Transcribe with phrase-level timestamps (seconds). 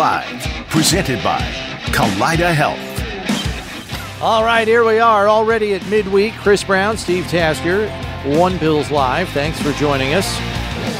[0.00, 1.40] Live, presented by
[1.92, 4.22] Kaleida Health.
[4.22, 6.32] All right, here we are already at midweek.
[6.36, 7.86] Chris Brown, Steve Tasker,
[8.38, 9.28] One Bills Live.
[9.28, 10.40] Thanks for joining us.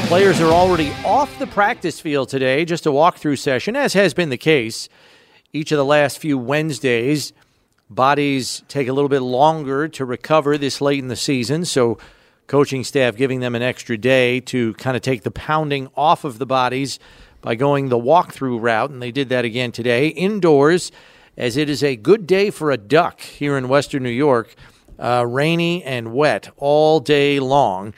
[0.07, 4.29] Players are already off the practice field today, just a walkthrough session, as has been
[4.29, 4.87] the case
[5.51, 7.33] each of the last few Wednesdays.
[7.89, 11.97] Bodies take a little bit longer to recover this late in the season, so
[12.45, 16.37] coaching staff giving them an extra day to kind of take the pounding off of
[16.37, 16.99] the bodies
[17.41, 20.91] by going the walkthrough route, and they did that again today indoors,
[21.37, 24.55] as it is a good day for a duck here in Western New York.
[24.99, 27.91] Uh, rainy and wet all day long.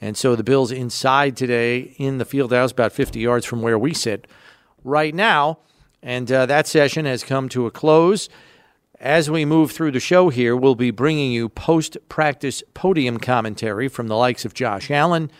[0.00, 3.78] And so the Bills inside today in the field house, about 50 yards from where
[3.78, 4.26] we sit
[4.84, 5.58] right now.
[6.02, 8.28] And uh, that session has come to a close.
[9.00, 13.88] As we move through the show here, we'll be bringing you post practice podium commentary
[13.88, 15.30] from the likes of Josh Allen,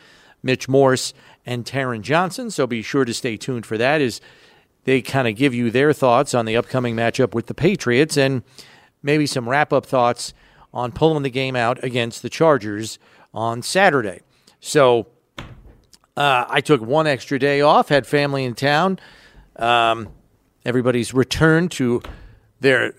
[0.43, 1.15] Mitch Morse,
[1.47, 2.51] and Taron Johnson.
[2.51, 4.21] So be sure to stay tuned for that as
[4.85, 8.43] they kind of give you their thoughts on the upcoming matchup with the Patriots and
[9.03, 10.35] maybe some wrap up thoughts
[10.75, 12.99] on pulling the game out against the Chargers
[13.33, 14.21] on Saturday.
[14.61, 15.07] So
[16.17, 18.99] uh, I took one extra day off, had family in town.
[19.57, 20.09] Um,
[20.65, 22.03] everybody's returned to
[22.61, 22.93] their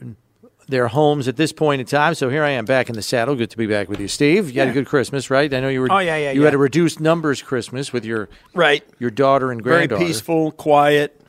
[0.67, 2.13] their homes at this point in time.
[2.13, 3.35] So here I am back in the saddle.
[3.35, 4.49] Good to be back with you, Steve.
[4.51, 5.53] You had a good Christmas, right?
[5.53, 5.87] I know you were.
[5.91, 6.45] Oh, yeah, yeah, You yeah.
[6.47, 8.83] had a reduced numbers Christmas with your Right.
[8.99, 9.97] your daughter and granddaughter.
[9.99, 11.19] Very peaceful, quiet,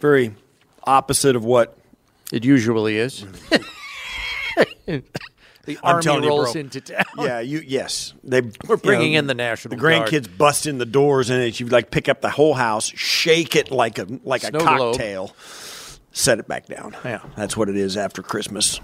[0.00, 0.34] very
[0.84, 1.76] opposite of what
[2.32, 3.22] It usually is.
[3.24, 3.64] Mm.
[5.64, 6.60] the I'm army telling you, rolls bro.
[6.60, 7.04] into town.
[7.18, 8.14] Yeah, you yes.
[8.24, 10.08] They We're bringing you know, in the National The Guard.
[10.08, 13.56] grandkids bust in the doors and it you like pick up the whole house, shake
[13.56, 14.96] it like a like Snow a globe.
[16.12, 16.96] Set it back down.
[17.04, 17.20] Yeah.
[17.36, 18.80] That's what it is after Christmas.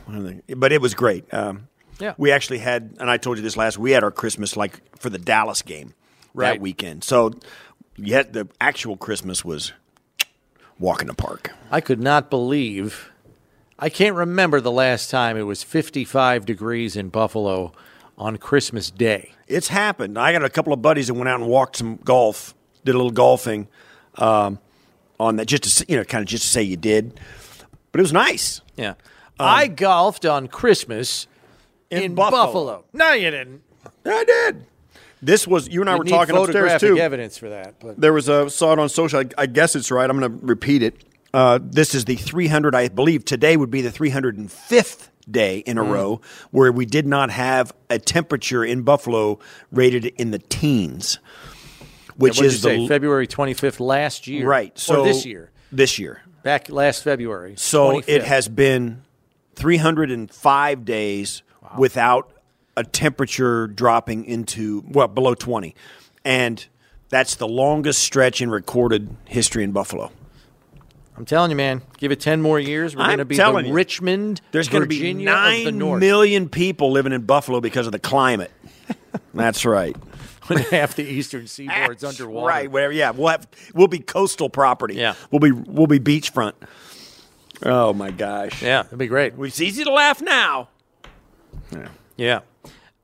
[0.56, 1.32] But it was great.
[1.34, 2.14] Um, Yeah.
[2.19, 5.10] We actually had and I told you this last we had our Christmas like for
[5.10, 5.94] the Dallas game
[6.34, 6.53] Right.
[6.54, 7.03] that weekend.
[7.04, 7.32] So
[7.97, 9.72] yet the actual Christmas was
[10.78, 11.53] walk in the park.
[11.70, 13.10] I could not believe.
[13.78, 17.72] I can't remember the last time it was 55 degrees in Buffalo
[18.19, 19.32] on Christmas Day.
[19.47, 20.19] It's happened.
[20.19, 22.54] I got a couple of buddies that went out and walked some golf,
[22.84, 23.69] did a little golfing
[24.16, 24.59] um,
[25.21, 27.19] on that, just to you know, kind of just to say you did.
[27.93, 28.94] But it was nice Yeah.
[29.38, 31.27] I golfed on Christmas
[31.91, 32.84] in, Buffalo.
[32.93, 33.62] No, you didn't.
[34.04, 34.66] I did.
[35.22, 36.99] This was you and I were need talking upstairs photographic too.
[36.99, 37.75] evidence for that.
[37.81, 39.21] But There was a saw it on social.
[39.21, 40.09] I, I guess it's right.
[40.09, 41.04] I'm going to repeat it.
[41.34, 42.75] Uh, this is the 300.
[42.75, 45.91] I believe today would be the 305th day in a Mm.
[45.93, 49.38] row where we did not have a temperature in Buffalo
[49.72, 51.19] rated in the teens,
[52.16, 52.77] which is you say?
[52.78, 54.47] the February 25th last year.
[54.47, 54.77] right.
[54.78, 55.50] So this year.
[55.72, 56.22] This year.
[56.43, 57.54] Back last February.
[57.56, 58.09] So 25th.
[58.09, 59.03] it has been
[59.56, 61.43] 305 days
[61.77, 62.32] without
[62.77, 65.75] a temperature dropping into well below 20,
[66.25, 66.66] and
[67.09, 70.12] that's the longest stretch in recorded history in Buffalo.
[71.16, 72.94] I'm telling you, man, give it 10 more years.
[72.94, 73.72] We're going to be the you.
[73.72, 77.98] Richmond, There's going to be the nine million people living in Buffalo because of the
[77.98, 78.50] climate.
[79.34, 79.97] That's right.
[80.47, 82.47] When half the eastern seaboard's underwater.
[82.47, 82.71] Right.
[82.71, 84.95] Where yeah, we'll have we'll be coastal property.
[84.95, 85.15] Yeah.
[85.31, 86.55] We'll be we'll be beachfront.
[87.65, 88.62] Oh my gosh.
[88.62, 89.34] Yeah, it'd be great.
[89.39, 90.69] It's easy to laugh now.
[92.17, 92.41] Yeah.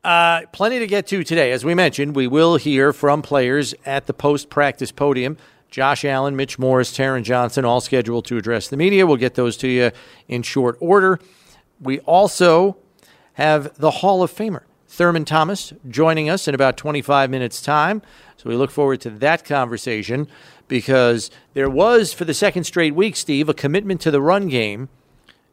[0.05, 1.53] Uh, plenty to get to today.
[1.53, 5.37] As we mentioned, we will hear from players at the post practice podium.
[5.71, 9.07] Josh Allen, Mitch Morse, Taron Johnson, all scheduled to address the media.
[9.07, 9.91] We'll get those to you
[10.29, 11.19] in short order.
[11.81, 12.77] We also
[13.35, 18.03] have the Hall of Famer, Thurman Thomas, joining us in about 25 minutes' time.
[18.37, 20.29] So we look forward to that conversation
[20.69, 24.91] because there was, for the second straight week, Steve, a commitment to the run game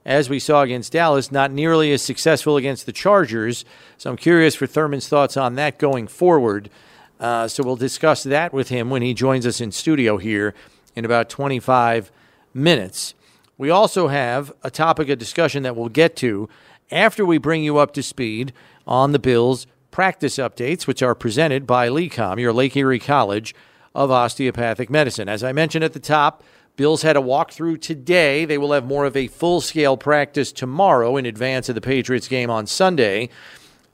[0.04, 3.64] as we saw against Dallas, not nearly as successful against the Chargers.
[3.98, 6.70] So I'm curious for Thurman's thoughts on that going forward.
[7.18, 10.54] Uh, so we'll discuss that with him when he joins us in studio here
[10.98, 12.12] in about 25
[12.54, 13.14] minutes.
[13.58, 16.50] We also have a topic of discussion that we'll get to
[16.92, 18.52] after we bring you up to speed
[18.90, 23.56] on the Bills' practice updates, which are presented by LECOM, your Lake Erie College
[23.96, 25.30] of Osteopathic Medicine.
[25.30, 26.44] As I mentioned at the top,
[26.76, 28.46] Bills had a walkthrough today.
[28.46, 32.28] They will have more of a full scale practice tomorrow in advance of the Patriots
[32.28, 33.30] game on Sunday.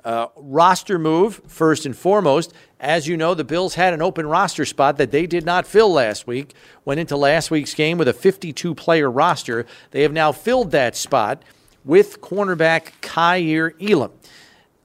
[0.03, 2.53] Uh, roster move, first and foremost.
[2.79, 5.91] As you know, the Bills had an open roster spot that they did not fill
[5.91, 6.53] last week.
[6.85, 9.65] Went into last week's game with a 52 player roster.
[9.91, 11.41] They have now filled that spot
[11.83, 14.11] with cornerback Kaiir Elam.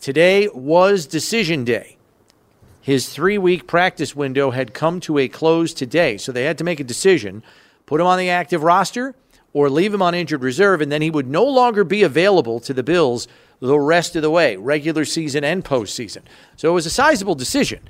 [0.01, 1.99] Today was decision day.
[2.81, 6.65] His three week practice window had come to a close today, so they had to
[6.65, 7.43] make a decision
[7.85, 9.15] put him on the active roster
[9.53, 12.73] or leave him on injured reserve, and then he would no longer be available to
[12.73, 16.23] the Bills the rest of the way, regular season and postseason.
[16.57, 17.81] So it was a sizable decision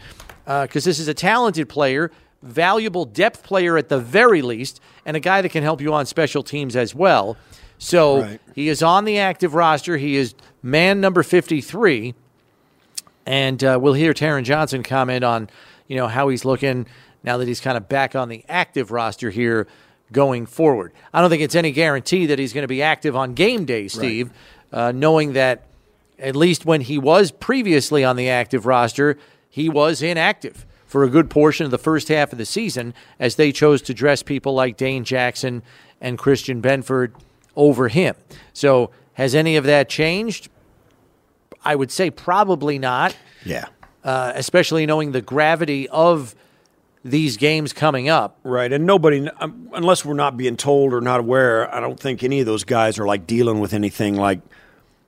[0.46, 2.10] uh, because this is a talented player,
[2.42, 6.06] valuable depth player at the very least, and a guy that can help you on
[6.06, 7.36] special teams as well.
[7.78, 8.40] So Right.
[8.54, 9.96] he is on the active roster.
[9.96, 12.14] He is man number 53.
[13.26, 15.50] And uh, we'll hear Taron Johnson comment on,
[15.86, 16.86] you know, how he's looking
[17.22, 19.66] now that he's kind of back on the active roster here
[20.12, 20.92] going forward.
[21.12, 23.88] I don't think it's any guarantee that he's going to be active on game day,
[23.88, 24.30] Steve,
[24.72, 25.66] uh, knowing that
[26.18, 29.18] at least when he was previously on the active roster,
[29.48, 33.36] he was inactive for a good portion of the first half of the season as
[33.36, 35.62] they chose to dress people like Dane Jackson
[36.00, 37.12] and Christian Benford
[37.54, 38.16] over him.
[38.52, 38.90] So,
[39.20, 40.48] has any of that changed?
[41.64, 43.14] I would say probably not,
[43.44, 43.66] Yeah.
[44.02, 46.34] uh, especially knowing the gravity of
[47.04, 48.38] these games coming up.
[48.44, 52.22] Right, and nobody, um, unless we're not being told or not aware, I don't think
[52.22, 54.40] any of those guys are like dealing with anything like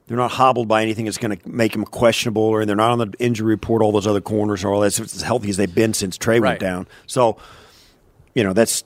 [0.09, 2.99] they're not hobbled by anything that's going to make them questionable, or they're not on
[2.99, 3.81] the injury report.
[3.82, 6.50] All those other corners are all that's as healthy as they've been since Trey Right.
[6.50, 6.87] went down.
[7.06, 7.38] So,
[8.35, 8.85] you know, that's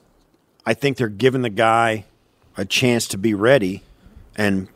[0.64, 2.04] I think they're giving the guy
[2.56, 3.82] a chance to be ready,
[4.36, 4.68] and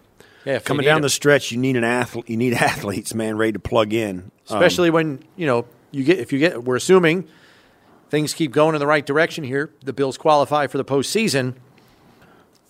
[0.45, 2.29] Yeah, coming down the stretch, you need an athlete.
[2.31, 4.31] You need athletes, man, ready to plug in.
[4.51, 7.29] Um, especially when you know you get if you get we're assuming
[8.09, 11.55] things keep going in the right direction here the bills qualify for the postseason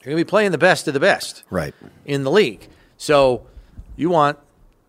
[0.02, 1.74] you're going to be playing the best of the best right.
[2.04, 3.46] in the league so
[3.96, 4.38] you want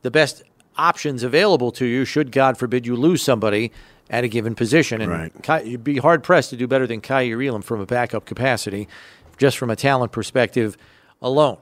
[0.01, 0.43] the best
[0.77, 3.71] options available to you should god forbid you lose somebody
[4.09, 5.43] at a given position and Right.
[5.43, 8.87] Kai, you'd be hard pressed to do better than Kaiir Elam from a backup capacity
[9.37, 10.77] just from a talent perspective
[11.21, 11.57] alone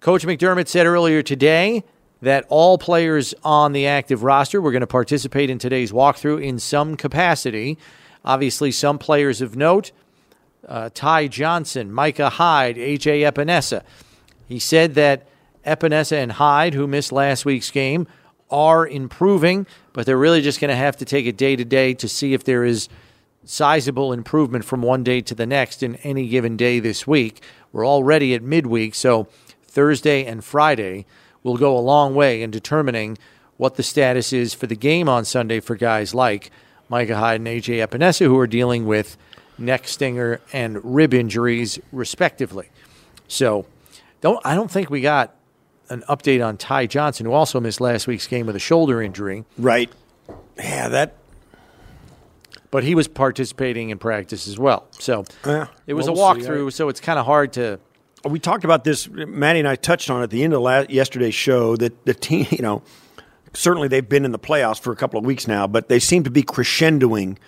[0.00, 1.84] Coach McDermott said earlier today
[2.22, 6.58] that all players on the active roster were going to participate in today's walkthrough in
[6.58, 7.76] some capacity.
[8.24, 9.92] Obviously, some players of note
[10.66, 13.82] uh, Ty Johnson, Micah Hyde, AJ Epenesa.
[14.48, 15.26] He said that
[15.66, 18.06] Epenesa and Hyde, who missed last week's game,
[18.50, 21.92] are improving, but they're really just going to have to take it day to day
[21.94, 22.88] to see if there is
[23.44, 27.42] sizable improvement from one day to the next in any given day this week.
[27.70, 29.28] We're already at midweek, so
[29.70, 31.06] Thursday and Friday
[31.42, 33.16] will go a long way in determining
[33.56, 36.50] what the status is for the game on Sunday for guys like
[36.88, 39.16] Micah Hyde and AJ Epenesa, who are dealing with
[39.58, 42.68] neck stinger and rib injuries, respectively.
[43.28, 43.66] So,
[44.20, 45.34] don't I don't think we got
[45.88, 49.44] an update on Ty Johnson, who also missed last week's game with a shoulder injury,
[49.56, 49.90] Right.
[50.56, 51.14] Yeah, that
[52.70, 54.86] but he was participating in practice as well.
[54.92, 57.80] So Yeah, it was we'll a walkthrough, so it's kind of hard to.
[58.24, 59.08] We talked about this.
[59.08, 62.14] Maddie and I touched on it at the end of last, yesterday's show that the
[62.14, 62.82] team, you know,
[63.54, 66.24] certainly they've been in the playoffs for a couple of weeks now, but they seem
[66.24, 67.38] to be crescendoing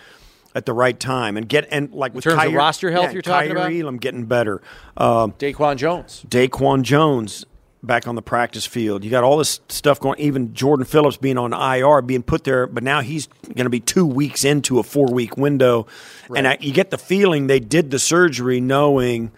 [0.55, 3.13] at the right time and get and like with terms of Kaiir- roster health yeah,
[3.13, 3.73] you're talking Kaiir about?
[3.73, 4.61] Elam getting better.
[4.97, 6.25] Um, Daquan Jones.
[6.29, 7.47] Daquan Jones
[7.83, 9.03] back on the practice field.
[9.03, 10.19] You got all this stuff going.
[10.21, 13.81] Even Jordan Phillips being on IR, being put there, but now he's going to be
[13.81, 15.87] two weeks into a four week window,
[16.35, 19.33] and I, you get the feeling they did the surgery knowing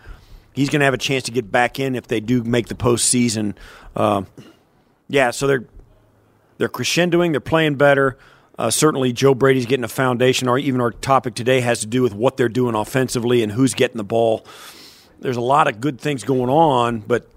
[0.54, 2.74] he's going to have a chance to get back in if they do make the
[2.74, 3.54] postseason.
[3.94, 4.26] Um,
[5.08, 5.66] yeah, so they're
[6.56, 7.32] they're crescendoing.
[7.32, 8.16] They're playing better.
[8.56, 10.48] Uh, certainly, Joe Brady's getting a foundation.
[10.48, 13.74] Or even our topic today has to do with what they're doing offensively and who's
[13.74, 14.46] getting the ball.
[15.20, 17.28] There's a lot of good things going on, but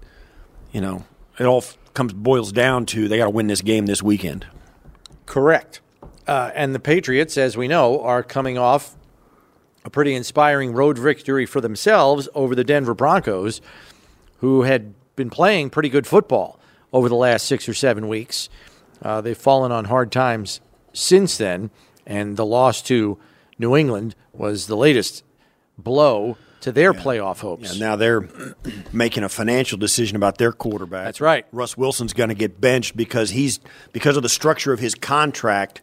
[0.72, 1.04] you know,
[1.38, 4.46] it all comes boils down to they got to win this game this weekend.
[5.26, 5.80] Correct.
[6.26, 8.94] Uh, and the Patriots, as we know, are coming off
[9.88, 13.62] a pretty inspiring road victory for themselves over the Denver Broncos,
[14.40, 16.60] who had been playing pretty good football
[16.92, 18.50] over the last six or seven weeks.
[19.00, 20.60] Uh, they've fallen on hard times
[20.92, 21.70] since then,
[22.06, 23.18] and the loss to
[23.58, 25.24] New England was the latest
[25.78, 27.70] blow to their playoff hopes.
[27.70, 28.28] And now they're
[28.92, 31.06] making a financial decision about their quarterback.
[31.06, 31.46] That's right.
[31.50, 33.58] Russ Wilson's going to get benched because he's
[33.92, 35.80] because of the structure of his contract.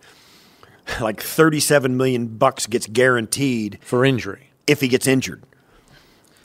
[1.02, 4.52] Like thirty-seven million bucks gets guaranteed for injury.
[4.68, 5.44] if he gets injured.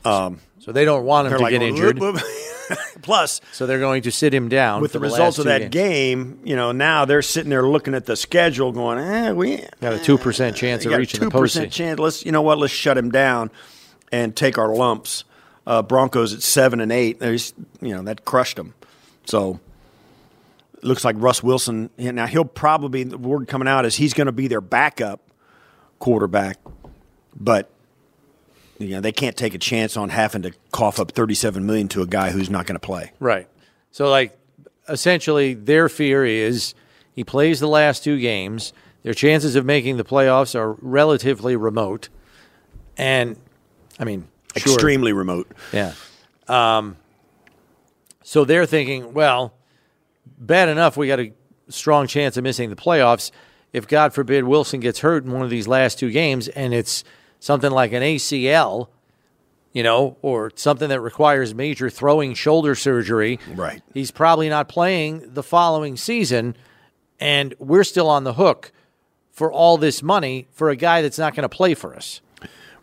[0.04, 1.98] So they don't want him to like, get injured.
[1.98, 5.46] "Whoop, whoop." Plus, So they're going to sit him down with for the results of
[5.46, 6.34] that games.
[6.36, 9.94] game, you know, now they're sitting there looking at the schedule, going, "Eh, we Got
[9.94, 11.72] a 2% chance of got a reaching the two percent postseason.
[11.72, 11.98] chance.
[11.98, 12.58] Let's, you know what?
[12.58, 13.50] Let's shut him down
[14.12, 15.24] and take our lumps."
[15.66, 17.20] Uh, Broncos at seven and eight.
[17.20, 18.74] There's, you know, that crushed them.
[19.26, 19.60] So
[20.82, 21.90] looks like Russ Wilson.
[21.98, 25.20] Now he'll probably the word coming out is he's going to be their backup
[25.98, 26.58] quarterback,
[27.34, 27.70] but
[28.78, 32.02] you know they can't take a chance on having to cough up thirty-seven million to
[32.02, 33.12] a guy who's not going to play.
[33.20, 33.48] Right.
[33.90, 34.38] So, like,
[34.88, 36.74] essentially, their fear is
[37.12, 38.72] he plays the last two games.
[39.02, 42.08] Their chances of making the playoffs are relatively remote.
[42.96, 43.36] And,
[43.98, 44.74] I mean, sure.
[44.74, 45.50] Extremely remote.
[45.72, 45.94] Yeah.
[46.46, 46.96] Um,
[48.22, 49.54] so they're thinking, well,
[50.40, 51.32] bad enough we got a
[51.68, 53.30] strong chance of missing the playoffs.
[53.72, 57.04] if God forbid Wilson gets hurt in one of these last two games and it's
[57.38, 58.88] something like an ACL,
[59.72, 63.82] you know, or something that requires major throwing shoulder surgery, Right.
[63.94, 66.56] He's probably not playing the following season,
[67.20, 68.72] and we're still on the hook
[69.30, 72.20] for all this money for a guy that's not going to play for us.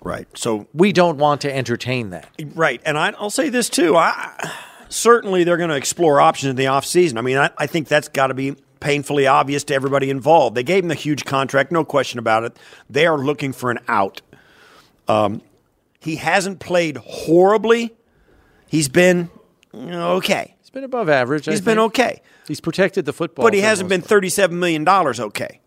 [0.01, 0.27] Right.
[0.37, 2.29] So We don't want to entertain that.
[2.55, 3.97] Right, and I, I'll say this too.
[3.97, 4.53] I
[4.89, 7.17] certainly they're going to explore options in the offseason.
[7.17, 10.55] I mean, I, I think that's got to be painfully obvious to everybody involved.
[10.55, 12.57] They gave him the huge contract, no question about it.
[12.89, 14.21] They are looking for an out.
[15.07, 15.41] Um,
[15.99, 17.95] he hasn't played horribly.
[18.67, 19.29] He's been
[19.73, 20.55] okay.
[20.59, 21.47] He's been above average.
[21.47, 21.87] I He's been think.
[21.87, 25.59] okay, He's protected the football, but he hasn't been thirty-seven million dollars okay.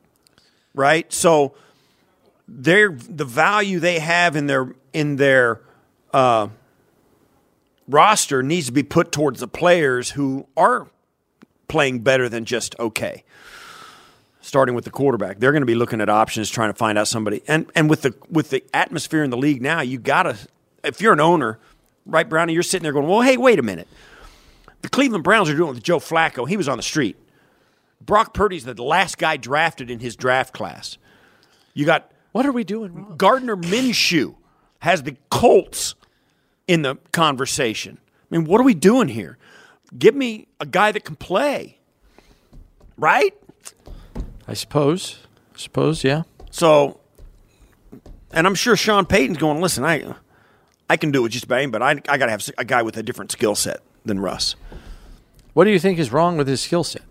[0.72, 1.54] Right, so
[2.46, 5.60] their the value they have in their in their
[6.12, 6.48] uh,
[7.90, 10.88] roster needs to be put towards the players who are
[11.68, 13.24] playing better than just okay.
[14.42, 17.06] Starting with the quarterback, they're going to be looking at options, trying to find out
[17.06, 17.42] somebody.
[17.46, 20.36] And and with the with the atmosphere in the league now, you got to
[20.82, 21.58] if you're an owner,
[22.06, 23.88] right, Brownie, you're sitting there going, well, hey, wait a minute.
[24.82, 26.48] The Cleveland Browns are doing it with Joe Flacco.
[26.48, 27.16] He was on the street.
[28.00, 30.96] Brock Purdy's the last guy drafted in his draft class.
[31.74, 33.16] You got What are we doing wrong?
[33.16, 34.36] Gardner Minshew
[34.78, 35.94] has the Colts
[36.70, 37.98] in the conversation.
[38.30, 39.36] I mean, what are we doing here?
[39.98, 41.78] Give me a guy that can play,
[42.96, 43.34] right?
[44.46, 45.18] I suppose.
[45.52, 46.22] I suppose, yeah.
[46.52, 47.00] So,
[48.32, 49.60] and I'm sure Sean Payton's going.
[49.60, 50.14] Listen, I,
[50.88, 52.96] I can do it just about but I, I got to have a guy with
[52.96, 54.54] a different skill set than Russ.
[55.52, 57.02] What do you think is wrong with his skill set?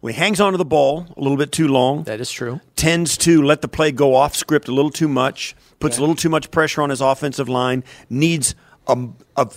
[0.00, 2.60] When he hangs onto the ball a little bit too long, That is true.
[2.74, 6.16] tends to let the play go off script a little too much, puts a little
[6.16, 8.56] too much pressure on his offensive line, needs
[8.88, 9.48] a, a,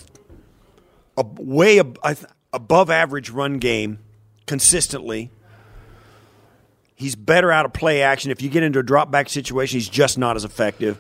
[1.18, 1.98] a way ab-
[2.54, 4.00] above average run game
[4.46, 5.32] consistently.
[6.96, 8.30] He's better out of play action.
[8.30, 11.00] If you get into a drop back situation, he's just not as effective.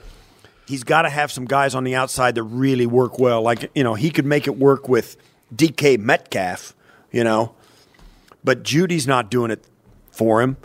[0.67, 3.41] He's got to have some guys on the outside that really work well.
[3.41, 5.17] Like, you know, he could make it work with
[5.53, 6.73] DK Metcalf,
[7.11, 7.53] you know,
[8.43, 9.63] but Jeudy's not doing it
[10.11, 10.57] for him.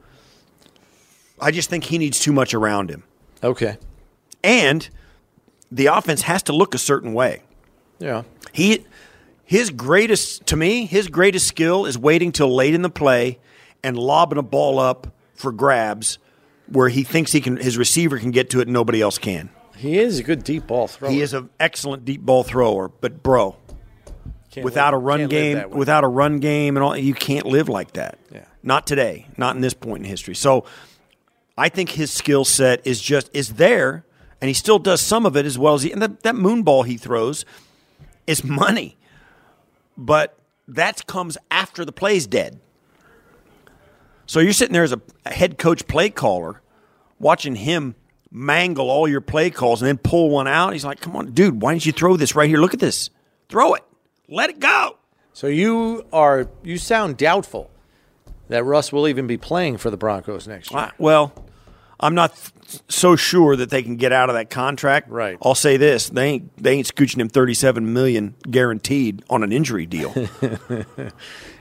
[1.40, 3.02] I just think he needs too much around him.
[3.42, 3.76] Okay.
[4.42, 4.88] And
[5.70, 7.42] the offense has to look a certain way.
[7.98, 8.22] Yeah.
[8.52, 8.84] He
[9.44, 13.38] his greatest to me, his greatest skill is waiting till late in the play
[13.82, 16.18] and lobbing a ball up for grabs
[16.68, 19.50] where he thinks he can his receiver can get to it and nobody else can.
[19.76, 21.10] He is a good deep ball thrower.
[21.10, 23.56] He is an excellent deep ball thrower, but bro,
[24.50, 27.68] Can't without live- a run game, without a run game and all, you can't live
[27.68, 28.18] like that.
[28.32, 28.46] Yeah.
[28.62, 30.34] Not today, not in this point in history.
[30.34, 30.64] So
[31.58, 34.04] I think his skill set is just is there,
[34.40, 35.92] and he still does some of it as well as he.
[35.92, 37.44] And that, that moon ball he throws
[38.26, 38.96] is money,
[39.96, 42.60] but that comes after the play's dead.
[44.26, 46.60] So you're sitting there as a, a head coach play caller,
[47.18, 47.94] watching him
[48.30, 50.72] mangle all your play calls and then pull one out.
[50.72, 52.58] He's like, "Come on, dude, why didn't you throw this right here?
[52.58, 53.10] Look at this,
[53.48, 53.84] throw it,
[54.28, 54.98] let it go."
[55.32, 57.70] So you are you sound doubtful
[58.48, 60.92] that Russ will even be playing for the Broncos next year.
[60.98, 61.32] Well,
[61.98, 65.08] I'm not th- so sure that they can get out of that contract.
[65.10, 65.38] Right.
[65.42, 69.86] I'll say this: they ain't they ain't scooching him 37 million guaranteed on an injury
[69.86, 70.12] deal.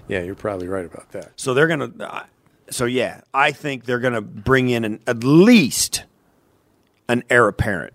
[0.08, 1.32] Yeah, you're probably right about that.
[1.36, 1.92] so they're gonna.
[2.00, 2.24] Uh,
[2.70, 6.04] so yeah, I think they're gonna bring in an, at least
[7.10, 7.94] an heir apparent.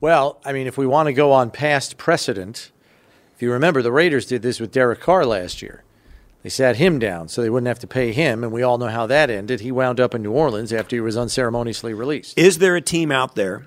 [0.00, 2.72] Well, I mean, if we want to go on past precedent,
[3.34, 5.82] if you remember, the Raiders did this with Derek Carr last year.
[6.44, 8.88] They sat him down so they wouldn't have to pay him, and we all know
[8.88, 9.60] how that ended.
[9.60, 12.38] He wound up in New Orleans after he was unceremoniously released.
[12.38, 13.64] Is there a team out there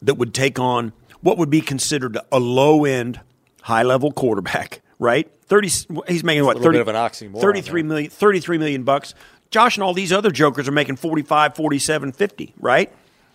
[0.00, 3.20] that would take on what would be considered a low end,
[3.60, 4.80] high level quarterback?
[4.98, 5.68] Right, thirty.
[6.08, 7.88] He's making what 30, bit of an oxymoron 33 there.
[7.88, 9.14] million, 33 million bucks.
[9.50, 12.90] Josh and all these other jokers are making 45, 47, 50, right?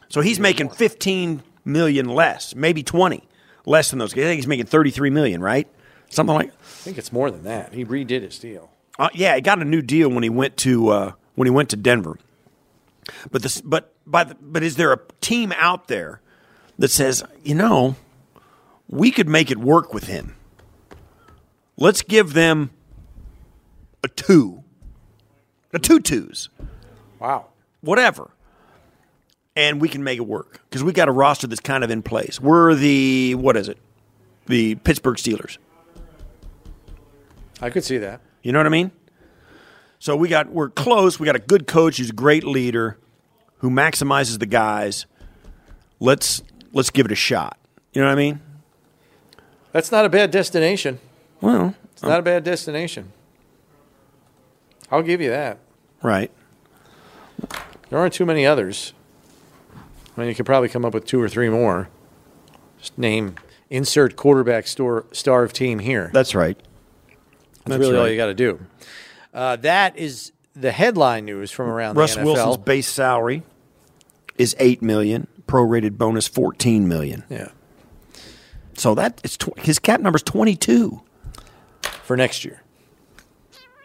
[0.09, 3.21] So he's making 15 million less, maybe 20
[3.65, 4.23] less than those guys.
[4.23, 5.67] I think he's making 33 million, right?
[6.09, 7.73] Something like think it's more than that.
[7.73, 8.69] He redid his deal.
[8.99, 11.69] uh, yeah, he got a new deal when he went to uh, when he went
[11.69, 12.17] to Denver.
[13.31, 16.19] But this, but by the, but is there a team out there
[16.77, 17.95] that says, you know,
[18.89, 20.35] we could make it work with him?
[21.77, 22.71] Let's give them
[24.03, 24.63] a two,
[25.73, 26.49] a two twos,
[27.19, 27.45] Wow.
[27.81, 28.31] whatever,
[29.55, 32.01] and we can make it work because we got a roster that's kind of in
[32.01, 32.41] place.
[32.41, 33.77] We're the what is it?
[34.47, 35.57] The Pittsburgh Steelers.
[37.61, 38.21] I could see that.
[38.43, 38.91] You know what I mean?
[39.99, 41.19] So we got we're close.
[41.19, 42.97] We got a good coach who's a great leader
[43.59, 45.05] who maximizes the guys.
[45.99, 47.57] Let's let's give it a shot.
[47.93, 48.41] You know what I mean?
[49.71, 50.99] That's not a bad destination.
[51.41, 53.11] Well, It's not a bad destination.
[54.91, 55.59] I'll give you that.
[56.01, 56.31] Right.
[57.89, 58.93] There aren't too many others.
[60.15, 61.89] I mean, you could probably come up with two or three more.
[62.79, 63.35] Just name
[63.69, 66.09] insert quarterback star, star of team here.
[66.13, 66.57] That's right.
[67.69, 68.59] That's, really all you got to do.
[69.33, 72.25] Uh, that is the headline news from around Russ the NFL.
[72.25, 73.43] Wilson's base salary
[74.37, 77.23] is eight million, prorated bonus fourteen million.
[77.29, 77.49] yeah,
[78.75, 81.01] So that it's tw- his cap number is twenty two.
[82.03, 82.63] for next year.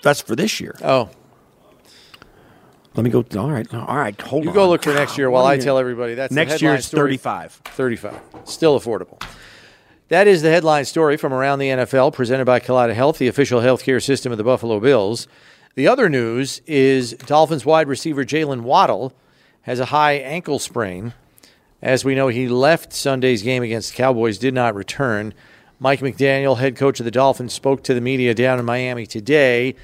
[0.02, 0.76] That's for this year.
[0.82, 1.10] Oh,
[2.94, 3.24] Let me go.
[3.38, 4.18] All right, all right.
[4.20, 4.54] Hold you on.
[4.54, 7.52] go look for next year while I tell everybody that's next year is thirty five.
[7.52, 8.20] 35.
[8.44, 9.22] Still affordable.
[10.08, 13.60] That is the headline story from around the NFL presented by Kaleida Health, the official
[13.60, 15.26] healthcare system of the Buffalo Bills.
[15.74, 19.14] The other news is Dolphins wide receiver Jalen Waddle
[19.62, 21.14] has a high ankle sprain.
[21.80, 25.32] As we know, he left Sunday's game against the Cowboys, did not return.
[25.78, 29.74] Mike McDaniel, head coach of the Dolphins, spoke to the media down in Miami today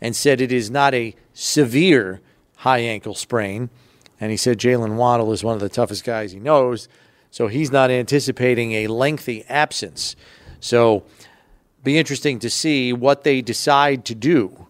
[0.00, 2.20] and said it is not a severe
[2.56, 3.70] high ankle sprain.
[4.20, 6.88] And he said Jalen Waddle is one of the toughest guys he knows.
[7.30, 10.16] So he's not anticipating a lengthy absence.
[10.60, 11.04] So
[11.84, 14.66] be interesting to see what they decide to do.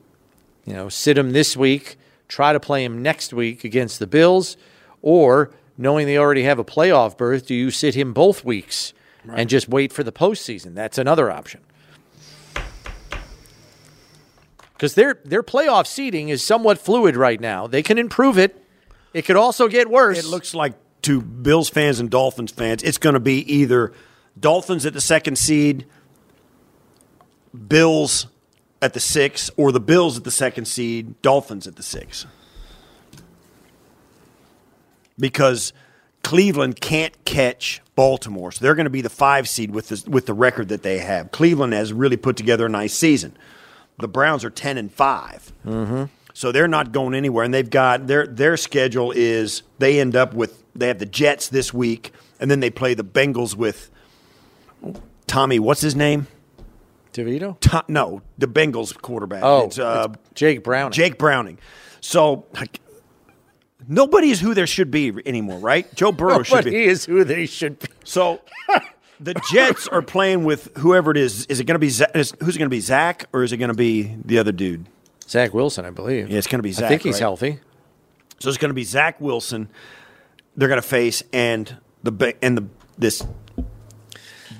[0.64, 1.96] You know, sit him this week,
[2.28, 4.56] try to play him next week against the Bills,
[5.00, 8.92] or knowing they already have a playoff berth, do you sit him both weeks
[9.32, 10.74] and just wait for the postseason?
[10.74, 11.60] That's another option.
[14.74, 17.66] Because their their playoff seeding is somewhat fluid right now.
[17.66, 18.64] They can improve it.
[19.12, 20.18] It could also get worse.
[20.18, 20.74] It looks like
[21.08, 23.94] to Bills fans and Dolphins fans, it's going to be either
[24.38, 25.86] Dolphins at the second seed,
[27.66, 28.26] Bills
[28.82, 32.26] at the six, or the Bills at the second seed, Dolphins at the six.
[35.18, 35.72] Because
[36.22, 40.26] Cleveland can't catch Baltimore, so they're going to be the five seed with the, with
[40.26, 41.30] the record that they have.
[41.30, 43.34] Cleveland has really put together a nice season.
[43.98, 46.04] The Browns are ten and 5 mm-hmm.
[46.38, 47.44] So they're not going anywhere.
[47.44, 51.48] And they've got their their schedule is they end up with they have the Jets
[51.48, 53.90] this week, and then they play the Bengals with
[55.26, 55.58] Tommy.
[55.58, 56.28] What's his name?
[57.12, 57.58] DeVito?
[57.58, 59.42] To, no, the Bengals quarterback.
[59.42, 60.92] Oh, it's, uh, it's Jake Browning.
[60.92, 61.58] Jake Browning.
[62.00, 62.78] So like,
[63.88, 65.92] nobody is who there should be anymore, right?
[65.96, 66.70] Joe Burrow should be.
[66.70, 67.88] Nobody is who they should be.
[68.04, 68.42] So
[69.20, 71.46] the Jets are playing with whoever it is.
[71.46, 73.56] Is it going to be is, who's it going to be Zach or is it
[73.56, 74.86] going to be the other dude?
[75.28, 76.30] Zach Wilson, I believe.
[76.30, 76.86] Yeah, it's going to be Zach.
[76.86, 77.20] I think he's right?
[77.20, 77.60] healthy.
[78.40, 79.68] So it's going to be Zach Wilson.
[80.56, 83.24] They're going to face and the and the this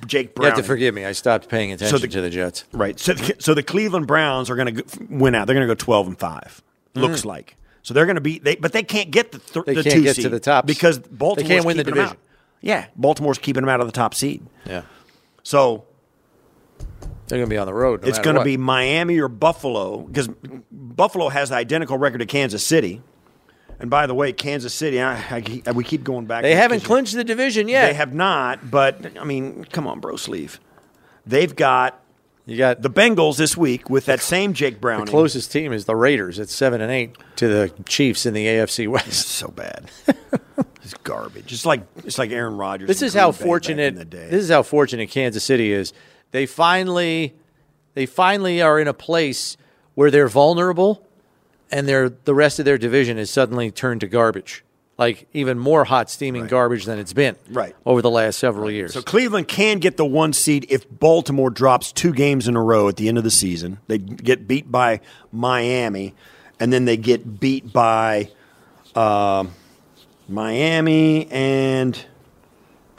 [0.07, 0.51] Jake You Brown.
[0.51, 1.05] have to forgive me.
[1.05, 2.65] I stopped paying attention the- to the Jets.
[2.73, 2.99] Right.
[2.99, 5.47] So, so the Cleveland Browns are going to win out.
[5.47, 6.63] They're going to go twelve and five.
[6.95, 7.57] Looks like.
[7.83, 8.39] So they're going to be.
[8.39, 9.65] They, but they can't get the, th- Mm.
[9.67, 10.67] They the can't get to the top.
[10.67, 12.17] because Baltimore's They can't win the division.
[12.61, 14.45] Yeah, Baltimore's keeping them out of the top seed.
[14.67, 14.83] Yeah.
[15.45, 15.85] So
[17.29, 18.03] They're going to be on the road.
[18.03, 20.29] no it's going to be Miami or Buffalo because
[20.71, 23.03] Buffalo has the identical record to Kansas City.
[23.81, 26.43] And by the way, Kansas City, I, I, we keep going back.
[26.43, 27.87] They haven't clinched the division yet.
[27.87, 30.59] They have not, but I mean, come on, bro, sleeve.
[31.25, 32.03] They've got
[32.47, 35.05] You got the Bengals this week with that same Jake Brown.
[35.05, 38.47] the closest team is the Raiders at seven and eight to the Chiefs in the
[38.47, 39.29] AFC West.
[39.29, 39.91] so bad.
[40.83, 41.53] it's garbage.
[41.53, 42.89] It's like it's like Aaron Rodgers.
[42.89, 43.95] This is how Bay fortunate.
[43.95, 44.29] the day.
[44.29, 45.93] This is how fortunate Kansas City is.
[46.31, 47.35] They finally,
[47.95, 49.57] they finally are in a place
[49.95, 51.07] where they're vulnerable,
[51.71, 54.65] and their the rest of their division is suddenly turned to garbage,
[54.97, 57.75] like even more hot steaming garbage than it's been Right.
[57.85, 58.93] over the last several years.
[58.95, 62.89] So Cleveland can get the one seed if Baltimore drops two games in a row
[62.89, 63.79] at the end of the season.
[63.87, 65.01] They get beat by
[65.33, 66.15] Miami,
[66.61, 68.31] and then they get beat by
[68.95, 69.53] um
[70.29, 71.99] Miami and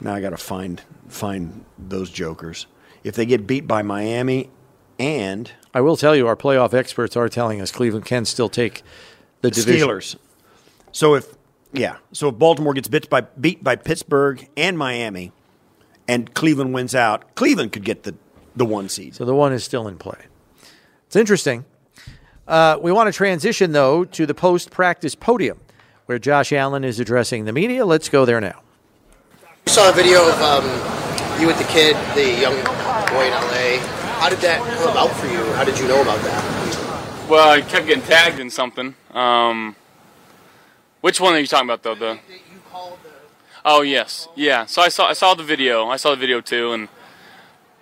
[0.00, 2.66] now I got to find find those jokers.
[3.02, 4.50] If they get beat by Miami
[4.98, 8.82] and I will tell you, our playoff experts are telling us Cleveland can still take
[9.40, 9.88] the division.
[9.88, 10.16] Steelers.
[10.92, 11.34] So if
[11.72, 15.32] yeah, so if Baltimore gets beat by beat by Pittsburgh and Miami,
[16.06, 18.14] and Cleveland wins out, Cleveland could get the
[18.56, 19.14] the one seed.
[19.14, 20.26] So the one is still in play.
[21.06, 21.64] It's interesting.
[22.46, 25.60] Uh, we want to transition, though, to the post practice podium
[26.06, 27.86] where Josh Allen is addressing the media.
[27.86, 28.60] Let's go there now.
[29.66, 32.79] We saw a video of um, you with the kid, the young
[33.10, 33.78] boy in LA.
[34.20, 35.42] How did that come about for you?
[35.54, 37.28] How did you know about that?
[37.28, 38.94] Well, I kept getting tagged in something.
[39.12, 39.76] Um,
[41.00, 41.94] which one are you talking about, though?
[41.94, 43.10] The You called the.
[43.64, 44.66] oh yes, yeah.
[44.66, 45.86] So I saw I saw the video.
[45.86, 46.88] I saw the video too, and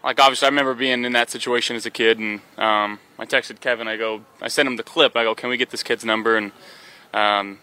[0.04, 3.60] like obviously I remember being in that situation as a kid, and um, I texted
[3.60, 3.88] Kevin.
[3.88, 5.16] I go, I sent him the clip.
[5.16, 6.36] I go, can we get this kid's number?
[6.36, 6.52] And
[7.12, 7.58] um,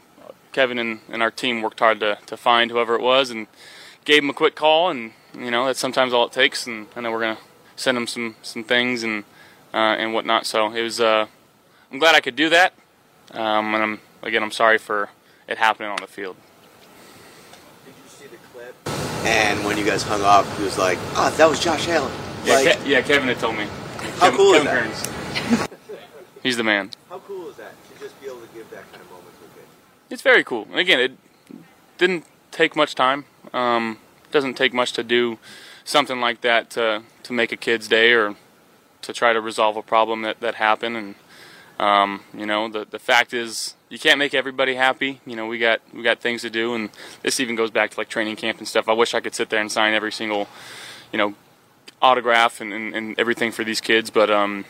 [0.51, 3.47] Kevin and, and our team worked hard to, to find whoever it was, and
[4.03, 4.89] gave him a quick call.
[4.89, 6.67] And you know that's sometimes all it takes.
[6.67, 7.37] And, and then we're gonna
[7.75, 9.23] send him some some things and
[9.73, 10.45] uh, and whatnot.
[10.45, 10.99] So it was.
[11.01, 11.27] Uh,
[11.91, 12.73] I'm glad I could do that.
[13.31, 15.09] Um, and I'm again, I'm sorry for
[15.47, 16.35] it happening on the field.
[17.85, 18.75] Did you see the clip?
[19.25, 22.11] And when you guys hung up, he was like, "Oh, that was Josh Allen."
[22.45, 23.65] Yeah, Like, Ke- yeah Kevin had told me.
[24.19, 25.59] How Kevin, cool is Kevin that?
[25.63, 25.69] Kearns.
[26.43, 26.91] He's the man.
[27.09, 29.45] how cool is that to just be able to give that kind of moment to
[29.45, 29.67] a kid?
[30.11, 30.67] It's very cool.
[30.69, 31.13] And again, it
[31.97, 33.25] didn't take much time.
[33.51, 33.97] Um,
[34.31, 35.39] doesn't take much to do
[35.85, 38.35] something like that to to make a kid's day or
[39.01, 40.97] to try to resolve a problem that that happened.
[40.97, 41.15] And
[41.79, 45.21] um, you know, the the fact is, you can't make everybody happy.
[45.25, 46.89] You know, we got we got things to do, and
[47.21, 48.89] this even goes back to like training camp and stuff.
[48.89, 50.47] I wish I could sit there and sign every single,
[51.13, 51.35] you know,
[52.01, 54.65] autograph and, and, and everything for these kids, but um,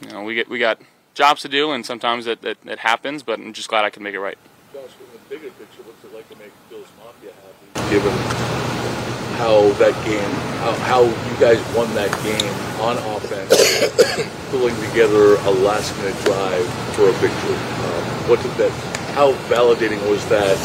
[0.00, 0.80] you know, we get we got
[1.14, 3.22] jobs to do, and sometimes that, that, happens.
[3.22, 4.38] But I'm just glad I could make it right.
[4.72, 7.90] Josh, in the bigger picture, what's it like to make Bills Mafia happy?
[7.90, 9.05] Given
[9.36, 15.50] how that game, how, how you guys won that game on offense, pulling together a
[15.50, 17.54] last minute drive for a victory.
[17.54, 18.70] Um, what did that,
[19.14, 20.56] how validating was that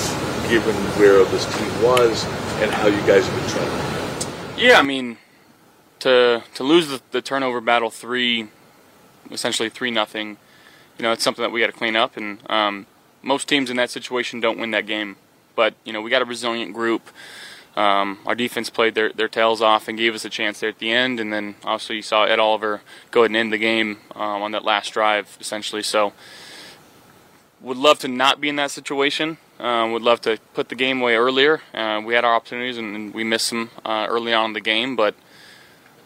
[0.50, 2.26] given where this team was
[2.62, 3.92] and how you guys have been trending?
[4.58, 5.18] Yeah, I mean,
[6.00, 8.48] to to lose the, the turnover battle three,
[9.32, 10.38] essentially three nothing,
[10.98, 12.18] you know, it's something that we got to clean up.
[12.18, 12.86] And um,
[13.24, 15.16] most teams in that situation don't win that game.
[15.56, 17.10] But you know, we got a resilient group.
[17.82, 20.78] Um, our defense played their, their tails off and gave us a chance there at
[20.78, 21.20] the end.
[21.20, 24.52] And then also you saw Ed Oliver go ahead and end the game um, on
[24.52, 25.82] that last drive, essentially.
[25.82, 26.14] So
[27.60, 29.38] would love to not be in that situation.
[29.60, 31.62] Uh, would love to put the game away earlier.
[31.74, 34.62] Uh, we had our opportunities and, and we missed them uh, early on in the
[34.62, 35.16] game, but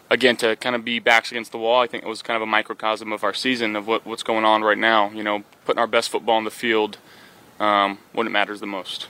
[0.10, 2.42] again, to kind of be backs against the wall, I think it was kind of
[2.42, 5.10] a microcosm of our season of what, what's going on right now.
[5.10, 6.98] You know, putting our best football on the field
[7.60, 9.08] um, when it matters the most.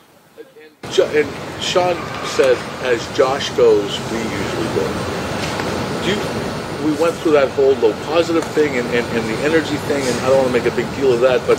[0.86, 1.28] And
[1.64, 1.96] Sean
[2.26, 4.86] said, as Josh goes, we usually go.
[6.04, 6.20] Do you,
[6.86, 10.16] we went through that whole low positive thing and, and, and the energy thing, and
[10.22, 11.58] I don't want to make a big deal of that, but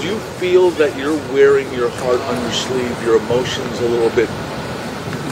[0.00, 4.10] do you feel that you're wearing your heart on your sleeve, your emotions a little
[4.16, 4.28] bit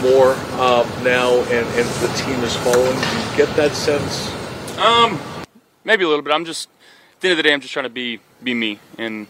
[0.01, 2.93] more uh, now, and, and the team is following?
[2.93, 4.31] Do you get that sense?
[4.77, 5.19] Um,
[5.83, 6.33] maybe a little bit.
[6.33, 6.69] I'm just
[7.15, 9.27] at the end of the day, I'm just trying to be be me, and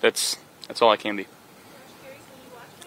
[0.00, 0.36] that's
[0.66, 1.26] that's all I can be.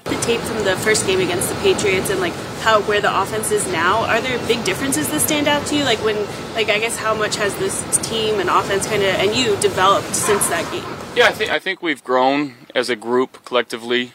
[0.05, 3.51] The tape from the first game against the Patriots and like how where the offense
[3.51, 5.83] is now, are there big differences that stand out to you?
[5.83, 6.15] Like when
[6.53, 10.15] like I guess how much has this team and offense kind of and you developed
[10.15, 10.83] since that game?
[11.15, 14.13] Yeah, I think I think we've grown as a group collectively,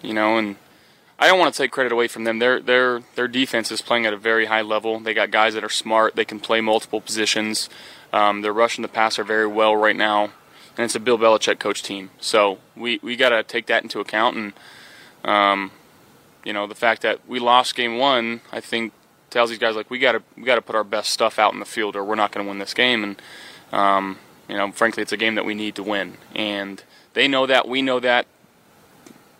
[0.00, 0.56] you know, and
[1.18, 2.38] I don't want to take credit away from them.
[2.38, 4.98] Their their their defense is playing at a very high level.
[4.98, 6.16] They got guys that are smart.
[6.16, 7.68] They can play multiple positions.
[8.12, 10.24] Um, they're rushing the passer very well right now,
[10.76, 12.10] and it's a Bill Belichick coach team.
[12.20, 14.36] So we we got to take that into account.
[14.36, 14.52] And
[15.24, 15.70] um,
[16.44, 18.92] you know, the fact that we lost game one, I think
[19.30, 21.52] tells these guys like we got to we got to put our best stuff out
[21.52, 23.02] in the field, or we're not going to win this game.
[23.04, 23.22] And
[23.72, 26.82] um, you know, frankly, it's a game that we need to win, and
[27.14, 27.68] they know that.
[27.68, 28.26] We know that.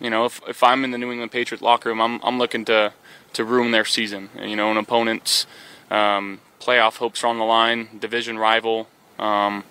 [0.00, 2.64] You know, if if I'm in the New England Patriots locker room, I'm I'm looking
[2.66, 2.92] to
[3.34, 4.30] to ruin their season.
[4.40, 5.46] You know, an opponent's
[5.90, 8.88] um, playoff hopes are on the line, division rival.
[9.18, 9.64] Um,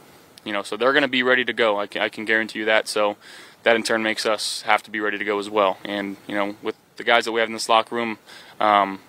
[0.43, 1.79] you know, so they're going to be ready to go.
[1.79, 2.87] I can, I can guarantee you that.
[2.87, 3.17] So
[3.63, 5.77] that in turn makes us have to be ready to go as well.
[5.83, 8.19] And you know, with the guys that we have in this locker room,
[8.59, 8.99] um,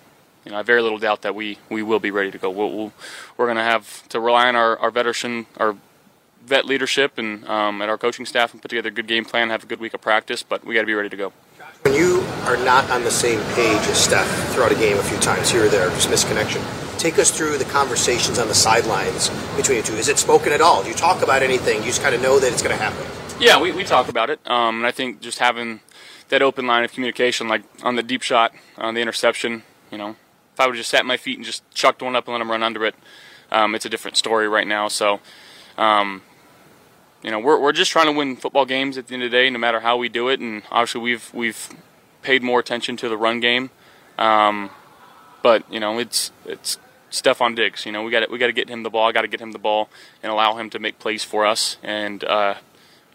[0.45, 2.49] you know, I have very little doubt that we, we will be ready to go.
[2.49, 2.93] We'll, we'll,
[3.37, 5.77] we're going to have to rely on our, our veteran, our
[6.45, 9.49] vet leadership and um, at our coaching staff and put together a good game plan,
[9.49, 11.31] have a good week of practice, but we got to be ready to go.
[11.83, 15.17] When you are not on the same page as Steph throughout a game a few
[15.19, 16.61] times here or there, just misconnection,
[16.97, 19.93] take us through the conversations on the sidelines between you two.
[19.93, 20.83] Is it spoken at all?
[20.83, 21.79] Do you talk about anything?
[21.79, 23.05] You just kind of know that it's going to happen.
[23.39, 25.81] Yeah, we, we talk about it, um, and I think just having
[26.29, 30.15] that open line of communication, like on the deep shot, on the interception, you know,
[30.53, 32.41] if I would have just sat my feet and just chucked one up and let
[32.41, 32.95] him run under it,
[33.51, 34.87] um, it's a different story right now.
[34.87, 35.19] So,
[35.77, 36.21] um,
[37.21, 39.37] you know, we're we're just trying to win football games at the end of the
[39.37, 40.39] day, no matter how we do it.
[40.39, 41.69] And obviously, we've we've
[42.21, 43.69] paid more attention to the run game,
[44.17, 44.69] um,
[45.41, 46.77] but you know, it's it's
[47.11, 47.85] Stefon Diggs.
[47.85, 49.11] You know, we got we got to get him the ball.
[49.11, 49.89] Got to get him the ball
[50.21, 51.77] and allow him to make plays for us.
[51.83, 52.55] And uh,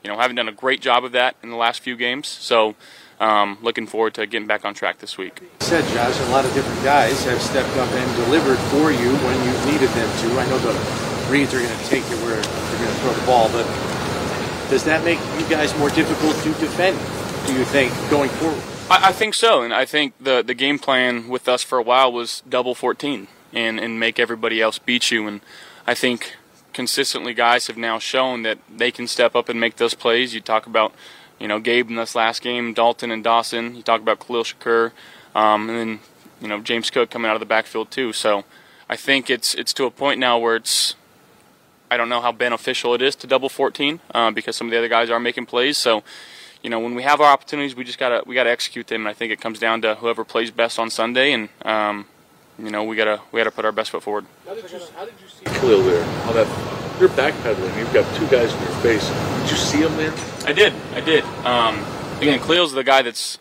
[0.02, 2.28] you know, haven't done a great job of that in the last few games.
[2.28, 2.74] So,
[3.20, 5.40] um, looking forward to getting back on track this week.
[5.60, 9.36] said, Josh, a lot of different guys have stepped up and delivered for you when
[9.44, 10.38] you needed them to.
[10.38, 10.72] I know the
[11.30, 13.66] reads are going to take you where they're going to throw the ball, but
[14.70, 16.96] does that make you guys more difficult to defend,
[17.46, 18.62] do you think, going forward?
[18.90, 21.82] I, I think so, and I think the the game plan with us for a
[21.82, 25.26] while was double 14 and and make everybody else beat you.
[25.26, 25.40] And
[25.86, 26.36] I think
[26.78, 30.32] consistently guys have now shown that they can step up and make those plays.
[30.32, 30.94] You talk about
[31.40, 33.74] you know Gabe in this last game, Dalton and Dawson.
[33.74, 34.92] You talk about Khalil Shakir,
[35.34, 36.00] um, and then
[36.40, 38.12] you know James Cook coming out of the backfield too.
[38.12, 38.44] So
[38.88, 40.94] I think it's it's to a point now where it's
[41.90, 44.78] I don't know how beneficial it is to double 14 uh, because some of the
[44.78, 45.76] other guys are making plays.
[45.76, 46.04] So,
[46.62, 49.00] you know, when we have our opportunities, we just gotta we gotta execute them.
[49.00, 52.06] And I think it comes down to whoever plays best on Sunday, and um,
[52.58, 54.26] you know, we gotta we gotta put our best foot forward.
[54.46, 56.04] How did you, how did you see Khalil there?
[56.04, 56.46] How that
[57.00, 57.78] you're backpedaling.
[57.78, 59.08] You've got two guys in your face.
[59.42, 60.12] Did you see him there?
[60.44, 60.72] I did.
[60.94, 61.24] I did.
[61.44, 61.84] Um,
[62.20, 63.38] again, Khalil's the guy that's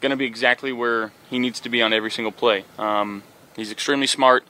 [0.00, 2.64] going to be exactly where he needs to be on every single play.
[2.78, 3.24] Um,
[3.56, 4.44] he's extremely smart.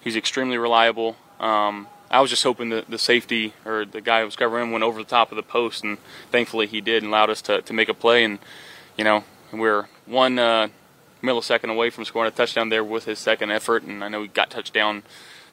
[0.00, 1.16] He's extremely reliable.
[1.38, 4.72] Um, I was just hoping that the safety or the guy who was covering him
[4.72, 5.98] went over the top of the post, and
[6.30, 8.24] thankfully he did and allowed us to, to make a play.
[8.24, 8.38] And,
[8.98, 10.68] you know, we're one uh,
[11.22, 14.28] millisecond away from scoring a touchdown there with his second effort, and I know he
[14.28, 15.02] got touchdown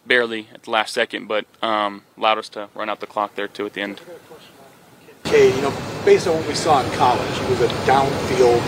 [0.05, 3.47] barely at the last second, but um, allowed us to run out the clock there
[3.47, 4.01] too at the end.
[5.25, 5.73] Okay, you know,
[6.05, 8.61] based on what we saw in college, it was a downfield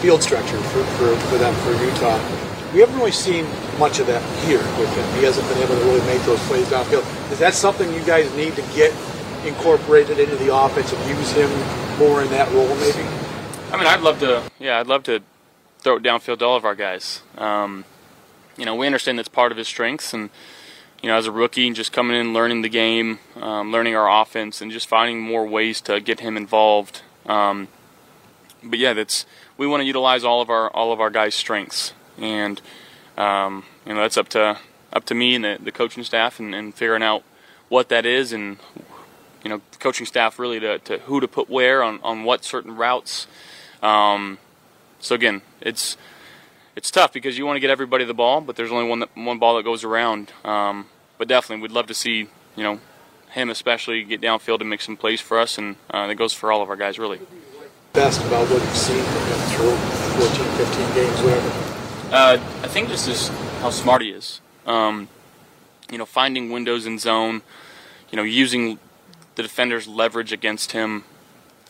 [0.00, 2.18] field structure for, for, for them, for Utah.
[2.74, 3.46] We haven't really seen
[3.78, 5.18] much of that here with him.
[5.18, 7.04] He hasn't been able to really make those plays downfield.
[7.30, 8.92] Is that something you guys need to get
[9.46, 11.50] incorporated into the offense and use him
[11.98, 13.06] more in that role, maybe?
[13.70, 14.42] I mean, I'd love to.
[14.58, 15.22] Yeah, I'd love to
[15.84, 17.22] throw it downfield to all of our guys.
[17.36, 17.84] Um,
[18.56, 20.30] you know, we understand that's part of his strengths, and
[21.02, 24.62] you know, as a rookie, just coming in, learning the game, um, learning our offense,
[24.62, 27.02] and just finding more ways to get him involved.
[27.26, 27.68] Um,
[28.62, 29.26] but yeah, that's
[29.58, 32.60] we want to utilize all of our all of our guys' strengths, and
[33.18, 34.58] um, you know that's up to
[34.92, 37.24] up to me and the, the coaching staff and, and, figuring out
[37.68, 38.58] what that is, and
[39.42, 42.76] you know coaching staff really to, to who to put where on, on what certain
[42.76, 43.26] routes.
[43.82, 44.38] Um,
[45.04, 45.96] so again, it's
[46.76, 49.10] it's tough because you want to get everybody the ball, but there's only one that,
[49.14, 50.32] one ball that goes around.
[50.44, 50.86] Um,
[51.18, 52.80] but definitely, we'd love to see you know
[53.30, 56.50] him especially get downfield and make some plays for us, and uh, that goes for
[56.50, 57.20] all of our guys really
[57.94, 59.76] best about what you've seen from him through
[60.26, 61.48] 14, 15 games, whatever?
[62.10, 63.28] Uh, I think just is
[63.60, 64.40] how smart he is.
[64.66, 65.08] Um,
[65.88, 67.42] you know, finding windows in zone,
[68.10, 68.80] you know, using
[69.36, 71.04] the defender's leverage against him.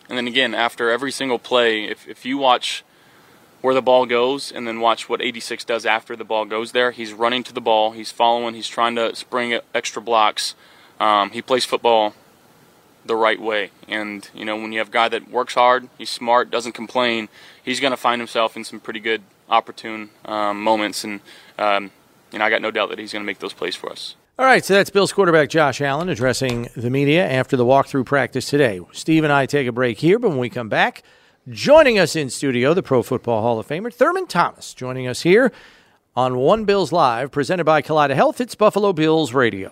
[0.09, 2.83] And then again, after every single play, if, if you watch
[3.65, 6.91] where the ball goes and then watch what 86 does after the ball goes there,
[6.91, 10.53] he's running to the ball, he's following, he's trying to spring extra blocks.
[10.99, 12.13] Um, he plays football
[13.03, 13.71] the right way.
[13.87, 17.27] And you know, when you have a guy that works hard, he's smart, doesn't complain,
[17.63, 21.03] he's going to find himself in some pretty good, opportune um, moments.
[21.03, 21.21] And
[21.57, 21.89] um,
[22.31, 24.15] you know, I got no doubt that he's going to make those plays for us.
[24.37, 28.47] All right, so that's Bills quarterback Josh Allen addressing the media after the walkthrough practice
[28.47, 28.79] today.
[28.91, 31.01] Steve and I take a break here, but when we come back,
[31.49, 35.51] joining us in studio, the Pro Football Hall of Famer Thurman Thomas, joining us here
[36.15, 38.41] on One Bills Live, presented by Kaleida Health.
[38.41, 39.71] It's Buffalo Bills Radio.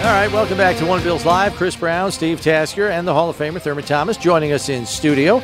[0.00, 1.54] All right, welcome back to One Bills Live.
[1.54, 5.42] Chris Brown, Steve Tasker, and the Hall of Famer Thurman Thomas joining us in studio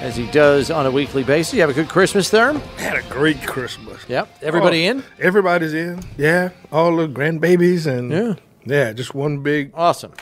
[0.00, 1.54] as he does on a weekly basis.
[1.54, 2.60] You have a good Christmas, Thurm?
[2.78, 4.04] Had a great Christmas.
[4.08, 4.38] Yep.
[4.42, 5.04] Everybody oh, in?
[5.18, 6.02] Everybody's in.
[6.16, 6.50] Yeah.
[6.70, 8.34] All the grandbabies and yeah.
[8.64, 10.12] yeah, just one big awesome.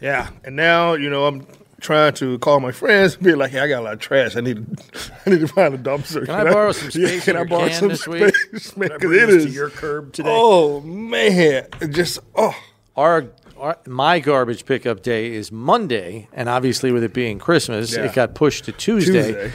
[0.00, 0.30] Yeah.
[0.44, 1.46] And now, you know, I'm
[1.80, 4.36] trying to call my friends and be like, "Hey, I got a lot of trash.
[4.36, 4.64] I need,
[5.26, 6.24] I need to find a dumpster.
[6.24, 7.12] Can, can I, borrow some space?
[7.12, 8.76] Yeah, can I borrow can some space?
[8.76, 10.28] Man, because it is to your curb today.
[10.32, 12.54] Oh man, just oh.
[12.94, 13.22] Our
[13.62, 18.04] our, my garbage pickup day is Monday, and obviously with it being Christmas, yeah.
[18.04, 19.32] it got pushed to Tuesday.
[19.32, 19.52] Tuesday.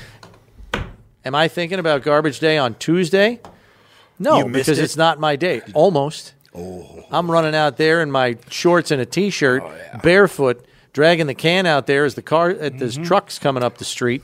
[1.25, 3.41] Am I thinking about garbage day on Tuesday?
[4.17, 4.83] No, because it?
[4.83, 5.61] it's not my day.
[5.73, 6.33] Almost.
[6.55, 7.03] Oh.
[7.11, 9.97] I'm running out there in my shorts and a t-shirt, oh, yeah.
[9.97, 12.77] barefoot, dragging the can out there as the car at mm-hmm.
[12.79, 14.23] this truck's coming up the street.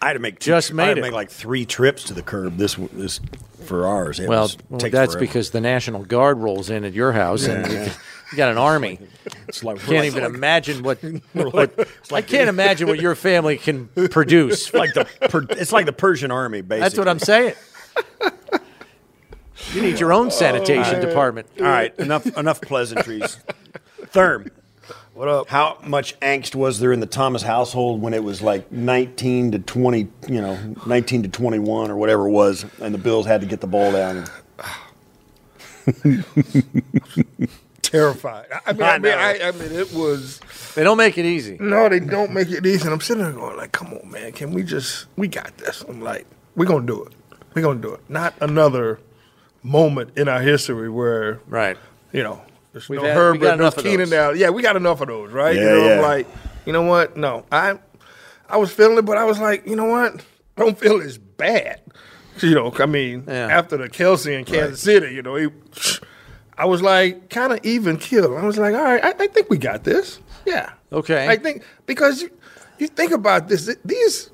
[0.00, 2.14] I had to make two, just made I had to make like three trips to
[2.14, 3.20] the curb this this
[3.64, 4.18] for ours.
[4.18, 5.18] It well, was, that's forever.
[5.18, 7.64] because the National Guard rolls in at your house, yeah.
[7.64, 7.96] and
[8.32, 8.98] you got an army.
[9.46, 10.98] It's like, can't even like, imagine what.
[11.32, 11.78] what
[12.10, 14.66] like I can't imagine what your family can produce.
[14.68, 15.06] It's like the
[15.50, 16.80] it's like the Persian army, basically.
[16.80, 17.54] That's what I'm saying.
[19.74, 21.46] You need your own sanitation oh, department.
[21.58, 23.38] All right, enough enough pleasantries.
[24.06, 24.50] Thurm,
[25.14, 25.48] what up?
[25.48, 29.58] How much angst was there in the Thomas household when it was like 19 to
[29.58, 33.46] 20, you know, 19 to 21 or whatever it was, and the Bills had to
[33.46, 34.26] get the ball down?
[37.92, 38.46] Terrified.
[38.64, 40.40] I mean, I, I mean, I, I, mean, it was.
[40.74, 41.58] They don't make it easy.
[41.60, 42.84] No, they don't make it easy.
[42.84, 45.06] And I'm sitting there going, like, come on, man, can we just?
[45.16, 45.82] We got this.
[45.82, 46.26] I'm like,
[46.56, 47.12] we're gonna do it.
[47.52, 48.00] We're gonna do it.
[48.08, 48.98] Not another
[49.62, 51.76] moment in our history where, right?
[52.12, 52.40] You know,
[52.72, 54.30] there's We've no had, Herbert, no Keenan now.
[54.30, 55.54] Yeah, we got enough of those, right?
[55.54, 55.94] Yeah, you know, yeah.
[55.96, 56.26] I'm like,
[56.64, 57.16] you know what?
[57.18, 57.78] No, I,
[58.48, 60.24] I was feeling it, but I was like, you know what?
[60.56, 61.82] I don't feel as bad.
[62.40, 63.48] You know, I mean, yeah.
[63.48, 65.00] after the Kelce in Kansas right.
[65.02, 65.48] City, you know, he,
[66.62, 68.38] I was like kind of even killed.
[68.38, 70.20] I was like, all right, I, I think we got this.
[70.46, 70.70] Yeah.
[70.92, 71.26] Okay.
[71.26, 72.30] I think because you,
[72.78, 74.30] you think about this, these.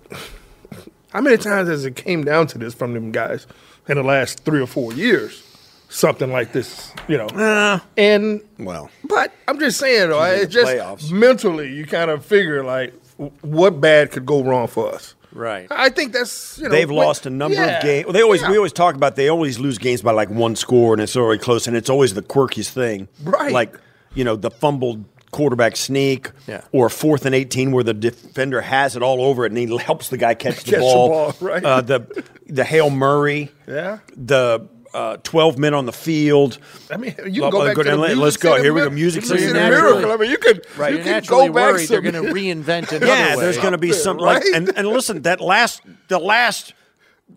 [1.11, 3.47] How many times has it came down to this from them guys
[3.89, 5.43] in the last three or four years?
[5.89, 7.29] Something like this, you know.
[7.29, 7.81] Uh.
[7.97, 11.11] and Well, but I'm just saying though, in it's just playoffs.
[11.11, 12.93] mentally you kind of figure like
[13.41, 15.15] what bad could go wrong for us.
[15.39, 15.67] Right.
[15.71, 18.05] I think that's you know they've when- lost a number yeah, of games.
[18.07, 18.51] Well, they always yeah.
[18.51, 21.41] we always talk about they always lose games by like one score, and it's already
[21.41, 23.53] close, and it's always the quirkiest thing, Right.
[23.53, 23.79] Like
[24.15, 26.63] you know the fumbled quarterback sneak, Yeah.
[26.73, 30.09] or fourth and eighteen where the defender has it all over it, and he helps
[30.09, 31.09] the guy catch the Catch the ball.
[31.09, 31.65] ball, right.
[31.65, 33.99] Uh, the the hail Murray, Yeah.
[34.17, 34.67] the.
[34.95, 36.59] Uh, Twelve men on the field.
[36.91, 38.61] I mean, you can go back go to the music let's go.
[38.63, 38.91] Here we go.
[38.91, 40.13] Music music city city naturally- miracle.
[40.13, 40.91] I mean, you could Right.
[40.91, 43.43] you You're can naturally go back worried some, they're going to reinvent another Yeah, way.
[43.43, 46.73] there's going to be Something, something like, and, and listen, that last, the last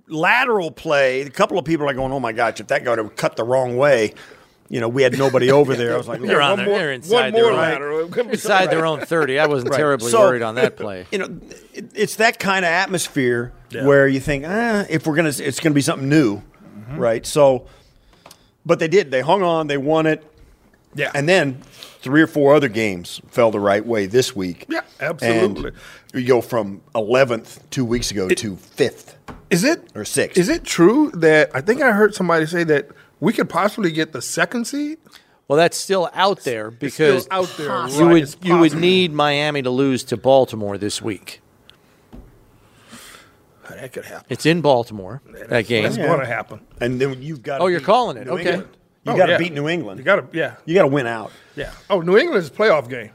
[0.07, 3.15] lateral play, a couple of people are going, "Oh my gosh, if that guy would
[3.15, 4.13] cut the wrong way,
[4.69, 6.85] you know, we had nobody over there." I was like, They're on their, more- they're
[6.87, 7.99] one inside more their own, lateral.
[7.99, 9.39] It inside something their own thirty.
[9.39, 9.77] I wasn't Right.
[9.77, 11.05] terribly So, worried on that play.
[11.11, 11.39] You know,
[11.73, 13.85] it, it's that kind of atmosphere Yeah.
[13.85, 16.41] where you think, ah, if we're gonna, it's gonna be something new,
[16.91, 16.99] Mm-hmm.
[16.99, 17.25] right?
[17.25, 17.67] So,
[18.65, 19.11] but they did.
[19.11, 19.67] They hung on.
[19.67, 20.23] They won it.
[20.93, 21.11] Yeah.
[21.13, 21.61] And then
[22.01, 24.65] three or four other games fell the right way this week.
[24.67, 25.69] Yeah, absolutely.
[25.69, 29.17] And you go from 11th two weeks ago to fifth.
[29.49, 30.37] Is it Or sixth.
[30.37, 34.13] Is it true that I think I heard somebody say that we could possibly get
[34.13, 34.97] the second seed?
[35.47, 37.67] Well, that's still out there because out there.
[37.67, 41.41] you right, would you would need Miami to lose to Baltimore this week.
[43.75, 44.25] That could happen.
[44.29, 45.83] It's in Baltimore that game.
[45.83, 46.59] That's going to happen.
[46.79, 47.61] And then you've got.
[47.61, 48.25] Oh, you're calling it.
[48.27, 48.49] New Okay.
[48.53, 48.69] England.
[49.03, 49.37] You Oh, got to yeah.
[49.39, 49.97] beat New England.
[49.99, 51.31] You got to yeah You got to win out.
[51.55, 51.71] yeah.
[51.89, 53.09] Oh, New England's a playoff game.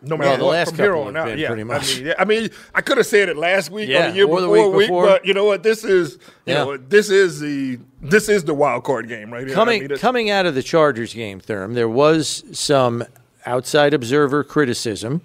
[0.00, 1.46] No matter Well, the what, last from here couple on have out, been yeah.
[1.48, 1.92] pretty much.
[1.92, 4.16] I mean, yeah, I mean, I could have said it last week Yeah, or the
[4.16, 5.06] year or the before, week before.
[5.06, 5.64] but you know what?
[5.64, 6.64] This is you Yeah.
[6.64, 9.50] know this is the this is the wild card game right here.
[9.50, 13.04] I Coming mean, coming out of the Chargers game, Thurm, there was some
[13.44, 15.20] outside observer criticism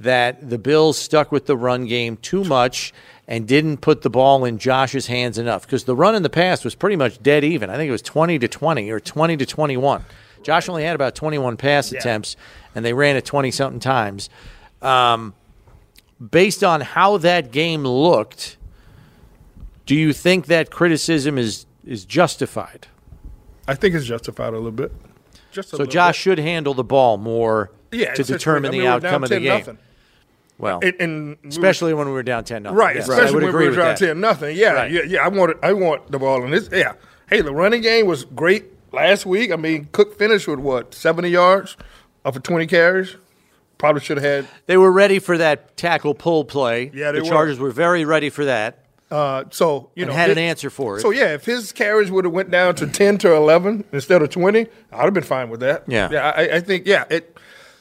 [0.00, 2.94] that the Bills stuck with the run game too much
[3.28, 6.64] and didn't put the ball in Josh's hands enough because the run in the past
[6.64, 7.70] was pretty much dead even.
[7.70, 10.04] I think it was 20 to 20 or 20 to 21.
[10.42, 12.36] Josh only had about 21 pass attempts
[12.74, 14.30] and they ran it 20 something times.
[14.80, 15.34] Um,
[16.30, 18.56] based on how that game looked,
[19.86, 22.86] do you think that criticism is is justified?
[23.68, 24.92] I think it's justified a little bit.
[25.52, 26.20] Just a So little Josh bit.
[26.22, 29.48] should handle the ball more yeah, to determine I mean, the outcome of the game.
[29.48, 29.78] nothing.
[30.58, 32.76] Well, And, and we were- especially when we were down ten nothing.
[32.78, 33.98] Right, Yes, especially when we were down that.
[33.98, 34.56] ten nothing.
[34.56, 34.90] Yeah, Right.
[34.90, 35.24] yeah, yeah.
[35.24, 36.68] I want I want the ball in this.
[36.72, 36.92] Yeah.
[37.28, 39.52] Hey, the running game was great last week.
[39.52, 41.76] I mean, Cook finished with what seventy yards
[42.24, 43.16] off of twenty carries.
[43.78, 44.46] Probably should have had.
[44.64, 46.90] They were ready for that tackle pull play.
[46.94, 47.26] Yeah, they the.
[47.26, 48.78] Chargers were very ready for that.
[49.10, 51.00] Uh, so you And know, had an answer for it.
[51.02, 54.30] So yeah, if his carries would have went down to ten to eleven instead of
[54.30, 55.84] twenty, I'd have been fine with that.
[55.86, 56.08] Yeah.
[56.10, 56.30] yeah.
[56.34, 57.36] I, I think yeah, it.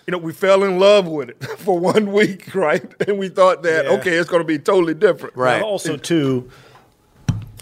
[0.08, 2.84] You know, we fell in love with it for one week, right?
[3.08, 3.92] And we thought that Yeah.
[3.94, 5.36] okay, it's going to be totally different.
[5.36, 5.60] Right.
[5.62, 6.50] Now, also, too,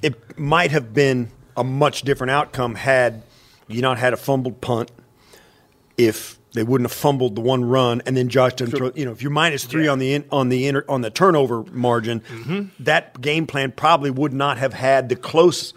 [0.02, 3.24] it might have been a much different outcome had
[3.68, 4.92] you not had a fumbled punt.
[5.98, 8.92] If they wouldn't have fumbled the one run, and then Josh didn't throw.
[8.96, 11.64] You know, if you're minus three on the in, on the inter, on the turnover
[11.72, 12.84] margin, Mm-hmm.
[12.84, 15.74] that game plan probably would not have had the close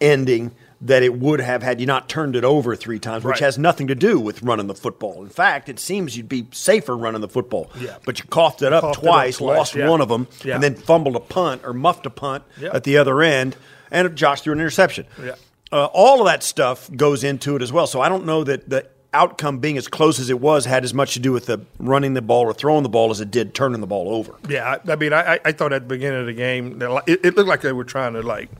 [0.00, 3.40] ending that it would have had you not turned it over three times, which Right.
[3.40, 5.22] has nothing to do with running the football.
[5.22, 7.70] In fact, it seems you'd be safer running the football.
[7.80, 7.96] Yeah.
[8.04, 9.88] But you coughed it up Coughed it up twice, twice, lost yeah.
[9.88, 10.54] one of them, Yeah.
[10.54, 12.70] and then fumbled a punt or muffed a punt Yeah.
[12.74, 13.56] at the other end,
[13.90, 15.06] and Josh threw an interception.
[15.22, 15.32] Yeah.
[15.72, 17.86] Uh, all of that stuff goes into it as well.
[17.86, 20.92] So I don't know that the outcome being as close as it was had as
[20.92, 23.54] much to do with the running the ball or throwing the ball as it did
[23.54, 24.34] turning the ball over.
[24.46, 27.34] Yeah, I, I mean, I, I thought at the beginning of the game, it, it
[27.36, 28.50] looked like they were trying to like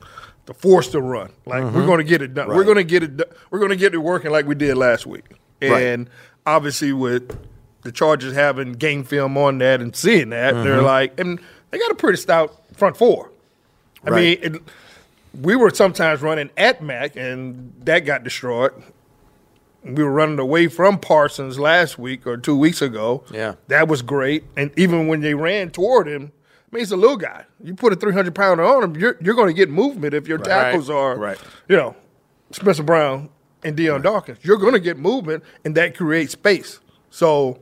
[0.47, 1.31] to force the run.
[1.45, 1.85] Like we're mm-hmm.
[1.85, 2.47] going to get it done.
[2.47, 3.17] We're going to get it.
[3.17, 5.25] do- We're going to get it working like we did last week.
[5.61, 5.83] Right.
[5.83, 6.09] And
[6.45, 7.37] obviously, with
[7.83, 10.85] the Chargers having game film on that and seeing that, they're mm-hmm.
[10.85, 11.39] like, and
[11.71, 13.31] they got a pretty stout front four.
[14.03, 14.41] I Right.
[14.41, 14.61] mean, it,
[15.41, 18.71] we were sometimes running at Mack, and that got destroyed.
[19.83, 23.23] We were running away from Parsons last week or two weeks ago.
[23.31, 23.55] Yeah.
[23.67, 24.43] That was great.
[24.55, 26.31] And even when they ran toward him,
[26.71, 27.45] I mean, he's a little guy.
[27.63, 30.37] You put a 300 pounder on him, you're, you're going to get movement if your
[30.37, 31.37] tackles are, Right.
[31.69, 31.95] you know,
[32.51, 33.29] Spencer Brown
[33.63, 34.39] and Dion Dawkins.
[34.43, 36.79] You're going to get movement, and that creates space.
[37.09, 37.59] So,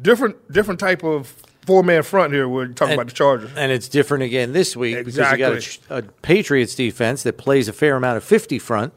[0.00, 1.34] different different type of
[1.66, 2.48] four man front here.
[2.48, 3.50] We're talking about the Chargers.
[3.56, 5.52] And it's different again this week because you got
[5.90, 8.92] a, a Patriots defense that plays a fair amount of 50 front,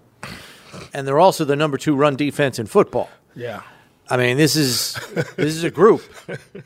[0.93, 3.09] and they're also the number two run defense in football.
[3.35, 3.61] Yeah.
[4.09, 4.93] I mean, this is
[5.35, 6.01] this is a group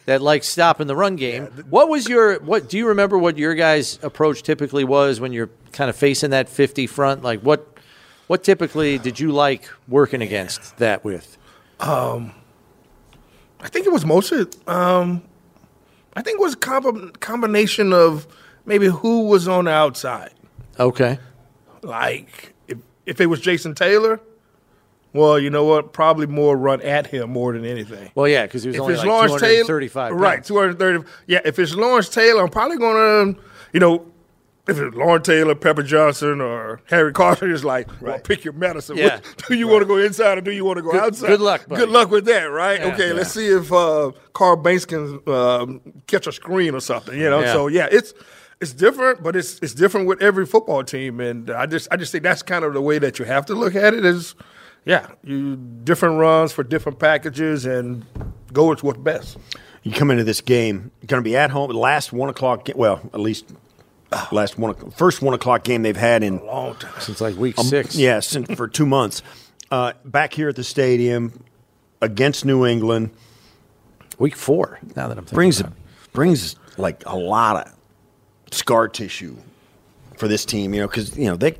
[0.05, 1.45] that likes stopping the run game.
[1.69, 2.69] What was your what?
[2.69, 6.49] Do you remember what your guys' approach typically was when you're kind of facing that
[6.49, 7.23] 50 front?
[7.23, 7.77] Like what
[8.27, 11.37] What typically did you like working against that with?
[11.79, 12.33] Um,
[13.61, 14.45] I think it was mostly.
[14.65, 15.23] Um,
[16.15, 18.27] I think it was a comb- combination of
[18.65, 20.31] maybe who was on the outside.
[20.79, 21.19] Okay.
[21.83, 24.19] Like if if it was Jason Taylor,
[25.17, 25.91] well, you know what?
[25.93, 28.11] Probably more run at him more than anything.
[28.15, 30.43] Well, yeah, because he was if only it's like Lawrence Taylor, 235 right?
[30.43, 31.03] Two hundred thirty.
[31.25, 33.41] Yeah, if it's Lawrence Taylor, I'm probably going to,
[33.73, 34.05] you know,
[34.67, 38.97] if it's Lawrence Taylor, Pepper Johnson, or Harry Carter, it's like, well, pick your medicine.
[38.97, 39.15] Yeah.
[39.15, 41.27] What- do you want to go inside or do you want to go Good- outside?
[41.27, 41.81] good luck, buddy.
[41.81, 42.79] Good luck with that, right?
[42.79, 42.93] Yeah.
[42.93, 47.17] okay, let's see if uh, Carl Banks can um, catch a screen or something.
[47.17, 47.53] You know, Yeah.
[47.53, 48.13] so yeah, it's
[48.59, 52.11] it's different, but it's it's different with every football team, and I just I just
[52.11, 54.03] think that's kind of the way that you have to look at it.
[54.03, 54.35] Is
[54.87, 58.05] yeah, you different runs for different packages and
[58.53, 59.37] go with what's best.
[59.83, 61.69] You come into this game, you're going to be at home.
[61.71, 63.53] Last one o'clock, well, at least
[64.31, 67.35] last one, o- first one o'clock game they've had in a long time since like
[67.35, 67.97] week um, six.
[67.97, 69.21] Yeah, since, for two months.
[69.69, 71.43] Uh, back here at the stadium
[72.01, 73.11] against New England,
[74.17, 74.79] week four.
[74.95, 75.73] Now that I'm thinking brings about
[76.13, 77.73] brings like a lot of
[78.53, 79.35] scar tissue
[80.15, 80.73] for this team.
[80.73, 81.57] You know, because you know they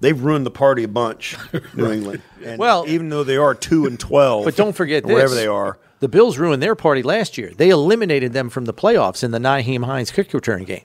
[0.00, 1.36] they've ruined the party a bunch,
[1.74, 2.22] New England.
[2.44, 5.46] And Well- even though they are two and twelve, But don't forget or whatever they
[5.46, 5.78] are.
[6.00, 7.52] The Bills ruined their party last year.
[7.56, 10.84] They eliminated them from the playoffs in the Nyheim Hines kick return game.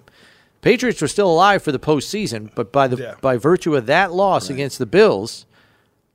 [0.61, 3.15] Patriots were still alive for the postseason, but by the Yeah.
[3.19, 5.45] by virtue of that loss against the Bills,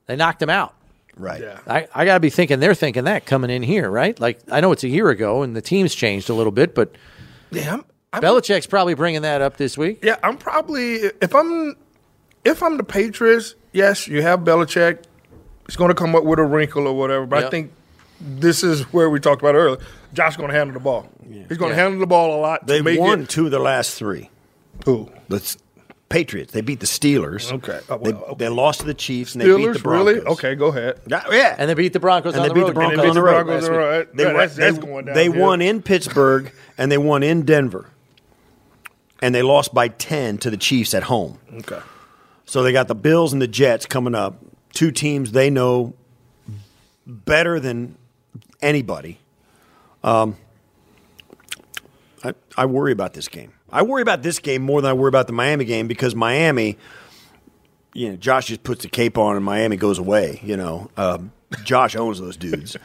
[0.06, 0.72] they knocked them out.
[1.18, 1.40] Right.
[1.42, 1.58] Yeah.
[1.66, 4.18] I, I got to be thinking they're thinking that coming in here, right?
[4.20, 6.94] Like I know it's a year ago and the team's changed a little bit, but
[7.50, 10.00] Yeah, I'm, I'm, Belichick's probably bringing that up this week.
[10.02, 11.76] yeah, I'm probably if I'm
[12.46, 15.04] if I'm the Patriots, yes, you have Belichick.
[15.66, 17.46] He's going to come up with a wrinkle or whatever, but Yeah.
[17.46, 17.72] I think
[18.20, 19.78] this is where we talked about earlier.
[20.14, 21.08] Josh's going to handle the ball.
[21.48, 22.66] He's going to handle the ball a lot.
[22.66, 24.30] They've won It, two of the last three.
[24.84, 25.10] who?
[25.28, 25.56] The
[26.08, 26.52] Patriots.
[26.52, 27.52] They beat the Steelers.
[27.52, 27.80] Okay.
[27.90, 28.34] Oh, they, okay.
[28.38, 30.14] they lost to the Chiefs and they beat the Broncos.
[30.14, 30.20] really?
[30.20, 31.00] Okay, go ahead.
[31.08, 31.56] Yeah, yeah.
[31.58, 32.68] And they beat the Broncos and on they the beat road.
[32.68, 33.38] the Broncos And they on the beat road.
[33.38, 34.08] the Broncos last on the road.
[34.14, 37.86] They, Yeah, won- that's- that's they- they won in Pittsburgh and they won in Denver.
[39.20, 41.38] And they lost by 10 to the Chiefs at home.
[41.58, 41.80] Okay.
[42.46, 44.38] So they got the Bills and the Jets coming up.
[44.72, 45.94] Two teams they know
[47.06, 47.96] better than
[48.62, 49.18] anybody.
[50.02, 50.36] Um,
[52.24, 53.52] I, I worry about this game.
[53.70, 56.78] I worry about this game more than I worry about the Miami game because Miami,
[57.94, 60.40] you know, Josh just puts the cape on and Miami goes away.
[60.44, 61.32] You know, um,
[61.64, 62.76] Josh owns those dudes.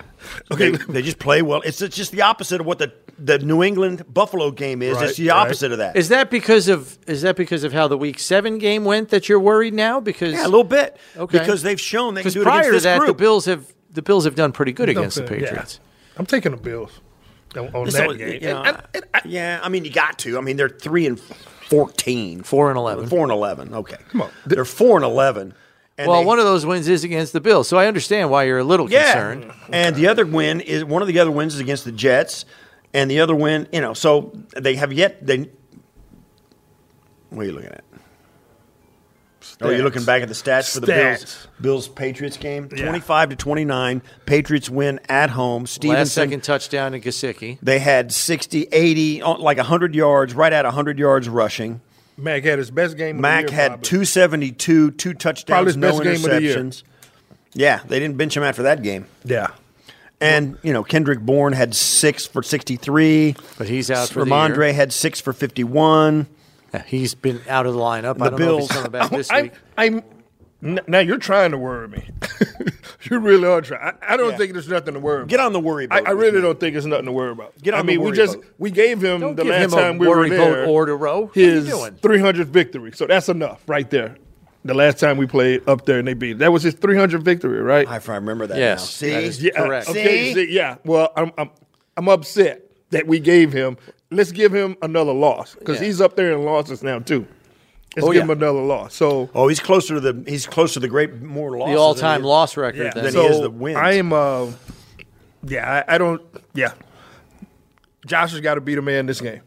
[0.50, 1.60] okay, they, they just play well.
[1.62, 2.92] It's, it's just the opposite of what the
[3.22, 4.96] the New England Buffalo game is.
[4.96, 5.36] Right, it's the right.
[5.36, 5.96] opposite of that.
[5.96, 9.28] Is that because of is that because of how the week seven game went that
[9.28, 10.00] you're worried now?
[10.00, 10.96] Because yeah, a little bit.
[11.16, 11.38] Okay.
[11.38, 13.08] Because they've shown they can do it prior against to that group.
[13.08, 15.40] the Bills have the Bills have done pretty good Don't against the say- yeah.
[15.46, 15.80] Patriots.
[16.16, 17.00] I'm taking the Bills
[17.56, 18.34] on, on So, that game.
[18.34, 20.38] you know, And- and I- yeah, I mean, you got to.
[20.38, 21.18] I mean, they're three and
[21.68, 23.06] fourteen, Four and eleven.
[23.08, 23.74] four and eleven.
[23.74, 24.30] Okay, Come on.
[24.46, 25.54] they're four and eleven.
[25.98, 28.44] And well, they- one of those wins is against the Bills, so I understand why
[28.44, 29.52] you're a little yeah, concerned.
[29.72, 32.44] and the other win is one of the other wins is against the Jets,
[32.94, 35.48] and the other win, you know, so they have yet they.
[37.30, 37.84] What are you looking at?
[39.62, 42.68] Oh, you're looking back at the stats for the Bills Bills Patriots game.
[42.74, 42.84] Yeah.
[42.86, 44.02] 25 to 29.
[44.26, 45.66] Patriots win at home.
[45.82, 47.58] Last second touchdown to Gesicki.
[47.62, 51.80] They had 60, 80, uh, like 100 yards, right at 100 yards rushing.
[52.16, 53.16] Mac had his best game.
[53.16, 56.42] Of Mac the year, had 272, two touchdowns, Probably his no best game of the
[56.42, 56.56] year.
[56.56, 56.82] interceptions.
[57.52, 59.06] Yeah, they didn't bench him after that game.
[59.24, 59.48] Yeah.
[60.20, 63.36] And, you know, Kendrick Bourne had six for 63.
[63.58, 66.26] But he's out for the Rhamondre had six for 51.
[66.74, 68.18] Yeah, He's been out of the lineup.
[68.18, 69.52] The I don't know if Bills- he's coming back this I, week.
[69.78, 70.02] I'm
[70.62, 72.06] now you're trying to worry me.
[73.10, 73.94] you really are trying.
[74.02, 74.36] I, I don't Yeah.
[74.36, 75.28] think there's nothing to worry about.
[75.30, 76.42] Get on the worry I, boat I with really me.
[76.42, 77.56] don't think there's nothing to worry about.
[77.62, 78.44] Get on I the mean, we just boat.
[78.58, 80.96] we gave him Don't the last him a time we were worry boat there order
[80.98, 81.22] row.
[81.22, 81.92] What are you his doing?
[81.94, 82.92] 300th victory.
[82.92, 84.16] So that's enough right there.
[84.64, 86.38] The last time we played up there and they beat.
[86.38, 87.88] That was his 300th victory, right?
[87.88, 88.84] I I remember that Yes, now.
[89.06, 89.10] See?
[89.14, 89.88] that is Yeah, correct.
[89.88, 90.46] Okay, See?
[90.46, 90.76] see, yeah.
[90.84, 91.50] Well, I'm, I'm
[91.96, 93.78] I'm upset that we gave him.
[94.10, 95.86] Let's give him another loss because Yeah.
[95.86, 97.26] he's up there in losses now too.
[97.96, 98.22] Let's Oh, give yeah.
[98.24, 98.94] him another loss.
[98.94, 101.74] So Oh, he's closer to the he's closer to the great more losses.
[101.74, 102.82] The all-time than he is- loss record.
[102.84, 103.04] yeah, then.
[103.04, 103.76] Then so he is the wins.
[103.78, 104.12] I am.
[104.12, 104.46] Uh,
[105.46, 106.20] yeah, I, I don't.
[106.52, 106.72] Yeah,
[108.06, 109.40] Josh has got to beat a man this game,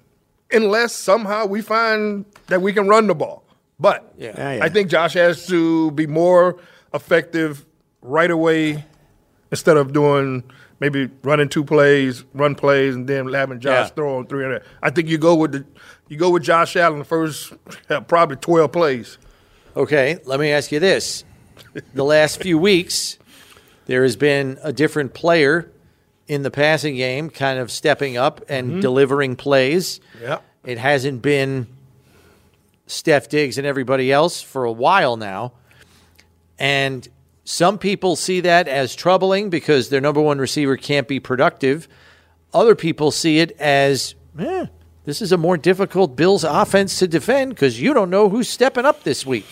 [0.51, 3.42] unless somehow we find that we can run the ball.
[3.79, 4.33] But Yeah.
[4.37, 4.63] Yeah, yeah.
[4.63, 6.57] I think Josh has to be more
[6.93, 7.65] effective
[8.01, 8.83] right away
[9.51, 10.43] instead of doing
[10.79, 13.93] maybe running two plays, run plays, and then having Josh Yeah.
[13.95, 14.63] throw on three hundred.
[14.81, 15.65] I think you go with the
[16.09, 17.53] you go with Josh Allen the first
[17.89, 19.17] uh, probably twelve plays.
[19.75, 21.23] Okay, let me ask you this.
[21.95, 23.17] The last few weeks,
[23.87, 25.71] there has been a different player
[26.27, 29.99] in the passing game kind of stepping up and delivering plays.
[30.21, 30.39] Yeah.
[30.63, 31.67] It hasn't been
[32.87, 35.53] Steph Diggs and everybody else for a while now.
[36.59, 37.07] And
[37.43, 41.87] some people see that as troubling because their number one receiver can't be productive.
[42.53, 44.67] Other people see it as, eh,
[45.05, 48.85] this is a more difficult Bills offense to defend because you don't know who's stepping
[48.85, 49.45] up this week.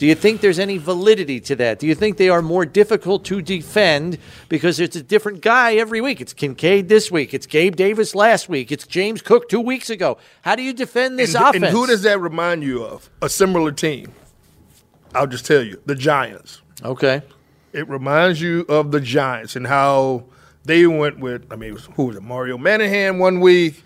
[0.00, 1.78] Do you think there's any validity to that?
[1.78, 4.16] Do you think they are more difficult to defend
[4.48, 6.22] because it's a different guy every week?
[6.22, 7.34] It's Kincaid this week.
[7.34, 8.72] It's Gabe Davis last week.
[8.72, 10.16] It's James Cook two weeks ago.
[10.40, 11.64] How do you defend this and, offense?
[11.64, 13.10] And who does that remind you of?
[13.20, 14.14] A similar team.
[15.14, 16.62] I'll just tell you the Giants.
[16.82, 17.20] Okay.
[17.74, 20.24] It reminds you of the Giants and how
[20.64, 22.22] they went with, I mean, who was it?
[22.22, 23.84] Mario Manningham one week.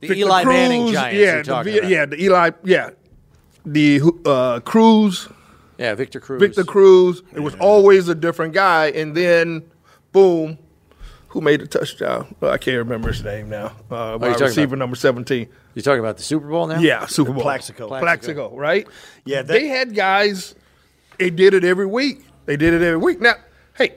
[0.00, 1.48] The Victor Eli Cruz, Manning Giants.
[1.48, 2.90] Yeah, the, yeah, the Eli, yeah,
[3.66, 5.28] the uh, Cruz.
[5.78, 6.40] Yeah, Victor Cruz.
[6.40, 7.22] Victor Cruz.
[7.34, 9.62] It was always a different guy, and then
[10.12, 10.56] boom,
[11.28, 12.34] who made the touchdown?
[12.40, 13.72] Oh, I can't remember his name now.
[13.90, 14.78] Uh, wide receiver about?
[14.78, 15.48] number seventeen.
[15.74, 16.78] You talking about the Super Bowl now?
[16.80, 17.42] Yeah, Super Bowl.
[17.42, 17.88] Plaxico.
[17.88, 18.86] Plaxico, right?
[19.26, 20.54] Yeah, that- they had guys.
[21.18, 22.24] They did it every week.
[22.46, 23.20] They did it every week.
[23.20, 23.34] Now,
[23.76, 23.96] hey,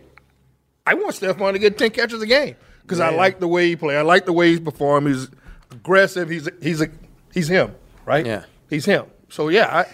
[0.85, 3.75] I want Stefon to get ten catches a game because I like the way he
[3.75, 3.95] play.
[3.95, 5.07] I like the way he's perform.
[5.07, 5.29] He's
[5.71, 6.29] aggressive.
[6.29, 6.89] He's he's a
[7.33, 8.25] he's him, right?
[8.25, 8.43] Yeah.
[8.69, 9.05] he's him.
[9.29, 9.85] So yeah, I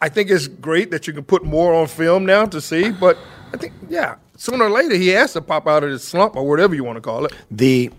[0.00, 2.90] I think it's great that you can put more on film now to see.
[2.90, 3.16] But
[3.52, 6.46] I think yeah, sooner or later he has to pop out of his slump or
[6.48, 7.32] whatever you want to call it.
[7.50, 7.90] The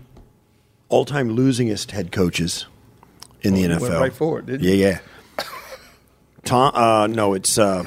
[0.90, 2.66] all-time losingest head coaches
[3.42, 4.00] in the Oh, NFL.
[4.00, 4.80] right for it, didn't yeah, you?
[4.86, 4.98] yeah.
[6.44, 7.84] Tom, uh, no, it's uh,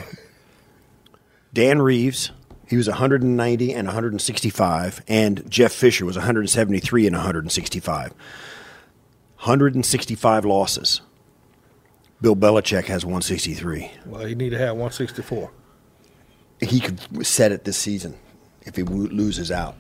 [1.54, 2.32] Dan Reeves.
[2.68, 8.14] He was 190 and 165, and Jeff Fisher was 173 and 165.
[9.36, 11.02] 165 losses.
[12.22, 13.92] Bill Belichick has 163.
[14.06, 15.52] Well, you need to have 164.
[16.62, 18.18] He could set it this season
[18.66, 19.76] if he loses out.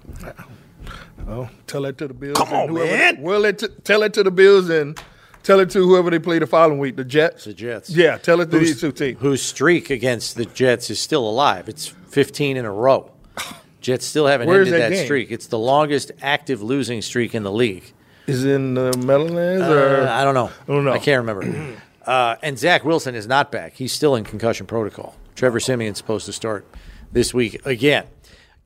[1.27, 2.37] Oh, tell that to the Bills.
[2.37, 3.21] Come on, whoever- man.
[3.21, 4.97] Well, it t- tell it to the Bills and
[5.43, 7.45] tell it to whoever they play the following week, the Jets.
[7.45, 7.89] The Jets.
[7.89, 9.19] Yeah, tell it to Who's- these two teams.
[9.19, 11.67] Whose streak against the Jets is still alive.
[11.67, 13.11] It's 15 in a row.
[13.81, 15.31] Jets still haven't Where's ended that that, streak.
[15.31, 17.91] It's the longest active losing streak in the league.
[18.27, 20.51] Is it in the Meadowlands or Uh, I don't know.
[20.67, 20.91] I don't know.
[20.93, 21.75] I can't remember.
[22.07, 23.73] uh, and Zach Wilson is not back.
[23.73, 25.15] He's still in concussion protocol.
[25.35, 26.65] Trevor Siemian's supposed to start
[27.11, 28.07] this week again.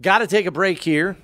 [0.02, 1.18] Got to take a break here.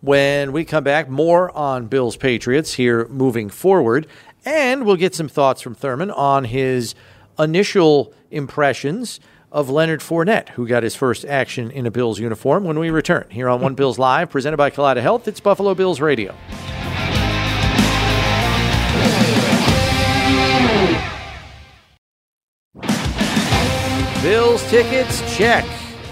[0.00, 4.06] When we come back, more on Bills Patriots here moving forward.
[4.44, 6.94] And we'll get some thoughts from Thurman on his
[7.38, 12.78] initial impressions of Leonard Fournette, who got his first action in a Bills uniform when
[12.78, 15.26] we return here on One Bills Live, presented by Kaleida Health.
[15.26, 16.34] It's Buffalo Bills Radio.
[24.22, 25.64] Bills tickets, check.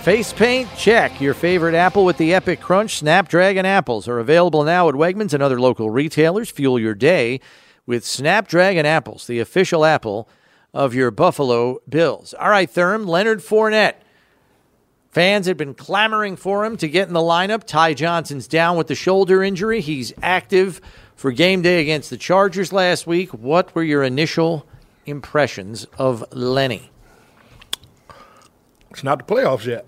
[0.03, 1.21] Face paint, check.
[1.21, 5.43] Your favorite apple with the Epic Crunch Snapdragon apples are available now at Wegmans and
[5.43, 6.49] other local retailers.
[6.51, 7.41] Fuel your day
[7.85, 10.29] with Snapdragon apples, the official apple
[10.73, 12.33] of your Buffalo Bills.
[12.35, 13.97] All right, Thurm, Leonard Fournette.
[15.11, 17.65] Fans had been clamoring for him to get in the lineup.
[17.65, 19.81] Ty Johnson's down with the shoulder injury.
[19.81, 20.81] He's active
[21.17, 23.31] for game day against the Chargers last week.
[23.31, 24.65] What were your initial
[25.07, 26.93] impressions of Lenny?
[28.97, 29.87] It's not the playoffs yet.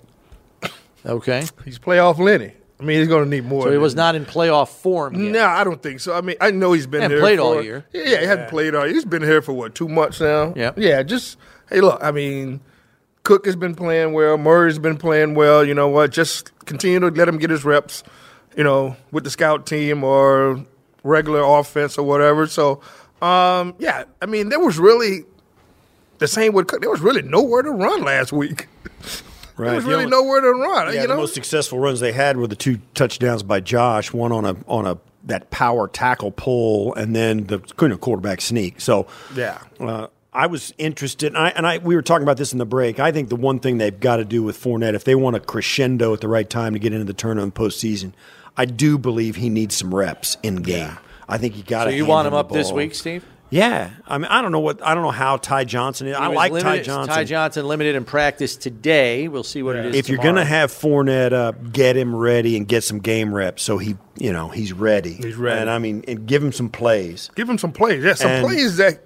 [1.06, 1.46] Okay.
[1.64, 2.52] He's playoff Lenny.
[2.78, 3.62] I mean, he's going to need more.
[3.62, 5.32] So he was not in playoff form yet.
[5.32, 6.14] No, I don't think so.
[6.14, 7.86] I mean, I know he's been Hasn't here played for, all year.
[7.92, 8.84] Yeah, yeah, he hasn't played all.
[8.84, 8.94] year.
[8.94, 10.52] He's been here for what two months now.
[10.54, 10.72] Yeah.
[10.76, 11.02] yeah.
[11.02, 11.38] Just
[11.70, 11.98] hey, look.
[12.04, 12.60] I mean,
[13.24, 14.36] Cook has been playing well.
[14.36, 15.64] Murray's been playing well.
[15.64, 16.12] You know what?
[16.12, 18.04] Just continue to let him get his reps.
[18.56, 20.64] You know, with the scout team or
[21.02, 22.46] regular offense or whatever.
[22.46, 22.80] So,
[23.22, 24.04] um, yeah.
[24.22, 25.24] I mean, there was really
[26.18, 26.80] the same with Cook.
[26.80, 28.66] There was really nowhere to run last week.
[29.56, 29.66] Right.
[29.66, 30.94] There was The really only- nowhere to run.
[30.94, 34.30] Yeah, you the most successful runs they had were the two touchdowns by Josh, one
[34.32, 38.80] on a on a that power tackle pull, and then the you know, quarterback sneak.
[38.80, 39.58] So Yeah.
[39.80, 42.64] uh, I was interested, and I, and I we were talking about this in the
[42.66, 43.00] break.
[43.00, 45.40] I think the one thing they've got to do with Fournette, if they want a
[45.40, 48.12] crescendo at the right time to get into the tournament postseason,
[48.56, 50.96] I do believe he needs some reps in game.
[51.28, 53.24] I think you got So you want him up this week, Steve?
[53.50, 56.16] Yeah, I mean, I don't know what I don't know how Ty Johnson is.
[56.16, 57.14] He I was like Ty Johnson.
[57.14, 59.26] Ty Johnson limited in practice today.
[59.28, 59.96] We'll see what it is.
[59.96, 63.62] if you're going to have Fournette up, get him ready and get some game reps
[63.62, 65.14] so he, you know, he's ready.
[65.14, 65.60] He's ready.
[65.62, 67.30] And I mean, and give him some plays.
[67.36, 68.04] give him some plays.
[68.04, 69.02] Yeah, some And plays that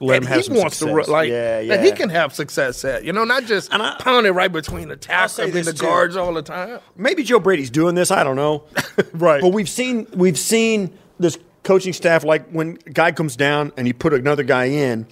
[0.00, 1.06] let him that have he some wants to success.
[1.08, 3.04] ru- like Yeah, that he can have success at.
[3.04, 5.66] You know, not just And I- pound it right between the tackle say and this
[5.66, 5.82] the too.
[5.84, 6.80] guards all the time.
[6.96, 8.10] Maybe Joe Brady's doing this.
[8.10, 8.64] I don't know.
[9.12, 9.42] Right.
[9.42, 13.86] But we've seen we've seen this coaching staff like when a guy comes down and
[13.88, 15.06] you put another guy in,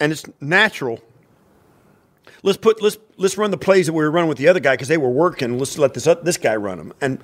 [0.00, 1.00] and it's natural.
[2.42, 4.72] Let's put let's let's run the plays that we were running with the other guy
[4.74, 5.58] because they were working.
[5.58, 6.92] Let's let this this guy run them.
[7.00, 7.20] And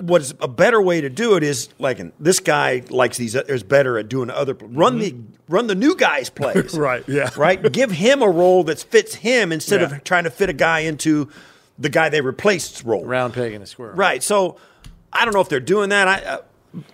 [0.00, 3.64] What's a better way to do it is like and this guy likes these is
[3.64, 5.16] better at doing other run the
[5.48, 6.54] run the new guy's plays.
[6.56, 6.78] Mm-hmm.
[6.78, 7.30] Right, yeah.
[7.36, 7.60] Right?
[7.72, 9.96] Give him a role that fits him instead Yeah.
[9.96, 11.28] of trying to fit a guy into
[11.80, 13.04] the guy they replaced's role.
[13.04, 13.92] Round peg in a square.
[13.92, 14.22] Right.
[14.22, 14.56] So
[15.12, 16.06] I don't know if they're doing that.
[16.06, 16.38] I uh,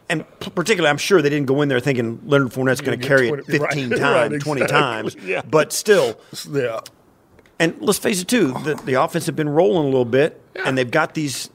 [0.09, 3.07] and p- particularly, I'm sure they didn't go in there thinking Leonard Fournette's going to
[3.07, 3.99] carry get it 20 right, 15 right,
[4.31, 5.17] times, 20 times.
[5.25, 5.43] yeah.
[5.49, 6.19] But still,
[6.51, 6.81] Yeah.
[7.59, 10.77] and let's face it too, the, the offense had been rolling a little bit, and
[10.77, 11.51] they've got these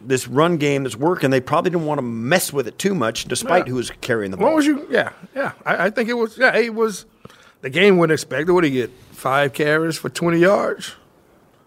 [0.00, 1.30] this run game that's working.
[1.30, 3.70] They probably didn't want to mess with it too much, despite Yeah.
[3.70, 4.46] who was carrying the ball.
[4.46, 4.86] What was you?
[4.88, 5.52] Yeah, yeah.
[5.66, 6.38] I, I think it was.
[6.38, 7.04] Yeah, it was.
[7.62, 8.52] The game wouldn't expect it.
[8.52, 8.90] What did he get?
[9.10, 10.94] Five carries for twenty yards.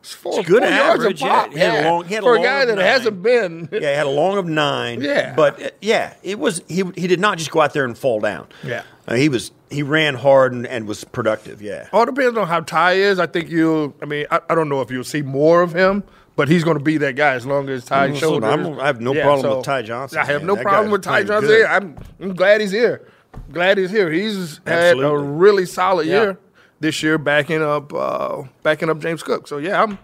[0.01, 0.73] It's four, good four yards
[1.03, 1.27] a average, yeah.
[1.29, 1.53] pop.
[1.53, 2.85] He had a long- he had for a long guy that nine.
[2.85, 3.69] hasn't been.
[3.71, 4.99] yeah, he had a long of nine.
[5.11, 5.33] Yeah.
[5.35, 6.83] but uh, yeah, it was he.
[6.95, 8.47] He did not just go out there and fall down.
[8.63, 8.81] Yeah.
[9.07, 11.61] Uh, he was he ran hard and, and was productive.
[11.61, 13.19] Yeah, All depends on how Ty is.
[13.19, 13.93] I think you'll.
[14.01, 16.03] I mean, I, I don't know if you'll see more of him,
[16.35, 18.43] but he's going to be that guy as long as Ty Mm, so
[18.81, 20.47] I have no problem with Ty Johnson, I have man.
[20.47, 21.65] no That problem with Ty Johnson.
[21.69, 23.07] I'm, I'm glad he's here.
[23.51, 24.11] Glad he's here.
[24.11, 26.21] He's had a really solid Yeah.
[26.21, 26.37] year
[26.81, 29.47] this year, backing up, uh, backing up James Cook.
[29.47, 29.97] So yeah, I'm.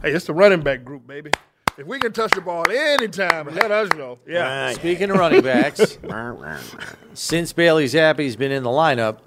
[0.00, 1.30] Hey, it's the running back group, baby.
[1.78, 4.18] If we can touch the ball anytime, let us know.
[4.26, 4.66] Yeah.
[4.66, 4.74] Right.
[4.74, 5.98] Speaking of running backs,
[7.14, 9.18] since Bailey Zappe's been in the lineup,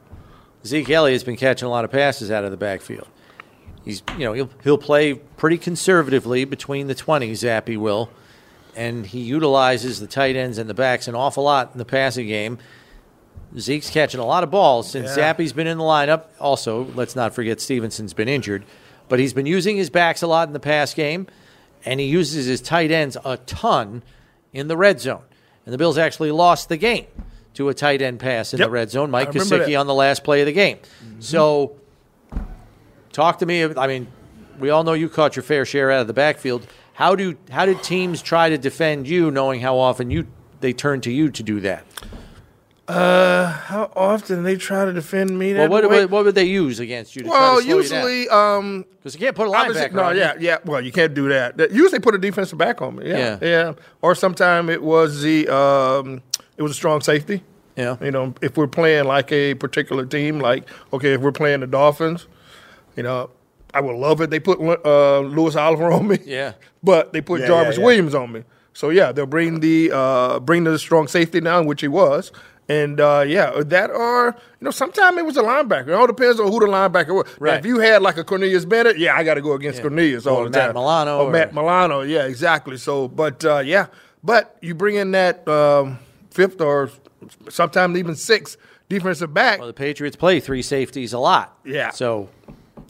[0.66, 3.08] Zeke Elliott's been catching a lot of passes out of the backfield.
[3.84, 7.44] He's, you know, he'll he'll play pretty conservatively between the twenties.
[7.44, 8.10] Zappe will,
[8.76, 12.28] and he utilizes the tight ends and the backs an awful lot in the passing
[12.28, 12.58] game.
[13.58, 15.34] Zeke's catching a lot of balls since Yeah.
[15.34, 16.24] Zappe's been in the lineup.
[16.40, 18.64] Also, let's not forget Stevenson's been injured,
[19.10, 21.28] but he's been using his backs a lot in the pass game,
[21.86, 24.04] and he uses his tight ends a ton
[24.54, 25.24] in the red zone.
[25.66, 27.06] And the Bills actually lost the game
[27.56, 28.68] to a tight end pass in Yep.
[28.68, 29.10] the red zone.
[29.12, 30.78] Mike Gesicki on the last play of the game.
[31.20, 31.76] So,
[33.14, 33.64] talk to me.
[33.64, 34.08] I mean,
[34.60, 36.68] we all know you caught your fair share out of the backfield.
[36.94, 40.28] How do how did teams try to defend you, knowing how often you
[40.62, 41.84] they turn to you to do that?
[42.88, 46.02] How often they try to defend me Well, what, way?
[46.02, 47.24] what, what would they use against you?
[47.24, 47.78] To well, try to slow
[48.08, 49.94] usually, um, because you can't put a linebacker.
[49.94, 50.22] no, on you.
[50.22, 50.58] yeah, yeah.
[50.66, 51.58] Well, you can't do that.
[51.58, 53.08] That- Usually, put a defensive back on me.
[53.10, 53.48] Yeah, Yeah.
[53.48, 53.74] yeah.
[54.02, 56.22] Or sometime it was the um,
[56.58, 57.44] it was a strong safety.
[57.76, 57.98] Yeah.
[58.02, 61.68] You know, if we're playing like a particular team, like okay, if we're playing the
[61.68, 62.28] Dolphins,
[62.96, 63.30] you know,
[63.74, 64.30] I would love it.
[64.30, 66.20] They put uh, Louis Oliver on me.
[66.24, 66.54] Yeah.
[66.84, 67.86] But they put Yeah, Jarvis yeah, yeah.
[67.88, 68.44] Williams on me.
[68.74, 72.32] So yeah, they'll bring the uh, bring the strong safety down, which he was.
[72.68, 75.90] And uh, yeah, that or you know, sometimes it was a linebacker.
[75.90, 77.26] It all depends on who the linebacker was.
[77.28, 77.60] Now, Right.
[77.60, 80.38] if you had like a Cornelius Bennett, yeah, I got to go against Cornelius all
[80.38, 80.74] Or the Matt time.
[80.76, 82.78] Milano or, or- Matt Milano, yeah, exactly.
[82.78, 83.88] So, but uh, yeah,
[84.24, 86.00] but you bring in that um,
[86.32, 86.90] fifth or
[87.50, 88.58] sometimes even sixth
[88.90, 91.58] defensive back, Well, the Patriots play three safeties a lot.
[91.66, 91.92] Yeah.
[91.92, 92.30] So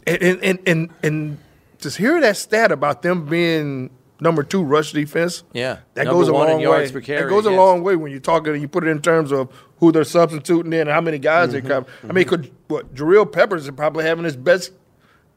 [0.08, 1.38] and and and and, and
[1.80, 3.90] just hear that stat about them being
[4.20, 5.44] number two rush defense.
[5.54, 5.80] Yeah.
[5.96, 7.02] that Number goes a one in long yards way.
[7.02, 9.02] per carry That goes a long way when you talk and you put it in
[9.02, 9.50] terms of
[9.80, 11.68] who they're substituting in and how many guys Mm-hmm.
[11.68, 11.86] they come.
[12.10, 14.72] I mean, could what Jabrill Peppers is probably having his best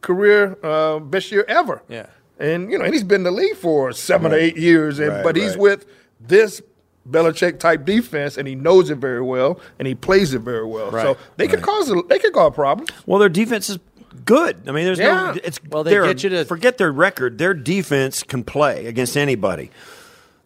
[0.00, 1.82] career, uh, best year ever.
[1.88, 2.06] Yeah.
[2.38, 5.08] and you know, and he's been in the league for seven or eight years, and
[5.08, 5.58] Right, but he's right.
[5.58, 5.86] with
[6.20, 6.62] this.
[7.08, 10.90] Belichick type defense, and he knows it very well, and he plays it very well.
[10.90, 12.90] Right, So they could cause a, they could cause problems.
[13.06, 13.78] Well, their defense is
[14.24, 14.56] good.
[14.66, 15.32] I mean, there's Yeah.
[15.34, 15.40] no.
[15.44, 17.38] It's Well, they they're- get you to- forget their record.
[17.38, 19.70] Their defense can play against anybody.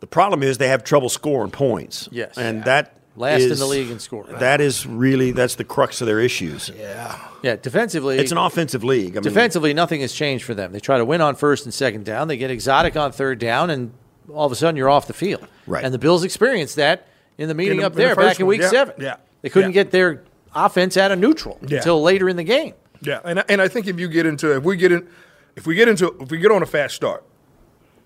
[0.01, 2.09] The problem is they have trouble scoring points.
[2.13, 2.37] Yes.
[2.37, 2.65] and Yeah.
[2.65, 4.37] that Last in the league in scoring.
[4.39, 6.71] That is really that's the crux of their issues.
[6.77, 7.57] yeah, yeah.
[7.61, 9.13] defensively, It's an offensive league.
[9.17, 10.73] I mean, defensively nothing has changed for them.
[10.73, 12.29] They try to win on first and second down.
[12.29, 13.93] They get exotic on third down, and
[14.33, 15.47] all of a sudden you're off the field.
[15.67, 15.85] Right.
[15.85, 17.07] And the Bills experienced that
[17.37, 18.95] in the meeting the- up in the there first back in week yeah, seven.
[18.99, 19.83] yeah, They couldn't yeah.
[19.85, 20.23] get their
[20.55, 21.79] offense out of neutral Yeah.
[21.79, 22.73] until later in the game.
[23.03, 25.09] Yeah, and I- and I think if you get into if we get in
[25.57, 27.25] if we get into if we get on a fast start,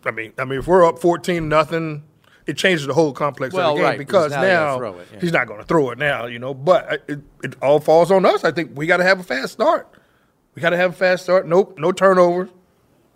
[0.04, 2.02] I mean I mean if we're up fourteen nothing,
[2.46, 5.20] it changes the whole complex Well, of the game right, because now now, it, yeah.
[5.20, 6.54] he's not going to throw it now, you know.
[6.54, 8.42] But it, it all falls on us.
[8.44, 9.88] I think we got to have a fast start.
[10.54, 11.46] We got to have a fast start.
[11.46, 12.48] No no turnovers.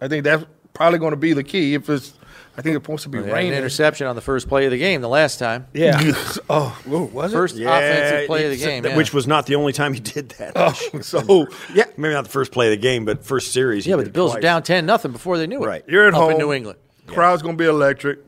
[0.01, 1.74] I think that's probably going to be the key.
[1.74, 2.14] If it's
[2.57, 4.70] I think it's supposed to be They had an interception on the first play of
[4.70, 5.66] the game the last time.
[5.72, 5.98] Yeah.
[6.51, 7.36] oh, whoa, was it?
[7.36, 8.96] First offensive play of the game, yeah.
[8.96, 10.53] which was not the only time he did that.
[10.57, 13.86] Oh, so yeah, Maybe not the first play of the game, but first series.
[13.86, 14.38] Yeah, but the Bills twice.
[14.38, 15.66] are down ten nothing before they knew it.
[15.66, 15.84] Right.
[15.86, 16.78] you're at up home in New England.
[17.07, 18.18] Crowd's going to be electric.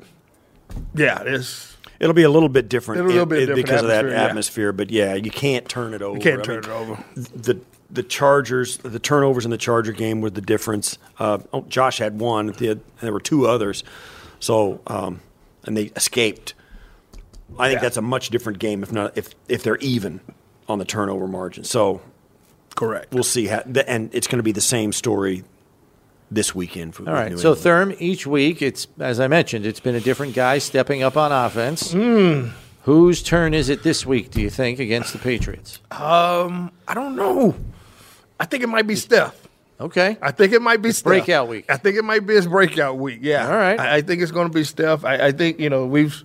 [0.95, 3.67] Yeah, it's It'll be a little bit different, It'll be a little bit in- different
[3.67, 4.25] because of that atmosphere, yeah.
[4.25, 4.73] atmosphere.
[4.73, 6.17] But yeah, you can't turn it over.
[6.17, 7.05] you can't I turn mean, it over.
[7.15, 7.61] the
[7.93, 10.99] the Chargers, the turnovers in the Charger game were the difference.
[11.19, 12.47] Uh, oh, Josh had one.
[12.49, 13.85] The, and there were two others.
[14.43, 15.21] So, um,
[15.65, 16.55] and they escaped.
[17.59, 17.83] I think Yeah.
[17.83, 20.21] that's a much different game if not if if they're even
[20.69, 21.65] on the turnover margin.
[21.65, 22.01] So
[22.75, 23.13] Correct.
[23.13, 25.45] we'll see how, and it's going to be the same story
[26.31, 26.95] this weekend.
[26.95, 27.31] For All right.
[27.31, 27.63] New So England.
[27.63, 31.31] Thurm, each week, it's as I mentioned, it's been a different guy stepping up on
[31.31, 31.93] offense.
[31.93, 32.49] Hmm.
[32.85, 34.31] Whose turn is it this week?
[34.33, 35.79] Do you think against the Patriots?
[35.93, 37.55] Um, I don't know.
[38.41, 39.42] I think it might be Steph.
[39.83, 40.17] Okay.
[40.23, 41.05] I think it might be Steph.
[41.05, 41.67] breakout week.
[41.69, 43.19] I think it might be his breakout week.
[43.23, 43.47] Yeah.
[43.47, 43.79] All right.
[43.79, 45.05] I, I think it's going to be Steph.
[45.05, 46.25] I, I think you know we've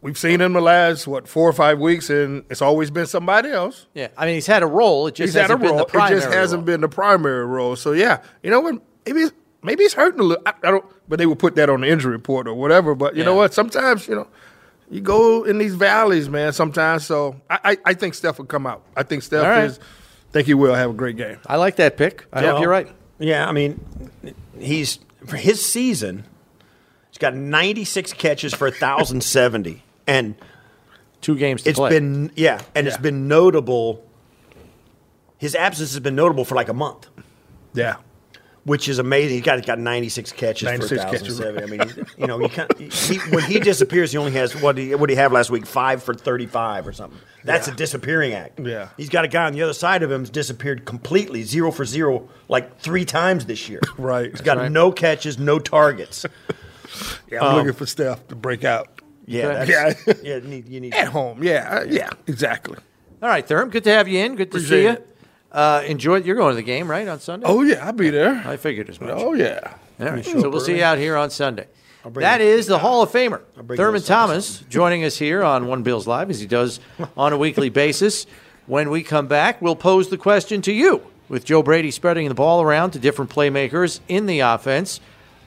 [0.00, 3.50] we've seen him the last what four or five weeks, and it's always been somebody
[3.50, 3.86] else.
[3.94, 4.08] Yeah.
[4.16, 5.06] I mean, he's had a role.
[5.08, 5.78] It just He's had a hasn't been role.
[5.78, 6.20] the It primary.
[6.20, 6.66] just hasn't role.
[6.66, 7.76] been the primary role.
[7.76, 8.80] So yeah, you know what?
[9.04, 9.32] Maybe it's,
[9.62, 10.42] maybe it's hurting a little.
[10.46, 10.84] I, I don't.
[11.08, 12.94] But they will put that on the injury report or whatever.
[12.94, 13.54] But you know what?
[13.54, 14.28] Sometimes you know.
[14.88, 16.52] You go in these valleys, man.
[16.52, 18.84] Sometimes, so I, I, I think Steph will come out.
[18.96, 19.64] I think Steph right.
[19.64, 19.80] is.
[20.36, 21.38] Think he will have a great game.
[21.46, 22.26] I like that pick.
[22.32, 22.88] I hope you're right.
[23.18, 23.80] Yeah, I mean,
[24.58, 26.24] he's for his season.
[27.10, 30.34] He's got 96 catches for 1,070, and
[31.22, 31.88] Two games to it's play.
[31.90, 34.06] been yeah, and it's been notable.
[35.38, 37.08] His absence has been notable for like a month,
[37.72, 37.96] Yeah.
[38.66, 39.36] Which is amazing.
[39.36, 41.40] He's got got 96 catches 96 for catches.
[41.40, 41.62] 1,070.
[41.62, 44.74] I mean, he- you know, you can't, he, when he disappears, he only has what
[44.76, 45.64] did he, what did he have last week?
[45.66, 47.18] Five for 35 or something.
[47.44, 47.74] That's Yeah.
[47.74, 48.58] a disappearing act.
[48.60, 48.88] Yeah.
[48.96, 51.84] he's got a guy on the other side of him who's disappeared completely, zero for
[51.84, 53.80] zero, like three times this year.
[53.98, 54.30] Right.
[54.32, 54.70] He's got right.
[54.70, 56.26] no catches, no targets.
[57.30, 59.70] Yeah, I'm looking for Steph to break out Yeah, that's,
[60.06, 60.14] Yeah.
[60.22, 60.36] yeah.
[60.36, 61.42] You need, you need at home.
[61.42, 62.78] Yeah, uh, yeah, exactly.
[63.22, 63.70] All right, Thurm.
[63.70, 64.34] Good to have you in.
[64.36, 64.90] Good to see you.
[64.90, 65.15] it.
[65.56, 66.16] Uh, enjoy.
[66.16, 67.46] You're going to the game, right, on Sunday?
[67.48, 68.42] Oh yeah, I'll be there.
[68.46, 69.08] I figured as much.
[69.14, 69.72] Oh yeah.
[69.98, 70.22] All right.
[70.22, 71.66] show So we'll see you out here on Sunday.
[72.04, 73.40] bring That you- is the Hall of Famer,
[73.74, 76.78] Thurman Thomas, joining us here on One Bills Live, as he does
[77.16, 78.26] on a weekly basis.
[78.66, 81.00] When we come back, we'll pose the question to you,
[81.30, 85.00] with Joe Brady spreading the ball around to different playmakers in the offense.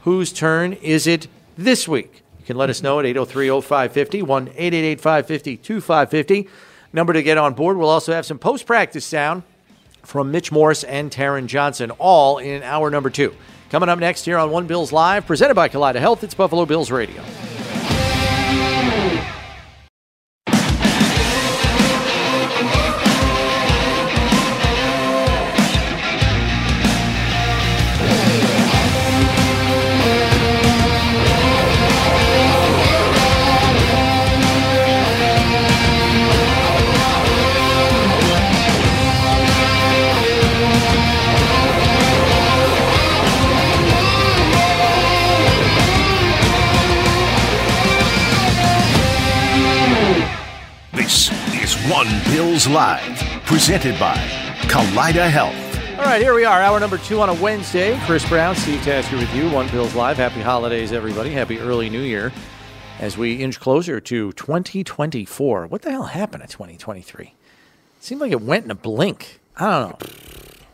[0.06, 2.24] Whose turn is it this week?
[2.40, 6.48] You can let us know at 803-0550, 1-888-550-2550.
[6.94, 7.78] Number to get on board.
[7.78, 9.44] We'll also have some post-practice sound
[10.04, 13.36] from Mitch Morse and Taron Johnson, all in hour number two.
[13.70, 16.90] Coming up next here on One Bills Live, presented by Kaleida Health, it's Buffalo Bills
[16.90, 17.24] Radio.
[52.60, 54.16] Bills Live, presented by
[54.64, 55.56] Kaleida Health.
[55.98, 57.98] All right, here we are, hour number two on a Wednesday.
[58.06, 60.18] Chris Brown, Steve Tasker with you, One Bills Live.
[60.18, 61.30] Happy holidays, everybody.
[61.30, 62.34] Happy early new year
[63.00, 65.68] as we inch closer to 2024.
[65.68, 67.28] What the hell happened to 2023?
[67.28, 67.34] It
[68.04, 69.40] seemed like it went in a blink.
[69.56, 70.08] I don't know.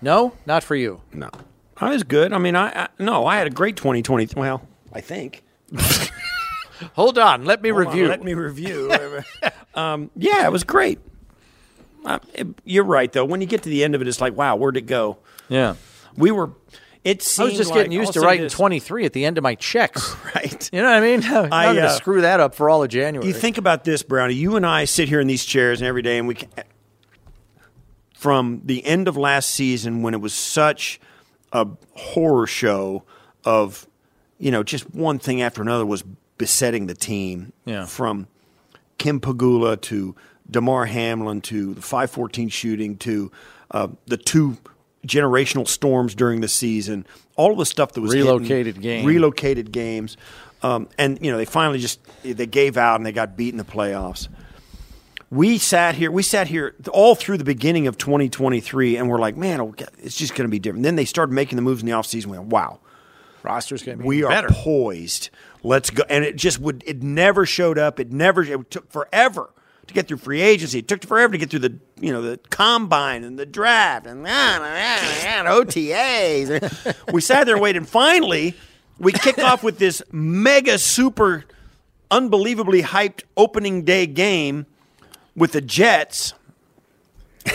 [0.01, 1.01] No, not for you.
[1.13, 1.29] No,
[1.77, 2.33] I was good.
[2.33, 4.29] I mean, I, I no, I had a great 2020.
[4.35, 5.43] Well, I think.
[6.93, 8.07] Hold on, let me Hold on, review.
[8.07, 8.91] let me review.
[9.75, 10.97] um, yeah, it was great.
[12.05, 13.25] Uh, it- you're right, though.
[13.25, 15.17] When you get to the end of it, it's like, wow, where'd it go?
[15.49, 15.75] yeah.
[16.17, 16.51] We were.
[17.03, 18.53] It I was just like- getting used to writing this.
[18.53, 20.15] 23 at the end of my checks.
[20.35, 20.69] Right.
[20.73, 21.23] You know what I mean?
[21.23, 23.25] I'm I, going to uh, screw that up for all of January.
[23.27, 24.33] You think about this, Brownie.
[24.33, 26.49] You and I sit here in these chairs and every day, and we can,
[28.15, 30.99] from the end of last season when it was such
[31.51, 33.03] a horror show
[33.43, 33.87] of,
[34.39, 36.03] you know, just one thing after another was
[36.37, 37.53] besetting the team.
[37.65, 37.85] Yeah.
[37.85, 38.27] From
[38.97, 40.15] Kim Pegula to
[40.49, 43.31] Damar Hamlin to the 514 shooting to
[43.71, 44.57] uh, the two
[45.07, 49.05] generational storms during the season, all of the stuff that was hitting- Relocated game.
[49.05, 50.17] relocated games,
[50.63, 53.57] um, and you know they finally just they gave out and they got beat in
[53.57, 54.27] the playoffs.
[55.31, 59.35] We sat here, we sat here all through the beginning of 2023, and we're like,
[59.35, 60.83] man, it's just going to be different.
[60.83, 62.27] Then they started making the moves in the offseason.
[62.27, 62.79] We went, wow,
[63.43, 64.49] roster's going to be we are better.
[64.51, 65.31] poised.
[65.63, 66.03] Let's go.
[66.09, 67.99] And it just would, it never showed up.
[67.99, 69.49] It never, it took forever
[69.87, 70.79] to get through free agency.
[70.79, 74.25] It took forever to get through the, you know, the combine and the draft and,
[74.27, 76.95] ah, ah, ah, and OTAs.
[77.13, 77.79] we sat there and waited.
[77.79, 78.55] And finally,
[78.99, 81.45] we kick off with this mega super,
[82.09, 84.65] unbelievably hyped opening day game
[85.35, 86.33] with the Jets.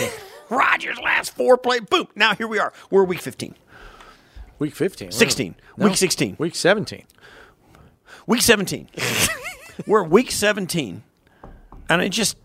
[0.51, 1.81] Rodgers last four play.
[1.81, 2.09] Boom.
[2.15, 2.73] Now here we are.
[2.91, 3.55] We're week 15.
[4.59, 5.11] Week 15.
[5.11, 5.55] 16.
[5.77, 5.87] No.
[5.87, 6.37] Week 16.
[6.39, 7.05] Week 17.
[8.27, 8.89] Week 17.
[9.87, 11.03] We're week 17.
[11.91, 12.37] And it just,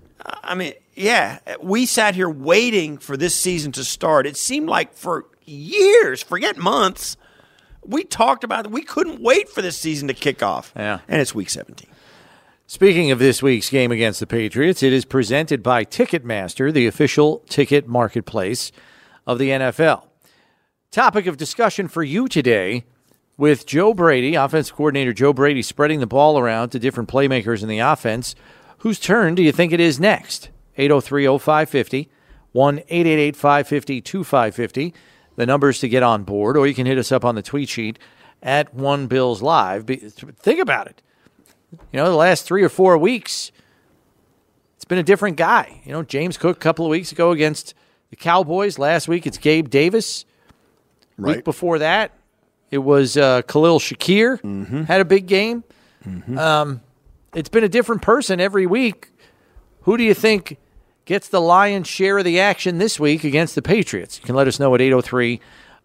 [0.44, 4.26] I mean, yeah, we sat here waiting for this season to start.
[4.26, 7.16] It seemed like for years, forget months,
[7.86, 8.72] we talked about it.
[8.72, 10.74] We couldn't wait for this season to kick off.
[10.76, 11.00] Yeah.
[11.08, 11.88] And it's week 17.
[12.66, 17.44] Speaking of this week's game against the Patriots, it is presented by Ticketmaster, the official
[17.48, 18.72] ticket marketplace
[19.28, 20.08] of the NFL.
[20.90, 22.84] Topic of discussion for you today
[23.38, 27.70] with Joe Brady, offense coordinator Joe Brady, spreading the ball around to different playmakers in
[27.70, 28.34] the offense.
[28.80, 30.50] Whose turn do you think it is next?
[30.78, 32.10] 803 0550,
[32.52, 34.94] 1 888 550 2550.
[35.38, 37.68] The numbers to get on board, or you can hit us up on the tweet
[37.70, 38.00] sheet
[38.42, 39.86] at One Bills Live.
[39.88, 41.02] Think about it.
[41.92, 43.52] You know, the last three or four weeks,
[44.76, 45.82] it's been a different guy.
[45.84, 47.74] You know, James Cook a couple of weeks ago against
[48.12, 48.80] the Cowboys.
[48.80, 50.26] Last week, it's Gabe Davis.
[51.18, 51.38] Right.
[51.38, 52.12] Week before that,
[52.72, 54.84] it was uh, Khalil Shakir Mm-hmm.
[54.84, 55.64] had a big game.
[56.38, 56.82] Um,
[57.36, 59.12] it's been a different person every week.
[59.82, 60.58] Who do you think
[61.06, 64.18] gets the lion's share of the action this week against the Patriots?
[64.18, 65.40] You can let us know at 803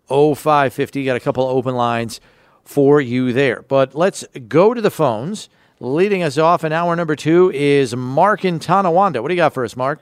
[0.09, 1.05] 0550.
[1.05, 2.21] Got a couple of open lines
[2.65, 3.63] for you there.
[3.69, 5.49] But let's go to the phones.
[5.83, 9.23] Leading us off in hour number two is Mark in Tonawanda.
[9.23, 10.01] What do you got for us, Mark?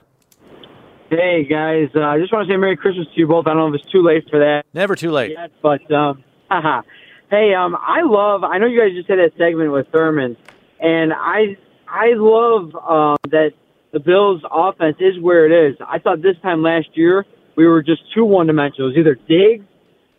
[1.09, 3.47] Hey guys, uh, I just want to say Merry Christmas to you both.
[3.47, 5.31] I don't know if it's too late for that Never too late.
[5.31, 6.81] yet, but um, haha.
[7.31, 8.43] hey, um, I love.
[8.43, 10.37] I know you guys just had that segment with Thurman,
[10.79, 11.57] and I
[11.87, 13.51] I love um, that
[13.91, 15.77] the Bills' offense is where it is.
[15.87, 17.25] I thought this time last year
[17.55, 18.89] we were just too one dimensional.
[18.89, 19.65] It was either Diggs,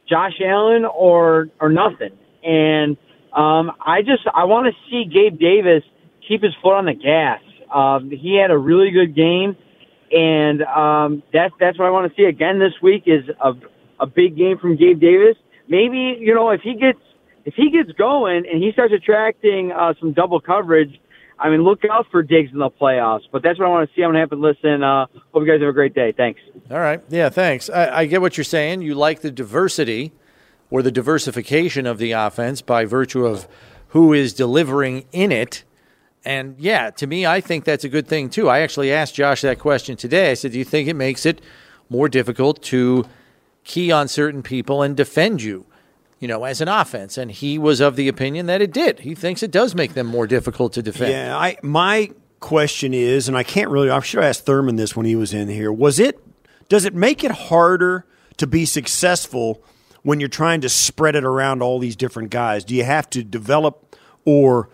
[0.08, 2.10] Josh Allen, or or nothing.
[2.42, 2.96] And
[3.32, 5.82] um, I just I want to see Gabe Davis
[6.26, 7.40] keep his foot on the gas.
[7.72, 9.56] Um, he had a really good game,
[10.10, 13.52] and um, that's that's what I want to see again this week is a
[14.00, 15.36] a big game from Gabe Davis.
[15.68, 16.98] Maybe you know if he gets
[17.50, 21.00] if he gets going and he starts attracting uh, some double coverage.
[21.36, 23.22] I mean, look out for Diggs in the playoffs.
[23.32, 24.02] But that's what I want to see.
[24.02, 24.82] I'm gonna have to listen.
[24.82, 26.12] Uh, hope you guys have a great day.
[26.16, 26.40] Thanks.
[26.70, 27.02] All right.
[27.08, 27.68] Yeah, thanks.
[27.68, 28.82] I, I get what you're saying.
[28.82, 30.12] You like the diversity
[30.70, 33.48] or the diversification of the offense by virtue of
[33.88, 35.64] who is delivering in it.
[36.24, 38.48] And yeah, to me, I think that's a good thing too.
[38.48, 40.30] I actually asked Josh that question today.
[40.30, 41.40] I said, Do you think it makes it
[41.88, 43.06] more difficult to
[43.64, 45.66] key on certain people and defend you,
[46.20, 47.18] you know, as an offense?
[47.18, 49.00] And he was of the opinion that it did.
[49.00, 51.12] He thinks it does make them more difficult to defend.
[51.12, 53.90] Yeah, I my question is, and I can't really.
[53.90, 55.72] I should have asked Thurman this when he was in here.
[55.72, 56.22] Was it?
[56.68, 58.06] Does it make it harder
[58.36, 59.62] to be successful
[60.02, 62.64] when you're trying to spread it around all these different guys?
[62.64, 64.68] Do you have to develop, or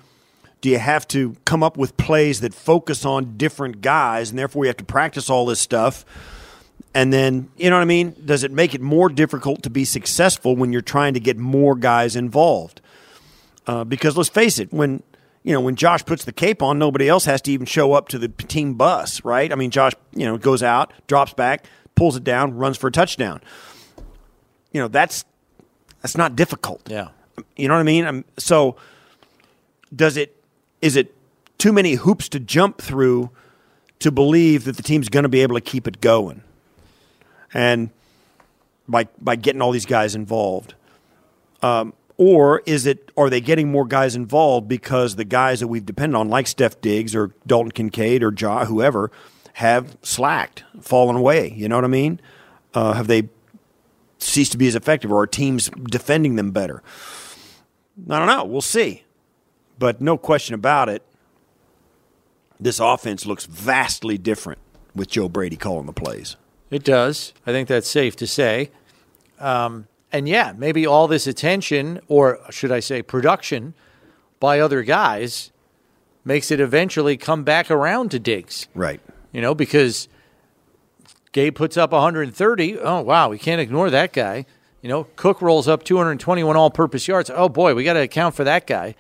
[0.60, 4.64] do you have to come up with plays that focus on different guys, and therefore
[4.64, 6.04] you have to practice all this stuff?
[6.96, 8.16] And then, you know what I mean?
[8.24, 11.76] Does it make it more difficult to be successful when you're trying to get more
[11.76, 12.80] guys involved?
[13.66, 15.02] Uh, because let's face it, when
[15.42, 18.08] you know when Josh puts the cape on, nobody else has to even show up
[18.08, 19.52] to the team bus, right?
[19.52, 21.66] I mean, Josh, you know, goes out, drops back,
[21.96, 23.42] pulls it down, runs for a touchdown.
[24.72, 25.26] You know, that's
[26.00, 26.80] that's not difficult.
[26.88, 27.08] Yeah.
[27.56, 28.06] You know what I mean?
[28.06, 28.76] Um so,
[29.94, 30.42] does it
[30.80, 31.14] is it
[31.58, 33.28] too many hoops to jump through
[33.98, 36.42] to believe that the team's going to be able to keep it going?
[37.54, 37.90] And
[38.88, 40.74] by by getting all these guys involved.
[41.62, 45.84] Um, or is it are they getting more guys involved because the guys that we've
[45.84, 49.10] depended on, like Steph Diggs or Dalton Kincaid or Ja, whoever,
[49.54, 51.52] have slacked, fallen away?
[51.52, 52.20] You know what I mean?
[52.74, 53.28] Uh, have they
[54.18, 56.82] ceased to be as effective, or are teams defending them better?
[58.10, 58.44] I don't know.
[58.44, 59.04] We'll see.
[59.78, 61.02] But no question about it,
[62.58, 64.58] this offense looks vastly different
[64.94, 66.36] with Joe Brady calling the plays.
[66.70, 67.32] It does.
[67.46, 68.70] I think that's safe to say.
[69.38, 73.74] Um, and yeah, maybe all this attention, or should I say production,
[74.40, 75.52] by other guys
[76.24, 78.66] makes it eventually come back around to Diggs.
[78.74, 79.00] Right.
[79.32, 80.08] You know, because
[81.32, 82.78] Gabe puts up 130.
[82.78, 84.46] Oh, wow, we can't ignore that guy.
[84.82, 87.30] You know, Cook rolls up 221 all purpose yards.
[87.32, 88.94] Oh, boy, we got to account for that guy.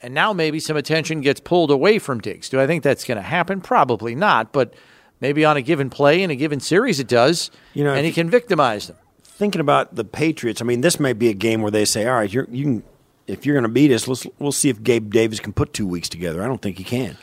[0.00, 2.48] And now maybe some attention gets pulled away from Diggs.
[2.48, 3.60] Do I think that's going to happen?
[3.60, 4.74] Probably not, but
[5.20, 7.50] maybe on a given play in a given series it does.
[7.74, 8.96] You know, and he can victimize them.
[9.22, 12.16] thinking about the Patriots, I mean, this may be a game where they say, "All
[12.16, 12.82] right, you're, you can,
[13.26, 15.86] if you're going to beat us, let's we'll see if Gabe Davis can put two
[15.86, 17.16] weeks together." I don't think he can.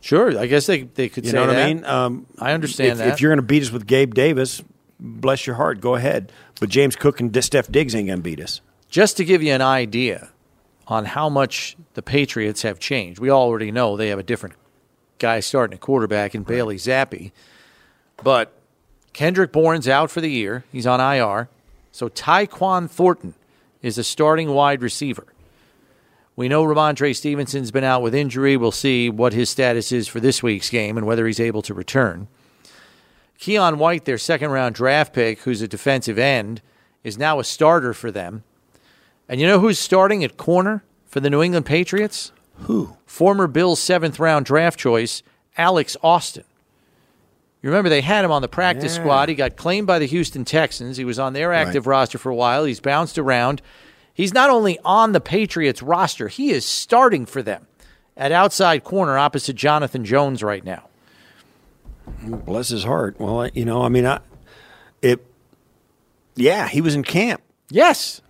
[0.00, 1.64] Sure, I guess they they could You know what that.
[1.64, 1.84] I mean?
[1.84, 3.08] Um, I understand if, that.
[3.08, 4.62] If you're going to beat us with Gabe Davis,
[4.98, 6.32] bless your heart, go ahead.
[6.58, 8.60] But James Cook and Steph Diggs ain't going to beat us.
[8.88, 10.30] Just to give you an idea
[10.88, 14.56] on how much the Patriots have changed, we already know they have a different
[15.22, 17.32] guy starting at quarterback in Bailey Zappe.
[18.22, 18.52] But
[19.12, 20.64] Kendrick Bourne's out for the year.
[20.70, 21.48] He's on IR.
[21.92, 23.34] So Tyquan Thornton
[23.80, 25.26] is a starting wide receiver.
[26.34, 28.56] We know Rhamondre Stevenson's been out with injury.
[28.56, 31.74] We'll see what his status is for this week's game and whether he's able to
[31.74, 32.28] return.
[33.38, 36.62] Keion White, their second round draft pick, who's a defensive end,
[37.04, 38.44] is now a starter for them.
[39.28, 42.32] And you know who's starting at corner for the New England Patriots?
[42.62, 42.96] Who?
[43.06, 45.22] Former Bills seventh round draft choice,
[45.56, 46.44] Alex Austin.
[47.62, 49.02] You remember they had him on the practice Yeah.
[49.02, 49.28] squad.
[49.28, 50.96] He got claimed by the Houston Texans.
[50.96, 52.64] He was on their active roster for a while.
[52.64, 53.62] He's bounced around.
[54.14, 57.66] He's not only on the Patriots roster, he is starting for them
[58.16, 60.88] at outside corner opposite Jonathan Jones right now.
[62.22, 63.16] Bless his heart.
[63.18, 64.20] Well, you know, I mean, I,
[65.00, 65.24] it.
[66.34, 67.42] Yeah, he was in camp.
[67.70, 68.20] Yes.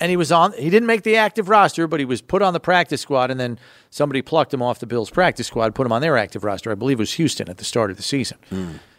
[0.00, 2.52] And he was on he didn't make the active roster, but he was put on
[2.52, 3.58] the practice squad and then
[3.90, 6.70] somebody plucked him off the Bills practice squad, put him on their active roster.
[6.70, 8.38] I believe it was Houston at the start of the season.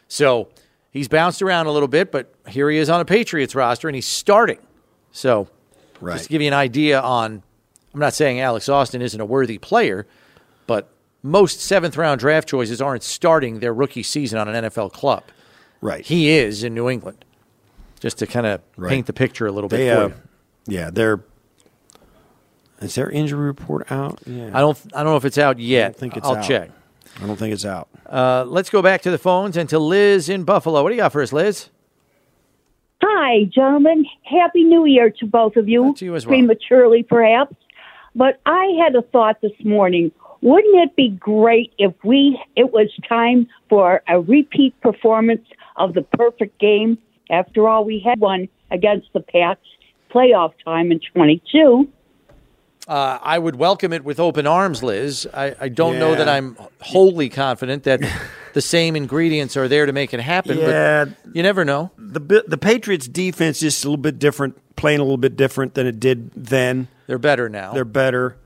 [0.08, 0.50] So
[0.92, 3.96] he's bounced around a little bit, but here he is on a Patriots roster and
[3.96, 4.60] he's starting.
[5.12, 5.48] So
[6.02, 6.14] Right.
[6.14, 7.44] just to give you an idea on
[7.94, 10.06] I'm not saying Alex Austin isn't a worthy player,
[10.68, 10.90] but
[11.24, 15.24] most seventh round draft choices aren't starting their rookie season on an NFL club.
[15.82, 16.06] Right.
[16.06, 17.26] He is in New England.
[18.00, 18.90] Just to kind of Right.
[18.90, 20.12] paint the picture a little bit They, for uh.
[20.72, 21.24] Yeah, they're.
[22.82, 24.20] Is their injury report out?
[24.26, 24.52] Yeah.
[24.54, 24.78] I don't.
[24.94, 25.82] I don't know if it's out yet.
[25.82, 26.48] I don't think it's I'll out.
[26.48, 26.72] check.
[27.22, 27.90] I don't think it's out.
[28.06, 30.82] Uh, let's go back to the phones and to Liz in Buffalo.
[30.82, 31.70] What do you got for us, Liz?
[33.02, 34.06] Hi, gentlemen.
[34.24, 35.94] Happy New Year to both of you.
[35.98, 36.38] To you as well.
[36.38, 37.56] Prematurely, perhaps.
[38.16, 40.12] But I had a thought this morning.
[40.42, 45.46] Wouldn't it be great if we it was time for a repeat performance
[45.76, 46.98] of the perfect game?
[47.30, 49.66] After all, we had one against the Pats
[50.14, 51.88] playoff time in 22.
[52.88, 55.28] Uh, I would welcome it with open arms, Liz.
[55.32, 58.02] I, I don't know that I'm wholly confident that
[58.54, 60.58] the same ingredients are there to make it happen.
[60.58, 61.06] Yeah.
[61.06, 61.92] but you never know.
[61.98, 65.86] The the Patriots defense is a little bit different, playing a little bit different than
[65.86, 66.88] it did then.
[67.06, 67.74] They're better now.
[67.74, 68.38] They're better.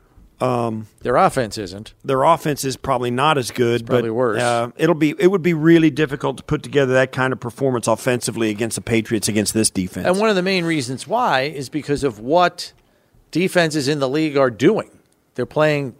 [0.41, 1.93] Um, Their offense isn't.
[2.03, 4.41] their offense is probably not as good, probably but worse.
[4.41, 7.87] Uh, it'll be it would be really difficult to put together that kind of performance
[7.87, 10.05] offensively against the Patriots against this defense.
[10.07, 12.73] And one of the main reasons why is because of what
[13.31, 14.89] defenses in the league are doing.
[15.35, 15.95] They're playing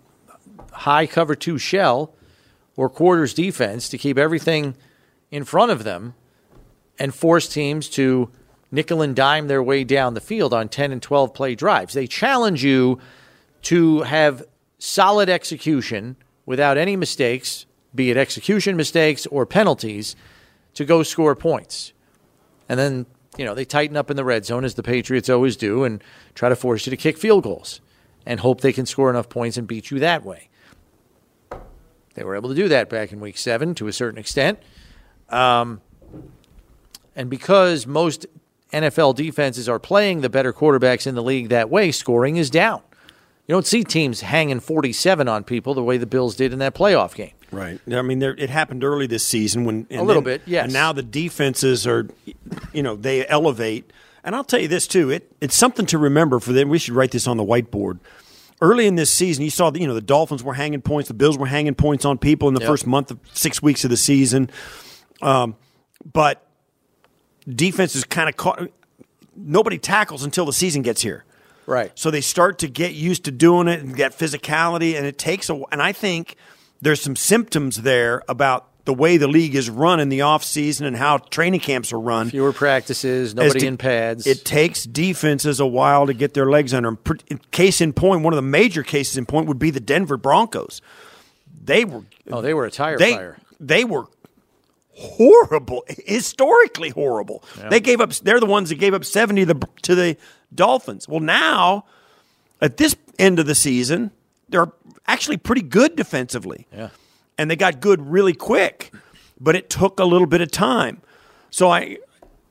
[0.71, 2.13] high cover two shell
[2.75, 4.75] or quarters defense to keep everything
[5.31, 6.15] in front of them
[6.99, 8.29] and force teams to
[8.71, 11.93] nickel and dime their way down the field on 10 and 12 play drives.
[11.93, 12.99] They challenge you
[13.64, 14.43] to have
[14.78, 20.16] solid execution without any mistakes, be it execution mistakes or penalties,
[20.74, 21.93] to go score points.
[22.68, 23.05] And then,
[23.38, 26.03] you know, they tighten up in the red zone as the Patriots always do and
[26.36, 27.82] try to force you to kick field goals
[28.26, 30.49] and hope they can score enough points and beat you that way.
[32.16, 34.59] They were able to do that back in week seven to a certain extent.
[35.30, 35.82] Um,
[37.16, 38.26] and because most
[38.72, 42.82] NFL defenses are playing the better quarterbacks in the league that way, scoring is down.
[43.48, 46.74] You don't see teams hanging 47 on people the way the Bills did in that
[46.74, 47.32] playoff game.
[47.52, 47.80] Right.
[47.91, 50.64] I mean, there, it happened early this season when and A little then- bit, yes.
[50.66, 52.08] And now the defenses are,
[52.74, 53.91] you know, they elevate.
[54.24, 55.10] And I'll tell you this too.
[55.10, 56.70] It it's something to remember for them.
[56.70, 58.00] We should write this on the whiteboard.
[58.62, 61.14] Early in this season, you saw the, you know the Dolphins were hanging points, the
[61.14, 62.70] Bills were hanging points on people in the Yep.
[62.70, 64.50] first month of six weeks of the season.
[65.22, 65.58] Um,
[66.14, 66.48] but
[67.48, 68.70] defense is kind of caught.
[69.36, 71.26] Nobody tackles until the season gets here.
[71.66, 71.91] Right.
[71.95, 75.49] So they start to get used to doing it and get physicality, and it takes
[75.49, 75.61] a.
[75.72, 76.36] And I think
[76.82, 80.86] there's some symptoms there about the way the league is run in the off season
[80.86, 82.30] and how training camps are run.
[82.30, 84.28] Fewer practices, nobody to- in pads.
[84.28, 87.39] It takes defenses a while to get their legs under them.
[87.51, 90.82] Case in point, one of the major cases in point would be the Denver Broncos.
[91.64, 93.38] They were oh, they were a tire they fire.
[93.59, 94.05] they were
[94.95, 97.43] horrible, historically horrible.
[97.70, 98.11] They gave up.
[98.11, 100.18] They're the ones that gave up seventy the, to the
[100.56, 101.08] Dolphins.
[101.08, 101.86] Well, now
[102.62, 104.12] at this end of the season,
[104.49, 104.72] they're
[105.08, 106.68] actually pretty good defensively.
[106.74, 106.89] Yeah.
[107.38, 108.91] and they got good really quick,
[109.39, 111.01] but it took a little bit of time.
[111.49, 111.97] So I,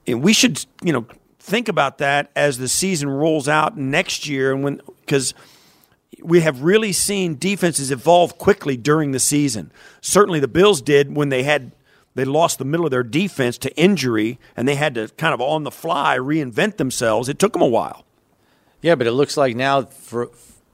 [0.06, 1.06] and we should you know
[1.38, 5.34] think about that as the season rolls out next year, and when because
[6.22, 9.72] we have really seen defenses evolve quickly during the season.
[10.00, 11.72] Certainly, the Bills did when they had
[12.14, 15.40] they lost the middle of their defense to injury, and they had to kind of
[15.40, 17.28] on the fly reinvent themselves.
[17.28, 18.04] It took them a while.
[18.82, 20.30] Yeah, but it looks like now, for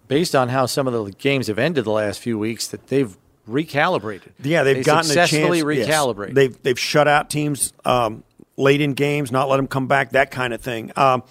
[0.08, 3.16] based on how some of the games have ended the last few weeks, that they've
[3.48, 4.30] recalibrated.
[4.42, 5.76] Yeah, they've They gotten successfully a chance.
[5.78, 5.88] yes.
[5.88, 6.34] recalibrated.
[6.34, 8.22] They've they've shut out teams um,
[8.56, 10.92] late in games, not let them come back, that kind of thing.
[10.96, 11.22] Um,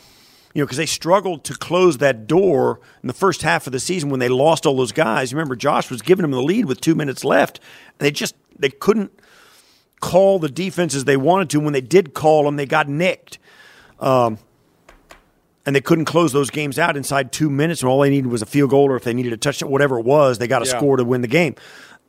[0.53, 3.79] you know, because they struggled to close that door in the first half of the
[3.79, 5.33] season when they lost all those guys.
[5.33, 7.59] Remember, Josh was giving them the lead with two minutes left,
[7.99, 9.11] and they just they couldn't
[9.99, 11.59] call the defenses they wanted to.
[11.59, 13.39] When they did call them, they got nicked.
[13.99, 14.37] Um,
[15.65, 18.41] and they couldn't close those games out inside two minutes, and all they needed was
[18.41, 20.65] a field goal, or if they needed a touchdown, whatever it was, they got a
[20.65, 20.77] Yeah.
[20.77, 21.55] score to win the game.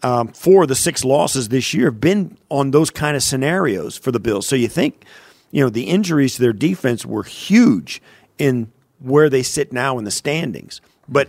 [0.05, 3.97] Um, four of the six losses this year have been on those kind of scenarios
[3.99, 4.47] for the Bills.
[4.47, 5.05] So you think,
[5.51, 8.01] you know, the injuries to their defense were huge
[8.39, 8.71] in
[9.01, 10.81] where they sit now in the standings.
[11.09, 11.29] But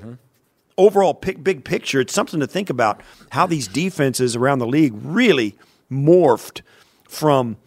[0.77, 3.01] overall, pic- big picture, it's something to think about
[3.31, 5.55] how these defenses around the league really
[5.91, 6.61] morphed
[7.07, 7.57] from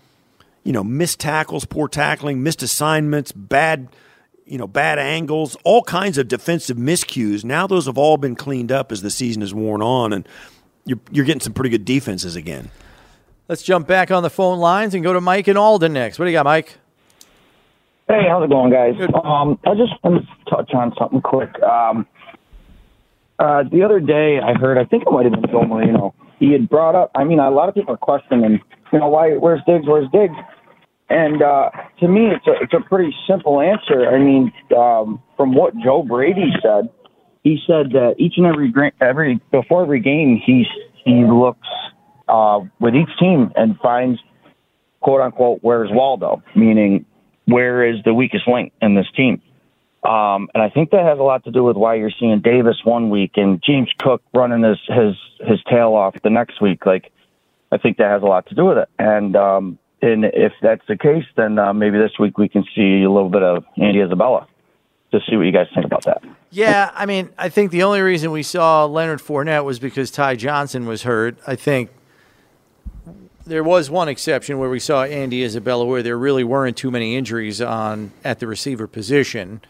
[0.64, 3.88] you know missed tackles, poor tackling, missed assignments, bad
[4.46, 7.44] you know bad angles, all kinds of defensive miscues.
[7.44, 10.28] Now those have all been cleaned up as the season has worn on, and
[10.84, 12.70] you're, you're getting some pretty good defenses again.
[13.48, 16.18] Let's jump back on the phone lines and go to Mike and Alden next.
[16.18, 16.78] What do you got, Mike?
[18.08, 18.94] Hey, how's it going, guys?
[19.24, 21.50] Um, I just want to touch on something quick.
[21.62, 22.06] Um,
[23.38, 26.14] uh, the other day, I heard, I think it might have been Joe Marino.
[26.42, 28.58] He had brought up, I mean, a lot of people are questioning,
[28.92, 30.34] you know, why, where's Diggs, where's Diggs?
[31.08, 31.70] And uh,
[32.00, 34.08] to me, it's a, it's a pretty simple answer.
[34.08, 36.90] I mean, um, from what Joe Brady said,
[37.44, 40.66] he said that each and every every before every game, he's
[41.04, 41.68] he looks
[42.26, 44.18] uh, with each team and finds
[45.00, 47.04] quote unquote where's Waldo, meaning
[47.44, 49.40] where is the weakest link in this team.
[50.02, 52.76] Um, and I think that has a lot to do with why you're seeing Davis
[52.84, 55.14] one week and James Cook running his his
[55.46, 56.84] his tail off the next week.
[56.84, 57.12] Like,
[57.70, 58.88] I think that has a lot to do with it.
[58.98, 63.02] And um, and if that's the case, then uh, maybe this week we can see
[63.02, 64.48] a little bit of Andy Isabella.
[65.12, 66.22] To see what you guys think about that.
[66.48, 70.36] Yeah, I mean, I think the only reason we saw Leonard Fournette was because Ty
[70.36, 71.36] Johnson was hurt.
[71.46, 71.90] I think
[73.46, 77.14] there was one exception where we saw Andy Isabella where there really weren't too many
[77.14, 79.60] injuries on at the receiver position.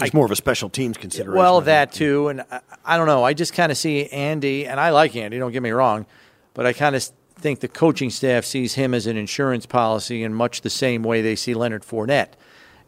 [0.00, 1.38] It's more of a special teams consideration.
[1.38, 3.22] Well, that too, and I, I don't know.
[3.22, 5.38] I just kind of see Andy, and I like Andy.
[5.38, 6.06] Don't get me wrong,
[6.54, 10.34] but I kind of think the coaching staff sees him as an insurance policy in
[10.34, 12.32] much the same way they see Leonard Fournette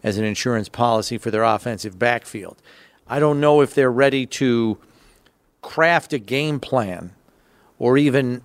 [0.02, 2.60] as an insurance policy for their offensive backfield.
[3.06, 4.78] I don't know if they're ready to
[5.62, 7.12] craft a game plan
[7.78, 8.42] or even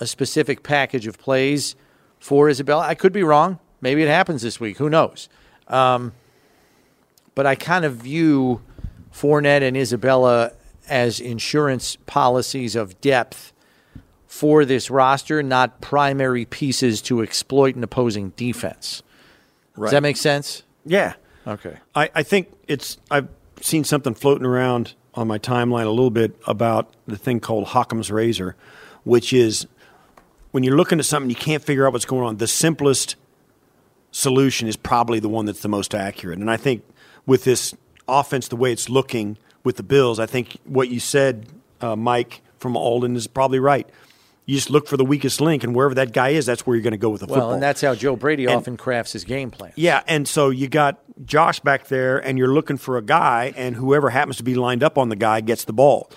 [0.00, 1.74] a specific package of plays
[2.18, 2.86] for Isabella.
[2.86, 3.58] I could be wrong.
[3.80, 4.78] Maybe it happens this week.
[4.78, 5.28] Who knows?
[5.68, 6.12] Um,
[7.34, 8.60] but I kind of view
[9.12, 10.52] Fournette and Isabella
[10.88, 13.52] as insurance policies of depth
[14.26, 19.02] for this roster, not primary pieces to exploit an opposing defense.
[19.76, 19.86] Right.
[19.86, 20.64] Does that make sense?
[20.84, 21.14] Yeah.
[21.46, 21.78] Okay.
[21.94, 23.28] I, I think it's I've
[23.60, 28.10] seen something floating around on my timeline a little bit about the thing called Occam's
[28.10, 28.56] razor,
[29.04, 29.66] which is
[30.50, 33.16] when you're looking at something you can't figure out what's going on, the simplest
[34.10, 36.38] solution is probably the one that's the most accurate.
[36.38, 36.82] And I think
[37.26, 37.74] with this
[38.08, 41.46] offense, the way it's looking with the Bills, I think what you said,
[41.80, 43.88] uh, Mike from Alden, is probably right.
[44.46, 46.82] You just look for the weakest link, and wherever that guy is, that's where you're
[46.82, 47.48] going to go with the well, football.
[47.48, 49.72] Well, and that's how Joe Brady And- often crafts his game plan.
[49.74, 53.76] Yeah, and so you got Josh back there, and you're looking for a guy, and
[53.76, 56.10] whoever happens to be lined up on the guy gets the ball.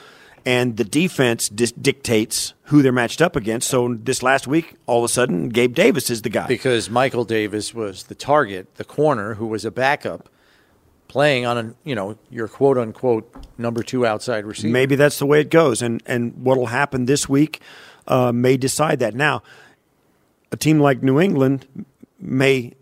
[0.46, 3.70] And the defense dis- dictates who they're matched up against.
[3.70, 6.48] So this last week, all of a sudden, Gabe Davis is the guy.
[6.48, 10.30] Because Michael Davis was the target, the corner who was a backup,
[11.08, 14.72] playing on a you know your quote unquote number two outside receiver.
[14.72, 17.62] Maybe that's the way it goes, and and what'll happen this week
[18.08, 19.16] uh, may decide that.
[19.16, 19.44] Now,
[20.52, 21.68] a team like New England
[22.20, 22.74] may.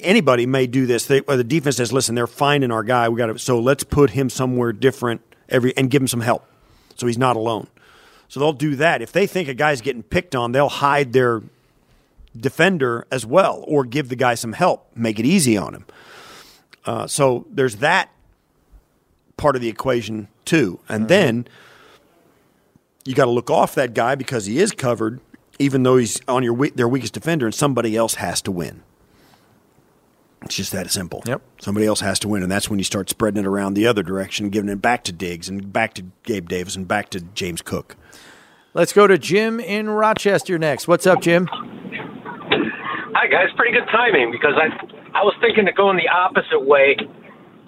[0.00, 1.06] Anybody may do this.
[1.06, 3.08] They, the defense says, "Listen, they're finding our guy.
[3.08, 6.44] We got to so let's put him somewhere different every and give him some help,
[6.96, 7.68] so he's not alone."
[8.26, 9.02] So they'll do that.
[9.02, 11.42] If they think a guy's getting picked on, they'll hide their
[12.36, 15.84] defender as well, or give the guy some help, make it easy on him.
[16.84, 18.10] Uh, so there's that
[19.36, 20.80] part of the equation too.
[20.88, 21.46] And then
[23.04, 25.20] you got to look off that guy because he is covered,
[25.58, 28.82] even though he's on your their weakest defender, and somebody else has to win.
[30.42, 31.22] It's just that simple.
[31.26, 31.42] Yep.
[31.60, 34.02] Somebody else has to win, and that's when you start spreading it around the other
[34.02, 37.60] direction, giving it back to Diggs and back to Gabe Davis and back to James
[37.60, 37.96] Cook.
[38.72, 40.88] Let's go to Jim in Rochester next.
[40.88, 41.48] What's up, Jim?
[43.20, 44.72] Hi guys, pretty good timing because I
[45.12, 46.96] I was thinking of going the opposite way,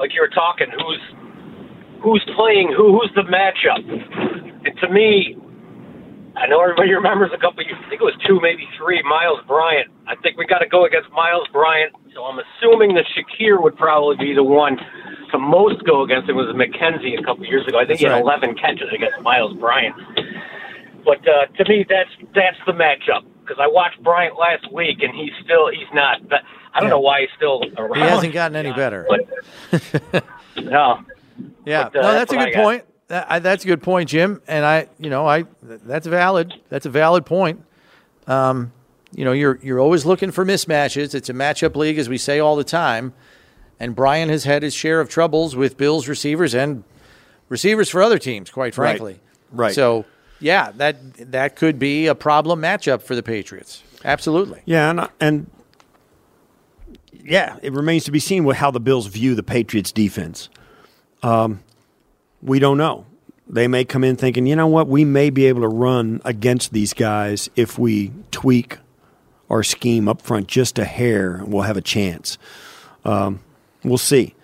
[0.00, 0.72] like you were talking.
[0.72, 1.04] Who's
[2.00, 2.96] who's playing who?
[2.96, 3.84] Who's the matchup?
[3.84, 5.36] And to me,
[6.40, 7.60] I know everybody remembers a couple.
[7.68, 9.04] Years, I think it was two, maybe three.
[9.04, 9.92] Myles Bryant.
[10.08, 11.92] I think we got to go against Myles Bryant.
[12.16, 16.40] So I'm assuming that Shakir would probably be the one to most go against him.
[16.40, 17.76] Was McKenzie a couple years ago?
[17.76, 18.40] I think he had right.
[18.40, 20.00] 11 catches against Myles Bryant.
[21.04, 25.14] But uh, to me, that's that's the matchup because I watched Bryant last week and
[25.14, 26.28] he's still he's not.
[26.28, 26.40] But
[26.74, 27.94] I don't know why he's still around.
[27.96, 29.06] He hasn't gotten any better.
[29.08, 30.24] But
[30.56, 31.00] no.
[31.64, 32.84] Yeah, But, uh, no, that's a what I good point.
[33.08, 34.40] That, I, that's a good point, Jim.
[34.46, 36.52] And I, you know, I that's valid.
[36.68, 37.62] That's a valid point.
[38.26, 38.72] Um,
[39.14, 41.14] you know, you're you're always looking for mismatches.
[41.14, 43.12] It's a matchup league, as we say all the time.
[43.80, 46.84] And Bryant has had his share of troubles with Bills receivers and
[47.48, 48.96] receivers for other teams, quite Right.
[48.96, 49.20] frankly.
[49.50, 49.74] Right.
[49.74, 50.04] So,
[50.42, 50.96] yeah, that
[51.32, 53.82] that could be a problem matchup for the Patriots.
[54.04, 54.60] Absolutely.
[54.64, 55.50] Yeah, and, and
[57.24, 60.48] yeah, it remains to be seen how the Bills view the Patriots' defense.
[61.22, 61.60] Um,
[62.42, 63.06] we don't know.
[63.46, 66.72] they may come in thinking, you know what, we may be able to run against
[66.72, 68.78] these guys if we tweak
[69.50, 72.38] our scheme up front just a hair, and we'll have a chance.
[73.04, 73.40] Um,
[73.84, 74.34] we'll see.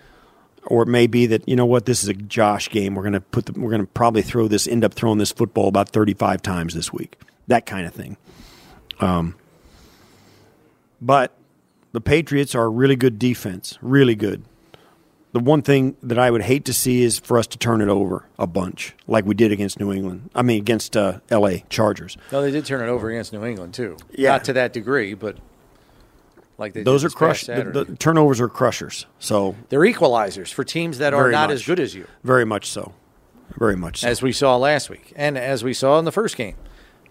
[0.69, 2.95] Or it may be that you know what, this is a Josh game.
[2.95, 5.89] We're gonna put the, we're gonna probably throw this, end up throwing this football about
[5.89, 7.19] thirty five times this week.
[7.47, 8.17] That kind of thing.
[8.99, 9.35] Um,
[11.01, 11.33] but
[11.91, 14.43] the Patriots are a really good defense, really good.
[15.31, 17.87] The one thing that I would hate to see is for us to turn it
[17.87, 20.29] over a bunch, like we did against New England.
[20.33, 21.65] I mean, against uh, L.A.
[21.69, 22.17] Chargers.
[22.31, 23.95] No, they did turn it over against New England too.
[24.11, 24.31] Yeah.
[24.31, 25.37] not to that degree, but
[26.59, 27.45] like they Those are this crush.
[27.45, 29.05] The, the turnovers are crushers.
[29.19, 31.55] So They're equalizers for teams that are not much.
[31.55, 32.93] as good as you, very much so,
[33.57, 34.07] very much so.
[34.07, 36.55] as we saw last week, and as we saw in the first game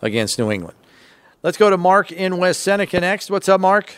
[0.02, 0.76] against New England.
[1.42, 3.30] Let's go to Mark in West Seneca next.
[3.30, 3.94] What's up, Mark?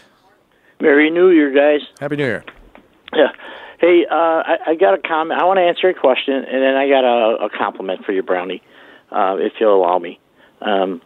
[0.81, 1.86] Merry New Year, guys.
[1.98, 2.44] Happy New Year.
[3.14, 3.28] Yeah.
[3.81, 5.40] Hey, uh, I, I got a comment.
[5.40, 8.22] I want to answer a question, and then I got a, a compliment for you,
[8.22, 8.62] Brownie,
[9.10, 10.20] uh, if you'll allow me.
[10.60, 11.01] Um,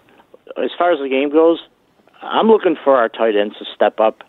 [0.57, 1.61] as far as the game goes,
[2.21, 4.25] I'm looking for our tight ends to step up,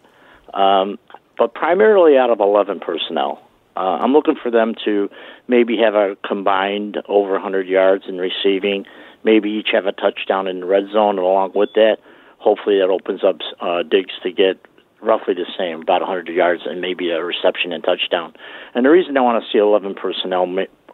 [0.56, 0.98] um,
[1.38, 3.41] but primarily out of 11 personnel.
[3.77, 5.10] Uh, I'm looking for them to
[5.48, 8.86] maybe have a combined over 100 yards in receiving,
[9.23, 11.98] maybe each have a touchdown in the red zone, and along with that,
[12.38, 14.65] hopefully that opens up uh, Diggs to get
[15.02, 18.34] roughly the same, about 100 yards and maybe a reception and touchdown.
[18.73, 20.48] And the reason I want to see 11 personnel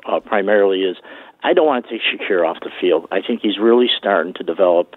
[0.06, 0.98] uh, primarily is
[1.44, 3.08] I don't want to take Shakir off the field.
[3.12, 4.96] I think he's really starting to develop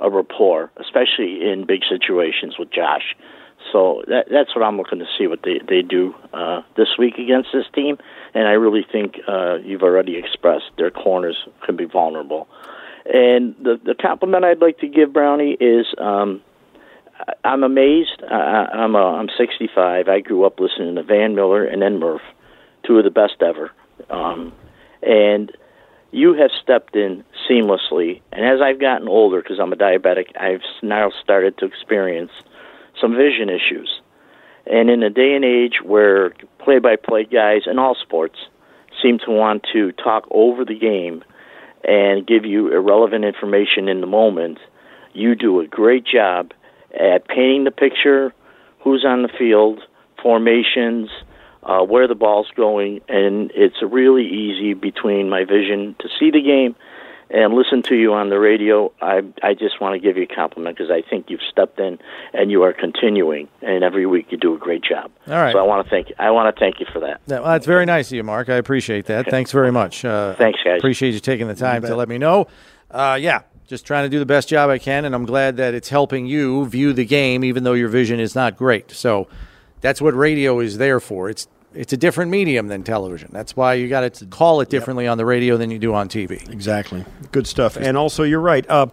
[0.00, 3.16] a rapport, especially in big situations with Josh.
[3.72, 7.18] So that, that's what I'm looking to see what they they do uh, this week
[7.18, 7.98] against this team,
[8.34, 12.48] and I really think uh, you've already expressed their corners can be vulnerable.
[13.04, 16.42] And the the compliment I'd like to give Brownie is um,
[17.44, 18.22] I'm amazed.
[18.28, 20.08] I, I'm a, I'm 65.
[20.08, 22.22] I grew up listening to Van Miller and then Murph,
[22.84, 23.70] two of the best ever.
[24.10, 24.52] Um,
[25.02, 25.50] and
[26.10, 28.20] you have stepped in seamlessly.
[28.32, 32.32] And as I've gotten older, because I'm a diabetic, I've now started to experience
[33.00, 34.00] some vision issues.
[34.66, 38.36] And in a day and age where play-by-play guys in all sports
[39.02, 41.22] seem to want to talk over the game
[41.84, 44.58] and give you irrelevant information in the moment,
[45.12, 46.52] you do a great job
[46.98, 48.32] at painting the picture,
[48.80, 49.80] who's on the field,
[50.22, 51.10] formations,
[51.62, 56.40] uh, where the ball's going, and it's really easy between my vision to see the
[56.40, 56.74] game
[57.30, 58.92] and listen to you on the radio.
[59.00, 61.98] I I just want to give you a compliment because I think you've stepped in
[62.32, 65.10] and you are continuing, and every week you do a great job.
[65.26, 65.52] All right.
[65.52, 67.20] So I want to thank I want to thank you for that.
[67.26, 68.48] Yeah, well, that's very nice of you, Mark.
[68.48, 69.28] I appreciate that.
[69.28, 70.04] Thanks very much.
[70.04, 70.78] Uh, Thanks, guys.
[70.78, 72.46] Appreciate you taking the time to let me know.
[72.90, 75.74] Uh, yeah, just trying to do the best job I can, and I'm glad that
[75.74, 78.92] it's helping you view the game, even though your vision is not great.
[78.92, 79.28] So
[79.80, 81.28] that's what radio is there for.
[81.28, 83.30] It's it's a different medium than television.
[83.32, 86.08] That's why you got to call it differently on the radio than you do on
[86.08, 86.48] TV.
[86.50, 87.04] Exactly.
[87.32, 87.76] Good stuff.
[87.76, 88.68] And also, you're right.
[88.68, 88.86] Uh,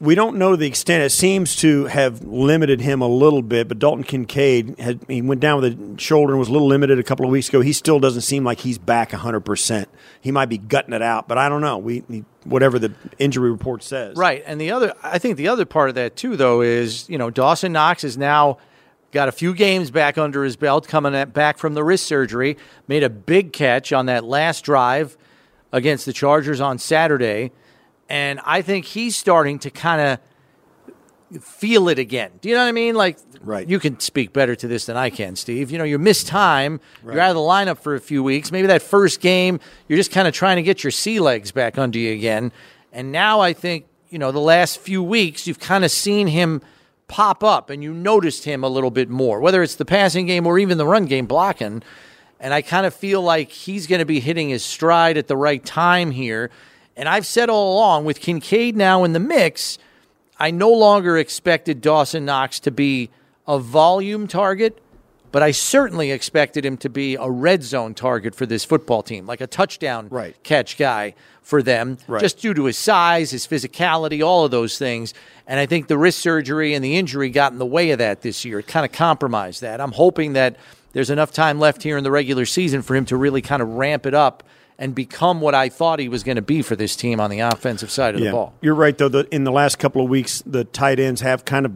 [0.00, 1.04] we don't know the extent.
[1.04, 3.68] It seems to have limited him a little bit.
[3.68, 6.98] But Dalton Kincaid had he went down with a shoulder and was a little limited
[6.98, 7.60] a couple of weeks ago.
[7.60, 9.40] He still doesn't seem like he's back 100.
[9.42, 9.88] percent
[10.20, 11.78] He might be gutting it out, but I don't know.
[11.78, 14.16] We he- whatever the injury report says.
[14.16, 14.42] Right.
[14.44, 17.30] And the other, I think the other part of that too, though, is you know
[17.30, 18.58] Dawson Knox is now
[19.12, 22.56] got a few games back under his belt, coming at, back from the wrist surgery.
[22.88, 25.16] Made a big catch on that last drive
[25.70, 27.52] against the Chargers on Saturday,
[28.08, 32.30] and I think he's starting to kind of feel it again.
[32.40, 32.94] Do you know what I mean?
[32.94, 33.66] Like, right.
[33.66, 35.70] You can speak better to this than I can, Steve.
[35.70, 36.80] You know, you miss time.
[37.02, 38.52] You're out of the lineup for a few weeks.
[38.52, 41.78] Maybe that first game, you're just kind of trying to get your sea legs back
[41.78, 42.52] under you again.
[42.92, 46.60] And now I think, you know, the last few weeks, you've kind of seen him
[47.08, 50.46] pop up and you noticed him a little bit more, whether it's the passing game
[50.46, 51.82] or even the run game blocking.
[52.40, 55.36] And I kind of feel like he's going to be hitting his stride at the
[55.36, 56.50] right time here.
[56.96, 59.78] And I've said all along, with Kincaid now in the mix,
[60.38, 63.10] I no longer expected Dawson Knox to be
[63.46, 64.78] a volume target,
[65.32, 69.26] but I certainly expected him to be a red zone target for this football team,
[69.26, 70.08] like a touchdown
[70.42, 72.20] catch guy for them, Right.
[72.20, 75.12] just due to his size, his physicality, all of those things.
[75.46, 78.22] And I think the wrist surgery and the injury got in the way of that
[78.22, 78.60] this year.
[78.60, 79.80] It kind of compromised that.
[79.80, 80.56] I'm hoping that
[80.92, 83.68] there's enough time left here in the regular season for him to really kind of
[83.70, 84.44] ramp it up
[84.78, 87.40] and become what I thought he was going to be for this team on the
[87.40, 88.54] offensive side of the ball.
[88.60, 89.08] You're right, though.
[89.08, 91.72] The, in the last couple of weeks, the tight ends have kind of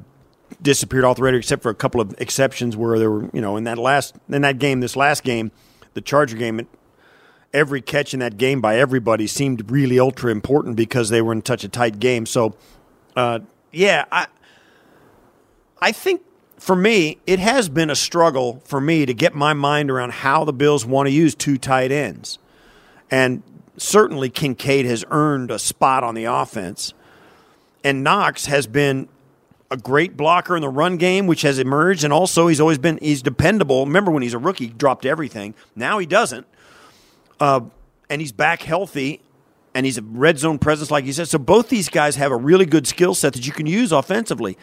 [0.63, 3.57] disappeared off the radar, except for a couple of exceptions where there were, you know,
[3.57, 5.51] in that last in that game, this last game,
[5.95, 6.67] the Charger game,
[7.53, 11.45] every catch in that game by everybody seemed really ultra important because they were in
[11.45, 12.27] such a tight game.
[12.27, 12.55] So,
[13.17, 13.41] uh,
[13.73, 14.27] yeah, I
[15.81, 16.23] I think
[16.59, 20.45] for me, it has been a struggle for me to get my mind around how
[20.45, 22.39] the Bills want to use two tight ends.
[23.11, 23.43] And
[23.77, 26.93] certainly Kincaid has earned a spot on the offense,
[27.85, 29.09] and Knox has been
[29.71, 32.99] a great blocker in the run game, which has emerged, and also he's always been
[33.03, 33.85] he's dependable.
[33.87, 35.55] Remember when he's a rookie, he dropped everything.
[35.75, 36.47] Now he doesn't,
[37.41, 37.61] uh,
[38.09, 39.21] and he's back healthy,
[39.75, 41.29] and he's a red zone presence, like you said.
[41.29, 44.57] So both these guys have a really good skill set that you can use offensively.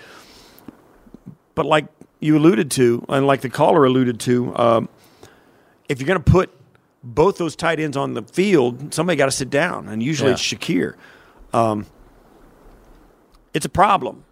[1.55, 1.85] But like
[2.19, 4.89] you alluded to, and like the caller alluded to, um,
[5.89, 6.49] if you're going to put
[7.03, 10.35] both those tight ends on the field, somebody got to sit down, and usually Yeah.
[10.35, 10.95] it's Shakir.
[11.51, 11.85] Um,
[13.53, 14.23] it's a problem.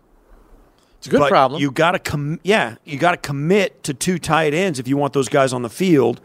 [1.02, 1.60] It's a good But problem.
[1.60, 4.98] You got to com- yeah, you got to commit to two tight ends if you
[4.98, 6.22] want those guys on the field,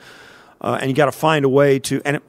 [0.60, 2.22] uh, and you got to find a way to and it,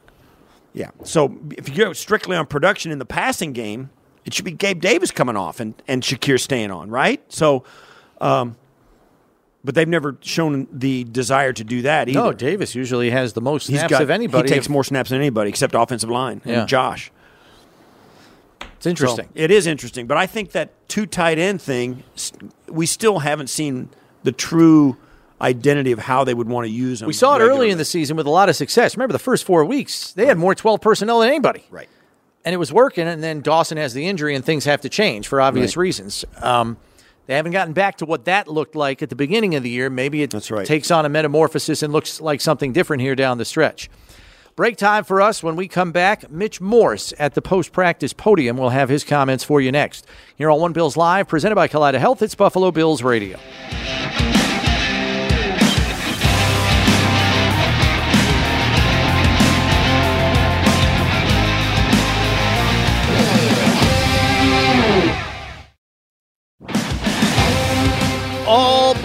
[0.74, 0.91] yeah.
[1.03, 3.90] So if you go strictly on production in the passing game,
[4.24, 7.22] it should be Gabe Davis coming off and and Shakir staying on, right?
[7.28, 7.65] So,
[8.22, 8.56] um,
[9.65, 12.18] but they've never shown the desire to do that either.
[12.18, 14.48] No, Davis usually has the most snaps got- of anybody.
[14.48, 16.61] He takes If- more snaps than anybody except offensive line Yeah.
[16.61, 17.11] and Josh.
[18.88, 19.26] It's interesting.
[19.26, 22.03] So, it is interesting, but I think that two tight end thing,
[22.68, 23.89] we still haven't seen
[24.23, 24.97] the true
[25.39, 27.07] identity of how they would want to use them.
[27.07, 28.95] We saw it early in the season with a lot of success.
[28.97, 31.64] Remember the first four weeks, they had more 12 personnel than anybody.
[31.69, 31.88] Right.
[32.43, 35.27] And it was working, and then Dawson has the injury, and things have to change
[35.27, 35.81] for obvious Right.
[35.81, 36.26] reasons.
[36.41, 36.77] Um,
[37.27, 39.89] they haven't gotten back to what that looked like at the beginning of the year.
[39.89, 40.31] Maybe it
[40.65, 43.89] takes on a metamorphosis and looks like something different here down the stretch.
[44.57, 45.43] Break time for us.
[45.43, 49.43] When we come back, Mitch Morse at the post practice podium will have his comments
[49.43, 50.07] for you next.
[50.35, 53.38] Here on One Bills Live, presented by Kaleida Health, it's Buffalo Bills Radio.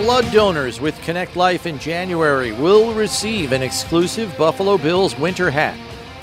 [0.03, 5.79] Blood donors with Connect Life in January will receive an exclusive Buffalo Bills winter hat.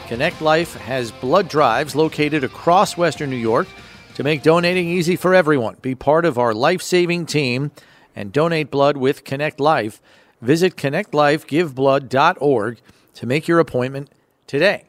[0.10, 3.70] Connect Life has blood drives located across Western New York
[4.16, 5.78] to make donating easy for everyone.
[5.82, 7.72] Be part of our life saving team
[8.18, 10.02] and donate blood with Connect Life.
[10.42, 12.82] Visit connectlifegiveblood.org
[13.14, 14.10] to make your appointment
[14.46, 14.88] today.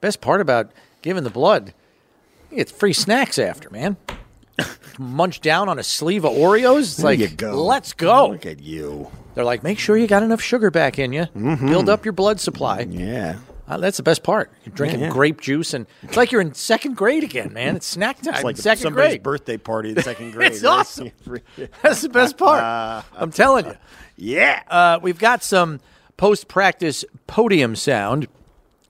[0.00, 1.74] Best part about giving the blood,
[2.50, 3.96] get free snacks after, man.
[4.98, 6.80] Munch down on a sleeve of Oreos.
[6.80, 7.64] It's There like, you go.
[7.64, 8.28] let's go.
[8.28, 9.10] Look at you.
[9.34, 11.24] They're like, make sure you got enough sugar back in you.
[11.36, 11.68] Mhm.
[11.68, 12.80] Build up your blood supply.
[12.88, 13.36] Yeah.
[13.66, 14.50] Uh, that's the best part.
[14.66, 15.12] You're drinking Yeah, yeah.
[15.12, 17.76] grape juice, and it's like you're in second grade again, man.
[17.76, 18.34] It's snack time.
[18.34, 19.22] It's like second somebody's grade.
[19.22, 20.52] birthday party in second grade.
[20.52, 20.70] it's right?
[20.70, 21.10] awesome.
[21.82, 22.62] That's the best part.
[23.16, 23.74] I'm telling you.
[24.16, 24.62] Yeah.
[24.68, 25.80] Uh, we've got some
[26.18, 28.26] post practice podium sound.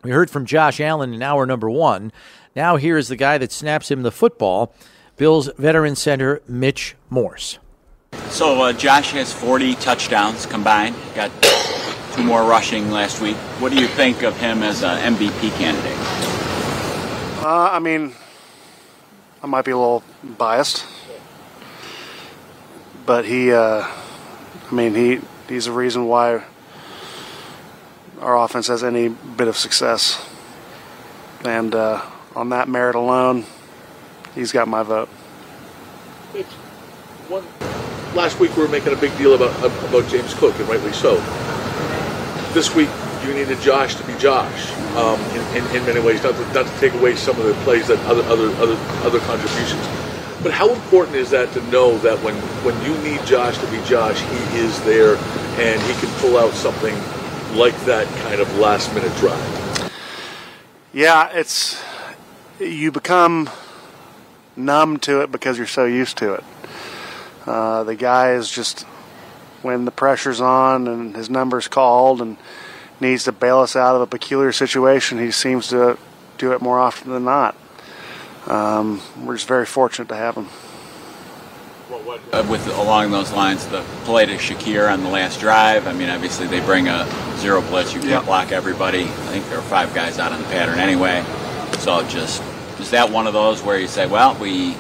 [0.02, 2.10] We heard from Josh Allen in hour number one.
[2.56, 4.74] Now here is the guy that snaps him the football,
[5.16, 7.58] Bills veteran center Mitch Morse.
[8.28, 10.96] So uh, Josh has 40 touchdowns combined.
[11.14, 11.30] Got
[12.12, 13.36] two more rushing last week.
[13.58, 15.96] What do you think of him as an MVP candidate?
[17.44, 18.14] Uh, I mean,
[19.42, 20.84] I might be a little biased,
[23.04, 26.44] but he, uh, I mean, he he's the reason why
[28.20, 30.24] our offense has any bit of success,
[31.44, 32.02] and uh,
[32.36, 33.44] on that merit alone,
[34.34, 35.08] he's got my vote.
[37.28, 37.44] One,
[38.14, 39.56] last week we were making a big deal about
[39.88, 41.16] about James Cook, and rightly so.
[42.52, 42.90] This week
[43.24, 46.66] you needed Josh to be Josh um, in, in, in many ways, not to, not
[46.66, 48.76] to take away some of the plays that other other other
[49.06, 49.86] other contributions.
[50.42, 52.34] But how important is that to know that when
[52.64, 55.16] when you need Josh to be Josh, he is there
[55.58, 56.94] and he can pull out something
[57.56, 59.92] like that kind of last minute drive.
[60.92, 61.82] Yeah, it's
[62.58, 63.48] you become
[64.56, 66.44] numb to it because you're so used to it.
[67.46, 68.82] Uh, the guy is just
[69.62, 72.36] when the pressure's on and his number's called and
[73.00, 75.98] needs to bail us out of a peculiar situation, he seems to
[76.38, 77.56] do it more often than not.
[78.46, 80.48] Um, we're just very fortunate to have him.
[82.32, 85.86] Uh, with along those lines, the play to Shakir on the last drive.
[85.86, 87.06] I mean, obviously they bring a
[87.36, 87.92] zero blitz.
[87.92, 88.20] You can't Yeah.
[88.22, 89.02] block everybody.
[89.02, 91.22] I think there are five guys out on the pattern anyway.
[91.78, 92.42] So just
[92.82, 94.74] is that one of those where you say, well, we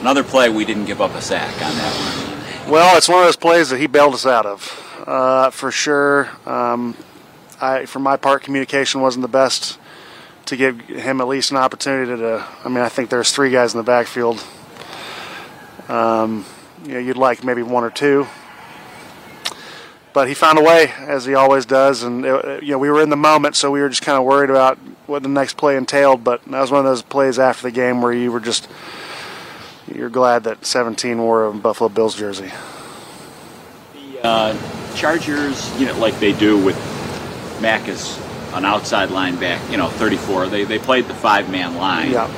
[0.00, 2.72] another play we didn't give up a sack on that one.
[2.72, 6.30] Well, it's one of those plays that he bailed us out of, uh, for sure.
[6.46, 6.96] Um,
[7.60, 9.78] I, for my part, communication wasn't the best
[10.46, 12.44] to give him at least an opportunity to.
[12.64, 14.42] I mean, I think there's three guys in the backfield.
[15.88, 16.46] Um,
[16.84, 18.26] you know, you'd like maybe one or two,
[20.12, 22.02] but he found a way, as he always does.
[22.02, 24.24] And it, you know, we were in the moment, so we were just kind of
[24.24, 26.24] worried about what the next play entailed.
[26.24, 28.68] But that was one of those plays after the game where you were just
[29.94, 32.50] you're glad that 17 wore a Buffalo Bills jersey.
[33.94, 36.76] The uh, Chargers, you know, like they do with
[37.60, 38.18] Mack as
[38.54, 40.48] an outside linebacker, you know, 34.
[40.48, 42.28] They they played the five man line Yeah.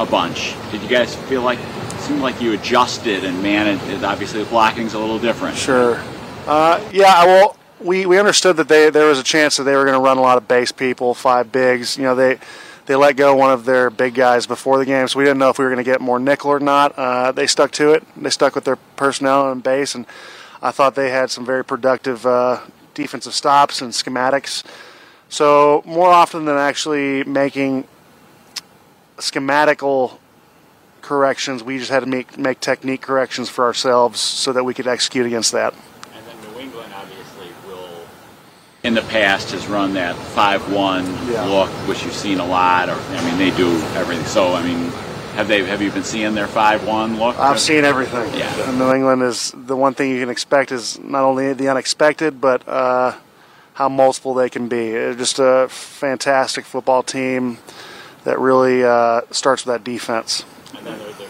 [0.00, 0.54] a bunch.
[0.70, 4.04] Did you guys feel like it seemed like you adjusted and managed?
[4.04, 5.56] Obviously, the blocking's a little different.
[5.56, 6.00] Sure.
[6.46, 9.84] Uh, yeah, well, we, we understood that they there was a chance that they were
[9.84, 11.96] going to run a lot of base people, five bigs.
[11.96, 12.38] You know, they
[12.86, 15.50] they let go one of their big guys before the game, so we didn't know
[15.50, 16.98] if we were going to get more nickel or not.
[16.98, 18.04] Uh, they stuck to it.
[18.16, 20.06] They stuck with their personnel and base, and
[20.62, 22.60] I thought they had some very productive uh,
[22.94, 24.64] defensive stops and schematics.
[25.28, 27.86] So more often than actually making
[29.18, 30.18] schematical
[31.02, 34.86] corrections, we just had to make make technique corrections for ourselves so that we could
[34.86, 35.72] execute against that.
[36.14, 38.02] And then New England obviously will,
[38.82, 41.44] in the past, has run that five-one Yeah.
[41.44, 42.88] look, which you've seen a lot.
[42.88, 44.24] Or I mean, they do everything.
[44.26, 44.90] So I mean,
[45.34, 47.38] have they have you been seeing their five-one look?
[47.38, 48.32] I've seen everything.
[48.34, 48.68] Yeah.
[48.68, 52.40] And New England is the one thing you can expect is not only the unexpected,
[52.40, 53.12] but uh,
[53.74, 54.90] how multiple they can be.
[54.92, 57.58] They're just a fantastic football team
[58.24, 60.44] that really uh, starts with that defense.
[60.76, 61.28] And then they're, they're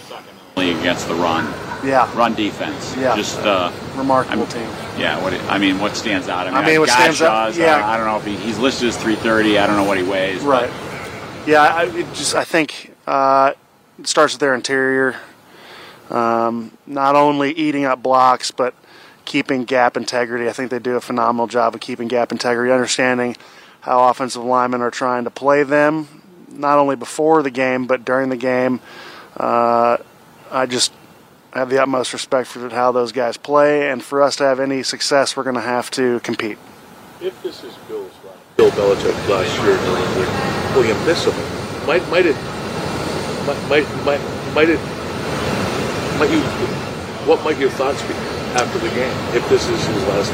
[0.68, 1.46] against the run.
[1.82, 2.14] Yeah.
[2.14, 2.94] Run defense.
[2.98, 3.16] Yeah.
[3.16, 4.68] Just uh, Remarkable I'm- team.
[5.00, 5.22] Yeah.
[5.22, 5.32] What?
[5.32, 6.46] it- I mean, what stands out?
[6.46, 7.76] I mean, I mean, what stands out- Godchaux's, yeah.
[7.86, 9.58] I, I don't know if he, he's listed as 330.
[9.58, 10.44] I don't know what he weighs.
[10.44, 10.70] but- Right.
[11.46, 13.54] Yeah, I it just I think uh,
[13.98, 15.16] it starts with their interior.
[16.10, 18.74] Um, not only eating up blocks, but
[19.24, 20.48] keeping gap integrity.
[20.48, 23.36] I think they do a phenomenal job of keeping gap integrity, understanding
[23.80, 26.08] how offensive linemen are trying to play them,
[26.50, 28.80] not only before the game but during the game.
[29.36, 29.96] Uh,
[30.50, 30.92] I just
[31.52, 34.82] have the utmost respect for how those guys play, and for us to have any
[34.82, 36.58] success, we're going to have to compete.
[37.20, 41.24] If this is Bill's last, Bill Belichick last year in New England, will you miss
[41.24, 41.86] him?
[41.86, 42.36] Might might it
[43.46, 44.80] might might might, might it
[46.18, 46.40] might you
[47.26, 48.14] what might your thoughts be
[48.54, 50.30] after the game if this is his last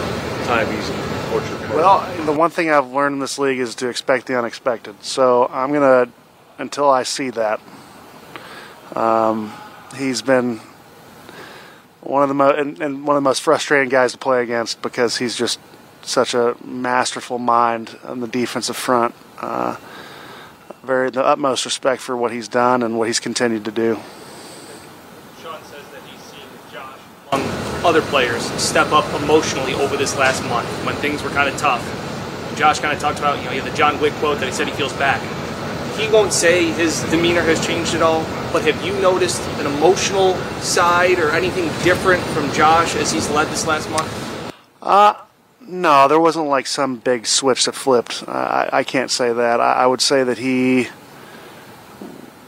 [0.46, 0.96] time he's in
[1.32, 1.74] Orchard Park?
[1.74, 5.02] Well, the one thing I've learned in this league is to expect the unexpected.
[5.02, 6.08] So I'm gonna,
[6.58, 7.60] until I see that.
[8.94, 9.52] Um,
[9.96, 10.60] he's been
[12.00, 14.80] one of the mo- and, and one of the most frustrating guys to play against
[14.82, 15.58] because he's just
[16.02, 19.14] such a masterful mind on the defensive front.
[19.38, 19.76] Uh,
[20.84, 23.98] very the utmost respect for what he's done and what he's continued to do.
[25.42, 26.98] Sean says that he's seen Josh
[27.32, 27.46] among
[27.84, 31.82] other players step up emotionally over this last month when things were kind of tough.
[32.56, 34.52] Josh kind of talked about, you know, he had the John Wick quote that he
[34.52, 35.20] said he feels back.
[35.96, 40.34] He won't say his demeanor has changed at all, but have you noticed an emotional
[40.60, 44.52] side or anything different from Josh as he's led this last month?
[44.82, 45.14] Uh,
[45.60, 48.24] no, there wasn't like some big switch that flipped.
[48.28, 49.60] I, I can't say that.
[49.60, 50.88] I, I would say that he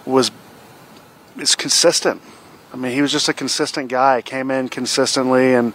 [0.04, 0.30] was
[1.38, 2.20] is consistent.
[2.72, 4.20] I mean, he was just a consistent guy.
[4.22, 5.72] Came in consistently, and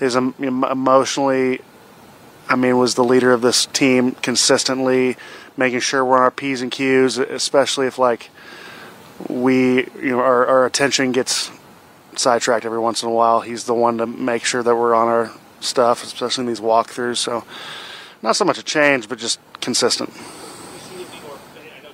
[0.00, 1.60] em- em- emotionally,
[2.48, 5.16] I mean, was the leader of this team consistently,
[5.56, 8.30] making sure we're on our p's and q's, especially if like
[9.28, 11.50] we, you know, our, our attention gets
[12.16, 13.40] sidetracked every once in a while.
[13.40, 17.18] He's the one to make sure that we're on our stuff, especially in these walkthroughs.
[17.18, 17.44] So,
[18.22, 20.10] not so much a change, but just consistent.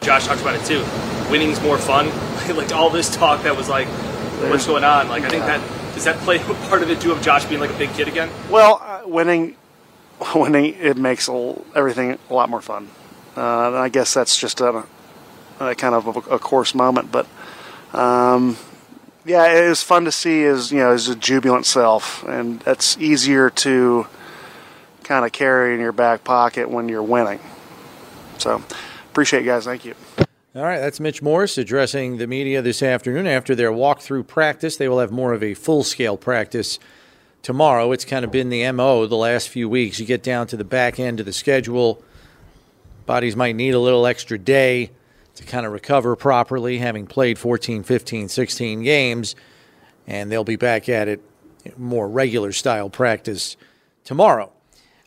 [0.01, 0.85] Josh talks about it too.
[1.31, 2.07] Winning's more fun.
[2.57, 3.87] like all this talk that was like,
[4.49, 5.09] what's going on?
[5.09, 5.61] Like, I think that
[5.95, 8.09] does that play a part of it too of Josh being like a big kid
[8.09, 8.31] again?
[8.49, 9.57] Well, uh, winning,
[10.35, 12.89] winning, it makes a, everything a lot more fun.
[13.41, 14.85] Uh, I guess that's just a,
[15.61, 17.27] a kind of a, a course moment, but
[17.95, 18.59] um,
[19.25, 23.49] yeah, it was fun to see his you know his jubilant self, and that's easier
[23.49, 24.07] to
[25.05, 27.41] kind of carry in your back pocket when you're winning.
[28.37, 28.63] So,
[29.11, 29.65] appreciate you guys.
[29.65, 29.95] Thank you.
[30.55, 34.77] All right, that's Mitch Morse addressing the media this afternoon after their walkthrough practice.
[34.77, 36.79] They will have more of a full scale practice
[37.41, 37.91] tomorrow.
[37.93, 39.99] It's kind of been the MO the last few weeks.
[39.99, 42.03] You get down to the back end of the schedule,
[43.07, 44.91] bodies might need a little extra day
[45.35, 49.35] to kind of recover properly, having played 14, 15, 16 games,
[50.07, 51.23] and they'll be back at it
[51.77, 53.57] more regular style practice
[54.05, 54.53] tomorrow.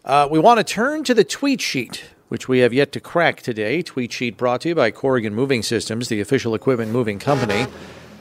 [0.05, 3.41] Uh, we want to turn to the tweet sheet, which we have yet to crack
[3.41, 3.81] today.
[3.81, 7.65] Tweet sheet brought to you by Corrigan Moving Systems, the official equipment moving company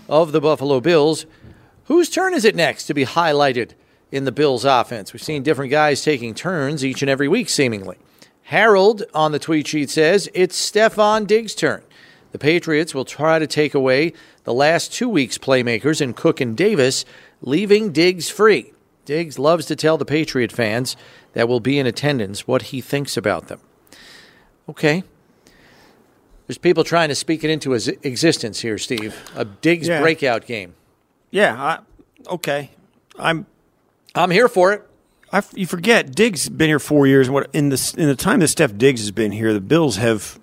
[0.09, 1.27] of the Buffalo Bills.
[1.87, 3.73] Whose turn is it next to be highlighted
[4.11, 5.13] in the Bills offense?
[5.13, 7.97] We've seen different guys taking turns each and every week, seemingly.
[8.45, 11.83] Harold on the tweet sheet says it's Stefon Diggs' turn.
[12.33, 14.13] The Patriots will try to take away
[14.45, 17.05] the last two weeks' playmakers in Cook and Davis,
[17.41, 18.73] leaving Diggs free.
[19.05, 20.97] Diggs loves to tell the Patriot fans
[21.35, 23.61] that will be in attendance what he thinks about them.
[24.69, 25.03] Okay.
[26.47, 29.15] There's people trying to speak it into his existence here, Steve.
[29.37, 30.01] A Diggs Yeah.
[30.01, 30.75] breakout game.
[31.31, 31.79] Yeah, I,
[32.35, 32.71] okay.
[33.19, 33.47] I'm
[34.15, 34.83] I'm here for it.
[35.33, 37.31] I, you forget Diggs been here four years.
[37.31, 40.39] What in the in the time that Steph Diggs has been here, the Bills have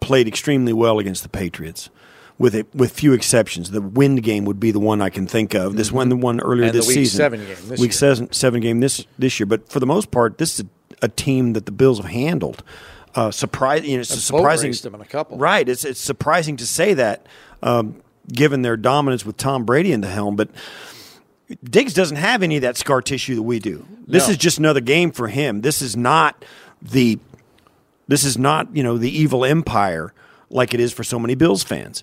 [0.00, 1.90] played extremely well against the Patriots,
[2.38, 3.72] with it with few exceptions.
[3.72, 5.76] The wind game would be the one I can think of.
[5.76, 6.76] This one, the one earlier Mm-hmm.
[6.76, 7.92] And this week season, seven game this week year.
[7.92, 9.46] seven seven game this this year.
[9.46, 12.62] But for the most part, this is a, a team that the Bills have handled.
[13.14, 14.72] Uh, surprise, you know, it's surprising.
[14.72, 15.36] them in a couple.
[15.36, 15.68] Right.
[15.68, 17.26] It's it's surprising to say that,
[17.62, 18.02] um,
[18.32, 20.48] given their dominance with Tom Brady in the helm, but.
[21.64, 23.86] Diggs doesn't have any of that scar tissue that we do.
[24.06, 24.32] This No.
[24.32, 25.60] is just another game for him.
[25.60, 26.44] This is not
[26.82, 27.18] the
[28.08, 30.12] this is not you know the evil empire
[30.50, 32.02] like it is for so many Bills fans.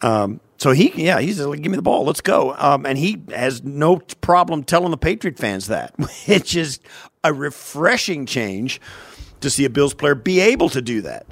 [0.00, 3.20] Um, so he yeah he's like give me the ball let's go um, and he
[3.34, 5.92] has no problem telling the Patriot fans that
[6.26, 6.80] which is
[7.24, 8.80] a refreshing change
[9.40, 11.26] to see a Bills player be able to do that.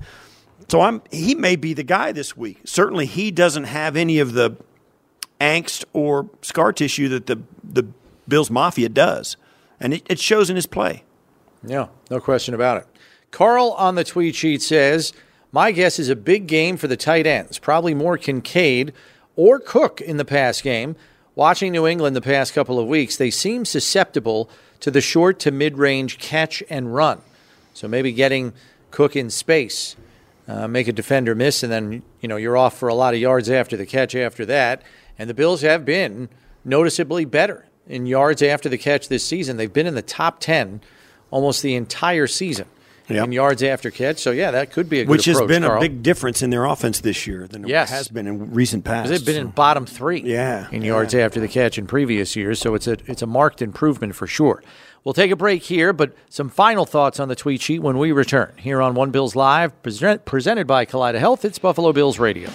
[0.68, 2.58] So I'm he may be the guy this week.
[2.64, 4.56] Certainly he doesn't have any of the
[5.40, 7.86] angst or scar tissue that the the
[8.28, 9.36] Bills Mafia does,
[9.78, 11.04] and it, it shows in his play.
[11.64, 12.86] Yeah, no question about it.
[13.30, 15.12] Carl on the tweet sheet says,
[15.52, 18.92] My guess is a big game for the tight ends, probably more Kincaid
[19.34, 20.96] or Cook in the pass game.
[21.34, 24.48] Watching New England the past couple of weeks, they seem susceptible
[24.80, 27.20] to the short to mid range catch and run.
[27.74, 28.54] So maybe getting
[28.90, 29.96] Cook in space,
[30.48, 33.20] uh, make a defender miss, and then you know you're off for a lot of
[33.20, 34.82] yards after the catch after that.
[35.18, 36.28] And the Bills have been
[36.64, 39.56] noticeably better in yards after the catch this season.
[39.56, 40.80] They've been in the top ten
[41.30, 42.66] almost the entire season
[43.09, 44.18] in yards after catch.
[44.18, 45.78] So yeah, that could be a good which has been Carl.
[45.78, 47.90] a big difference in their offense this year than Yes.
[47.90, 49.09] it has been in recent past.
[49.10, 52.74] they've been in bottom three Yeah, in yards after the catch in previous years, so
[52.74, 54.62] it's a it's a marked improvement for sure.
[55.05, 58.10] We'll take a break here, but some final thoughts on the tweet sheet when we
[58.10, 61.44] return here on One Bills Live, present, presented by Kaleida Health.
[61.44, 62.51] It's Buffalo Bills Radio.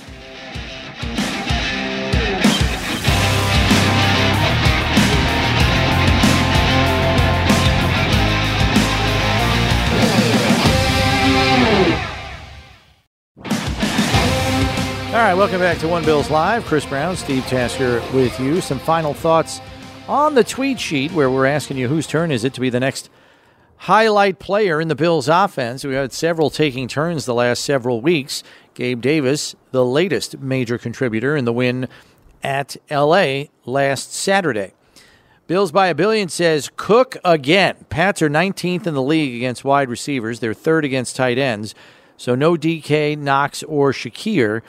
[15.12, 16.64] All right, welcome back to One Bills Live.
[16.64, 18.62] Chris Brown, Steve Tasker with you.
[18.62, 19.60] Some final thoughts
[20.08, 22.80] on the tweet sheet where we're asking you whose turn is it to be the
[22.80, 23.10] next
[23.76, 25.84] highlight player in the Bills offense.
[25.84, 28.42] We had several taking turns the last several weeks.
[28.74, 31.90] Gabe Davis, the latest major contributor in the win
[32.42, 34.72] at LA last Saturday.
[35.46, 37.76] Bills by a billion says Cook again.
[37.90, 40.40] Pats are 19th in the league against wide receivers.
[40.40, 41.76] They're third against tight ends.
[42.16, 44.62] So no DK, Knox, or Shakir.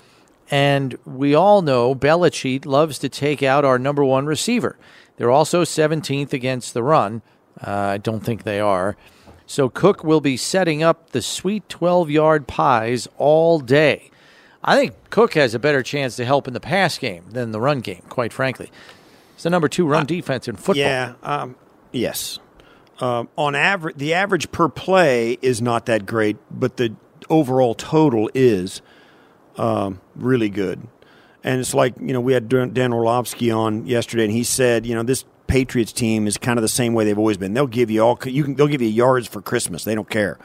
[0.53, 4.77] And we all know Belichick loves to take out our number one receiver.
[5.17, 7.23] They're also 17th against the run.
[7.59, 8.99] Uh, I don't think they are.
[9.47, 14.11] So Cook will be setting up the sweet 12 yard pies all day.
[14.63, 17.61] I think Cook has a better chance to help in the pass game than the
[17.61, 18.71] run game, quite frankly.
[19.35, 20.77] It's the number two run defense in football.
[20.77, 21.57] Yeah, um,
[21.93, 22.39] yes.
[23.01, 26.95] Um, on average, the average per play is not that great, but the
[27.31, 28.83] overall total is
[29.57, 30.87] um, really good.
[31.45, 34.87] And it's like you know we had Dan Dan Orlovsky on yesterday, and he said
[34.87, 37.53] you know this Patriots team is kind of the same way they've always been.
[37.53, 39.85] They'll give you all you can they'll give you yards for Christmas.
[39.85, 40.39] They don't care.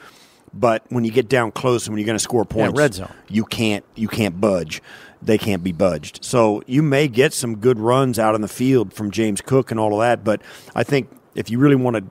[0.53, 3.13] But when you get down close and when you're going to score points, red zone.
[3.29, 4.81] you can't you can't budge.
[5.21, 6.23] They can't be budged.
[6.23, 9.79] So you may get some good runs out in the field from James Cook and
[9.79, 10.23] all of that.
[10.23, 10.41] But
[10.75, 12.03] I think if you really want to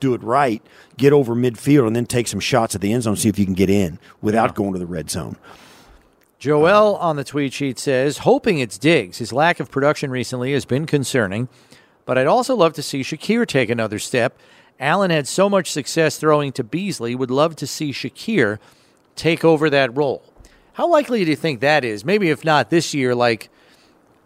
[0.00, 0.62] do it right,
[0.96, 3.44] get over midfield and then take some shots at the end zone, see if you
[3.44, 5.36] can get in without going to the red zone.
[6.38, 9.18] Joel on the tweet sheet says, hoping it's Diggs.
[9.18, 11.48] His lack of production recently has been concerning,
[12.04, 14.38] but I'd also love to see Shakir take another step.
[14.78, 18.58] Allen had so much success throwing to Beasley, would love to see Shakir
[19.16, 20.22] take over that role.
[20.74, 22.04] How likely do you think that is?
[22.04, 23.50] Maybe if not this year, like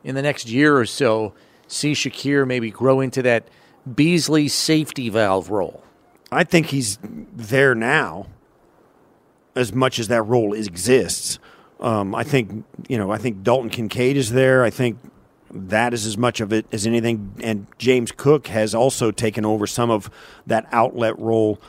[0.04, 1.32] in the next year or so,
[1.66, 3.48] see Shakir maybe grow into that
[3.94, 5.82] Beasley safety valve role.
[6.30, 8.26] I think he's there now,
[9.56, 11.38] as much as that role exists.
[11.82, 13.10] Um, I think you know.
[13.10, 14.62] I think Dalton Kincaid is there.
[14.64, 14.98] I think
[15.50, 17.34] that is as much of it as anything.
[17.42, 20.10] And James Cook has also taken over some of
[20.46, 21.60] that outlet role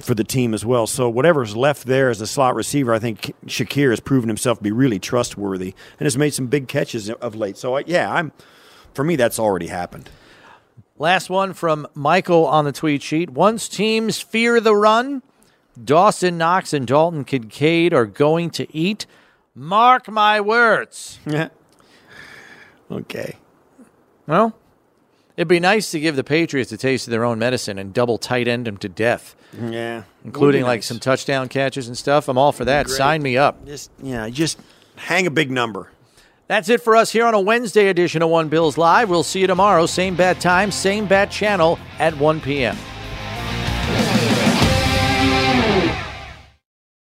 [0.00, 0.86] for the team as well.
[0.86, 4.64] So whatever's left there as a slot receiver, I think Shakir has proven himself to
[4.64, 7.56] be really trustworthy and has made some big catches of late.
[7.56, 8.32] So I, yeah, I'm
[8.94, 10.10] for me that's already happened.
[10.98, 13.30] Last one from Michael on the tweet sheet.
[13.30, 15.22] Once teams fear the run,
[15.82, 19.06] Dawson Knox and Dalton Kincaid are going to eat.
[19.54, 21.18] Mark my words.
[21.26, 21.48] Yeah.
[22.90, 23.36] okay.
[24.26, 24.56] Well,
[25.36, 28.18] it'd be nice to give the Patriots a taste of their own medicine and double
[28.18, 29.34] tight end them to death.
[29.60, 30.04] Yeah.
[30.24, 30.86] Including Would be like nice.
[30.86, 32.28] some touchdown catches and stuff.
[32.28, 32.86] I'm all for that.
[32.86, 32.96] great.
[32.96, 33.66] Sign me up.
[33.66, 34.58] Just yeah, just
[34.96, 35.90] hang a big number.
[36.48, 39.08] That's it for us here on a Wednesday edition of One Bills Live.
[39.08, 42.76] We'll see you tomorrow, same bat time, same bat channel at 1 p.m.